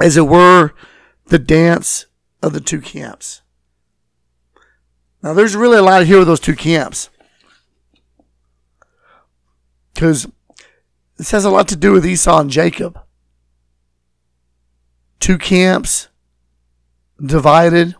As 0.00 0.16
it 0.16 0.26
were, 0.26 0.72
the 1.26 1.38
dance 1.38 2.06
of 2.42 2.52
the 2.52 2.60
two 2.60 2.80
camps. 2.80 3.42
Now, 5.22 5.34
there's 5.34 5.56
really 5.56 5.78
a 5.78 5.82
lot 5.82 6.06
here 6.06 6.18
with 6.18 6.28
those 6.28 6.40
two 6.40 6.54
camps. 6.54 7.10
Because 9.92 10.28
this 11.16 11.32
has 11.32 11.44
a 11.44 11.50
lot 11.50 11.66
to 11.68 11.76
do 11.76 11.92
with 11.92 12.06
Esau 12.06 12.40
and 12.40 12.50
Jacob. 12.50 13.00
Two 15.18 15.36
camps 15.36 16.08
divided. 17.20 17.96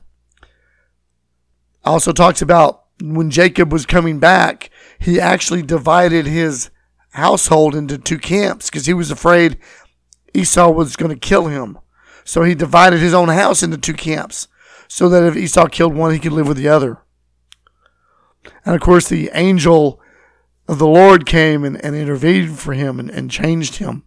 Also 1.85 2.13
talks 2.13 2.41
about 2.41 2.85
when 3.01 3.31
Jacob 3.31 3.73
was 3.73 3.87
coming 3.87 4.21
back, 4.21 4.71
he 4.99 5.21
actually 5.21 5.63
divided 5.63 6.27
his 6.27 6.71
household 7.11 7.75
into 7.75 7.99
two 7.99 8.19
camps 8.19 8.71
because 8.71 8.87
he 8.87 8.95
was 8.95 9.11
afraid 9.11 9.59
Esau 10.35 10.71
was 10.71 10.97
going 10.97 11.11
to 11.11 11.19
kill 11.19 11.47
him. 11.47 11.79
So 12.29 12.43
he 12.43 12.55
divided 12.55 13.01
his 13.01 13.15
own 13.15 13.31
house 13.31 13.63
into 13.63 13.79
two 13.79 13.95
camps 13.95 14.49
so 14.87 15.09
that 15.09 15.23
if 15.23 15.35
Esau 15.35 15.67
killed 15.69 15.95
one, 15.95 16.13
he 16.13 16.19
could 16.19 16.33
live 16.33 16.47
with 16.47 16.59
the 16.59 16.69
other. 16.69 16.99
And 18.67 18.75
of 18.75 18.83
course, 18.83 19.09
the 19.09 19.31
angel 19.33 19.99
of 20.69 20.79
the 20.79 20.87
Lord 20.87 21.25
came 21.25 21.65
and, 21.65 21.83
and 21.83 21.97
intervened 21.97 22.59
for 22.59 22.75
him 22.75 23.01
and, 23.01 23.09
and 23.09 23.31
changed 23.31 23.77
him. 23.77 24.05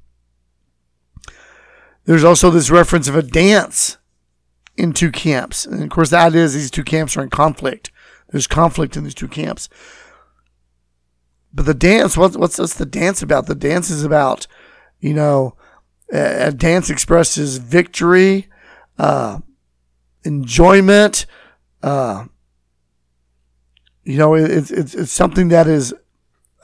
There's 2.06 2.24
also 2.24 2.52
this 2.52 2.70
reference 2.70 3.08
of 3.08 3.16
a 3.16 3.24
dance 3.24 3.98
in 4.78 4.94
two 4.94 5.12
camps. 5.12 5.66
And 5.66 5.82
of 5.82 5.90
course, 5.90 6.12
the 6.12 6.20
idea 6.20 6.44
is 6.44 6.54
these 6.54 6.70
two 6.70 6.84
camps 6.84 7.18
are 7.18 7.24
in 7.24 7.32
conflict. 7.32 7.90
There's 8.30 8.46
conflict 8.46 8.96
in 8.96 9.04
these 9.04 9.16
two 9.16 9.30
camps. 9.30 9.68
But 11.52 11.66
the 11.66 11.74
dance, 11.74 12.16
what's, 12.16 12.38
what's, 12.38 12.60
what's 12.60 12.76
the 12.76 12.86
dance 12.86 13.24
about? 13.24 13.48
The 13.48 13.56
dance 13.56 13.90
is 13.90 14.04
about, 14.04 14.46
you 15.00 15.16
know, 15.16 15.56
a 16.12 16.52
dance 16.52 16.90
expresses 16.90 17.58
victory, 17.58 18.48
uh, 18.98 19.40
enjoyment. 20.24 21.26
Uh, 21.82 22.26
you 24.04 24.18
know, 24.18 24.34
it's, 24.34 24.72
it's, 24.72 24.94
it's 24.94 25.12
something 25.12 25.50
that 25.50 25.68
is 25.68 25.94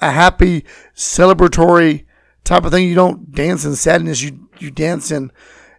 a 0.01 0.11
happy, 0.11 0.65
celebratory 0.95 2.05
type 2.43 2.65
of 2.65 2.71
thing. 2.71 2.87
You 2.87 2.95
don't 2.95 3.31
dance 3.31 3.65
in 3.65 3.75
sadness. 3.75 4.21
You, 4.21 4.49
you 4.59 4.71
dance 4.71 5.11
in, 5.11 5.31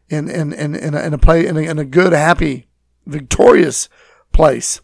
in, 0.09 0.29
in, 0.29 0.53
in, 0.53 0.75
in, 0.75 0.95
a, 0.95 1.01
in 1.01 1.15
a 1.15 1.19
play, 1.19 1.47
in 1.47 1.57
a, 1.57 1.61
in 1.61 1.79
a 1.79 1.85
good, 1.85 2.13
happy, 2.13 2.69
victorious 3.07 3.89
place. 4.33 4.81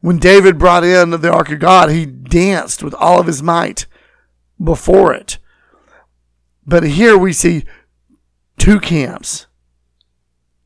When 0.00 0.18
David 0.18 0.58
brought 0.58 0.84
in 0.84 1.10
the 1.10 1.32
Ark 1.32 1.50
of 1.50 1.58
God, 1.58 1.90
he 1.90 2.06
danced 2.06 2.82
with 2.82 2.94
all 2.94 3.18
of 3.18 3.26
his 3.26 3.42
might 3.42 3.86
before 4.62 5.12
it. 5.12 5.38
But 6.66 6.84
here 6.84 7.16
we 7.18 7.32
see 7.32 7.64
two 8.68 8.78
camps, 8.78 9.46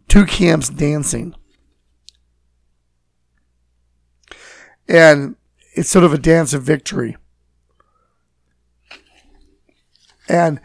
two 0.09 0.27
camps 0.27 0.69
dancing. 0.69 1.37
And 4.89 5.37
it's 5.75 5.89
sort 5.89 6.05
of 6.05 6.13
a 6.13 6.19
dance 6.19 6.53
of 6.53 6.65
victory. 6.65 7.17
And 10.29 10.61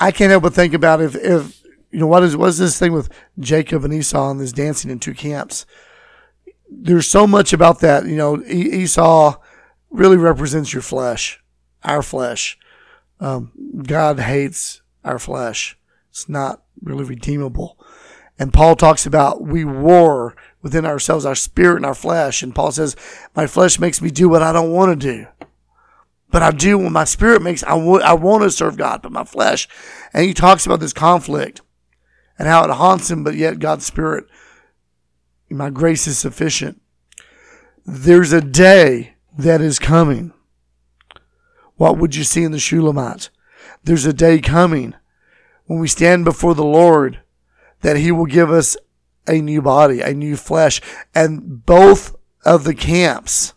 I 0.00 0.10
can't 0.10 0.32
help 0.32 0.42
but 0.42 0.54
think 0.54 0.74
about 0.74 1.00
if, 1.00 1.14
if 1.14 1.62
you 1.92 2.00
know, 2.00 2.08
what 2.08 2.24
is, 2.24 2.36
what 2.36 2.48
is 2.48 2.58
this 2.58 2.80
thing 2.80 2.92
with 2.92 3.10
Jacob 3.38 3.84
and 3.84 3.94
Esau 3.94 4.32
and 4.32 4.40
this 4.40 4.50
dancing 4.50 4.90
in 4.90 4.98
two 4.98 5.14
camps? 5.14 5.66
There's 6.68 7.08
so 7.08 7.28
much 7.28 7.52
about 7.52 7.78
that. 7.78 8.06
You 8.06 8.16
know, 8.16 8.42
Esau 8.42 9.36
really 9.92 10.16
represents 10.16 10.72
your 10.72 10.82
flesh, 10.82 11.40
our 11.84 12.02
flesh. 12.02 12.58
Um, 13.20 13.52
God 13.86 14.18
hates 14.18 14.82
our 15.04 15.20
flesh. 15.20 15.78
It's 16.10 16.28
not 16.28 16.61
really 16.82 17.04
redeemable. 17.04 17.78
And 18.38 18.52
Paul 18.52 18.76
talks 18.76 19.06
about 19.06 19.42
we 19.42 19.64
war 19.64 20.34
within 20.62 20.86
ourselves, 20.86 21.24
our 21.24 21.34
spirit 21.34 21.76
and 21.76 21.86
our 21.86 21.94
flesh. 21.94 22.42
And 22.42 22.54
Paul 22.54 22.72
says, 22.72 22.96
my 23.36 23.46
flesh 23.46 23.78
makes 23.78 24.00
me 24.00 24.10
do 24.10 24.28
what 24.28 24.42
I 24.42 24.52
don't 24.52 24.72
want 24.72 25.00
to 25.00 25.12
do. 25.12 25.26
But 26.30 26.42
I 26.42 26.50
do 26.50 26.78
when 26.78 26.92
my 26.92 27.04
spirit 27.04 27.42
makes, 27.42 27.62
I, 27.62 27.76
w- 27.76 28.00
I 28.00 28.14
want 28.14 28.42
to 28.42 28.50
serve 28.50 28.78
God, 28.78 29.02
but 29.02 29.12
my 29.12 29.24
flesh. 29.24 29.68
And 30.14 30.24
he 30.24 30.32
talks 30.32 30.64
about 30.64 30.80
this 30.80 30.94
conflict 30.94 31.60
and 32.38 32.48
how 32.48 32.64
it 32.64 32.70
haunts 32.70 33.10
him, 33.10 33.22
but 33.22 33.34
yet 33.34 33.58
God's 33.58 33.84
spirit, 33.84 34.24
my 35.50 35.68
grace 35.68 36.06
is 36.06 36.18
sufficient. 36.18 36.80
There's 37.84 38.32
a 38.32 38.40
day 38.40 39.16
that 39.36 39.60
is 39.60 39.78
coming. 39.78 40.32
What 41.76 41.98
would 41.98 42.14
you 42.14 42.24
see 42.24 42.44
in 42.44 42.52
the 42.52 42.58
Shulamite? 42.58 43.28
There's 43.84 44.06
a 44.06 44.12
day 44.14 44.40
coming 44.40 44.94
when 45.66 45.78
we 45.78 45.88
stand 45.88 46.24
before 46.24 46.54
the 46.54 46.64
Lord 46.64 47.20
that 47.80 47.96
he 47.96 48.12
will 48.12 48.26
give 48.26 48.50
us 48.50 48.76
a 49.26 49.40
new 49.40 49.62
body, 49.62 50.00
a 50.00 50.12
new 50.12 50.36
flesh, 50.36 50.80
and 51.14 51.64
both 51.64 52.16
of 52.44 52.64
the 52.64 52.74
camps, 52.74 53.54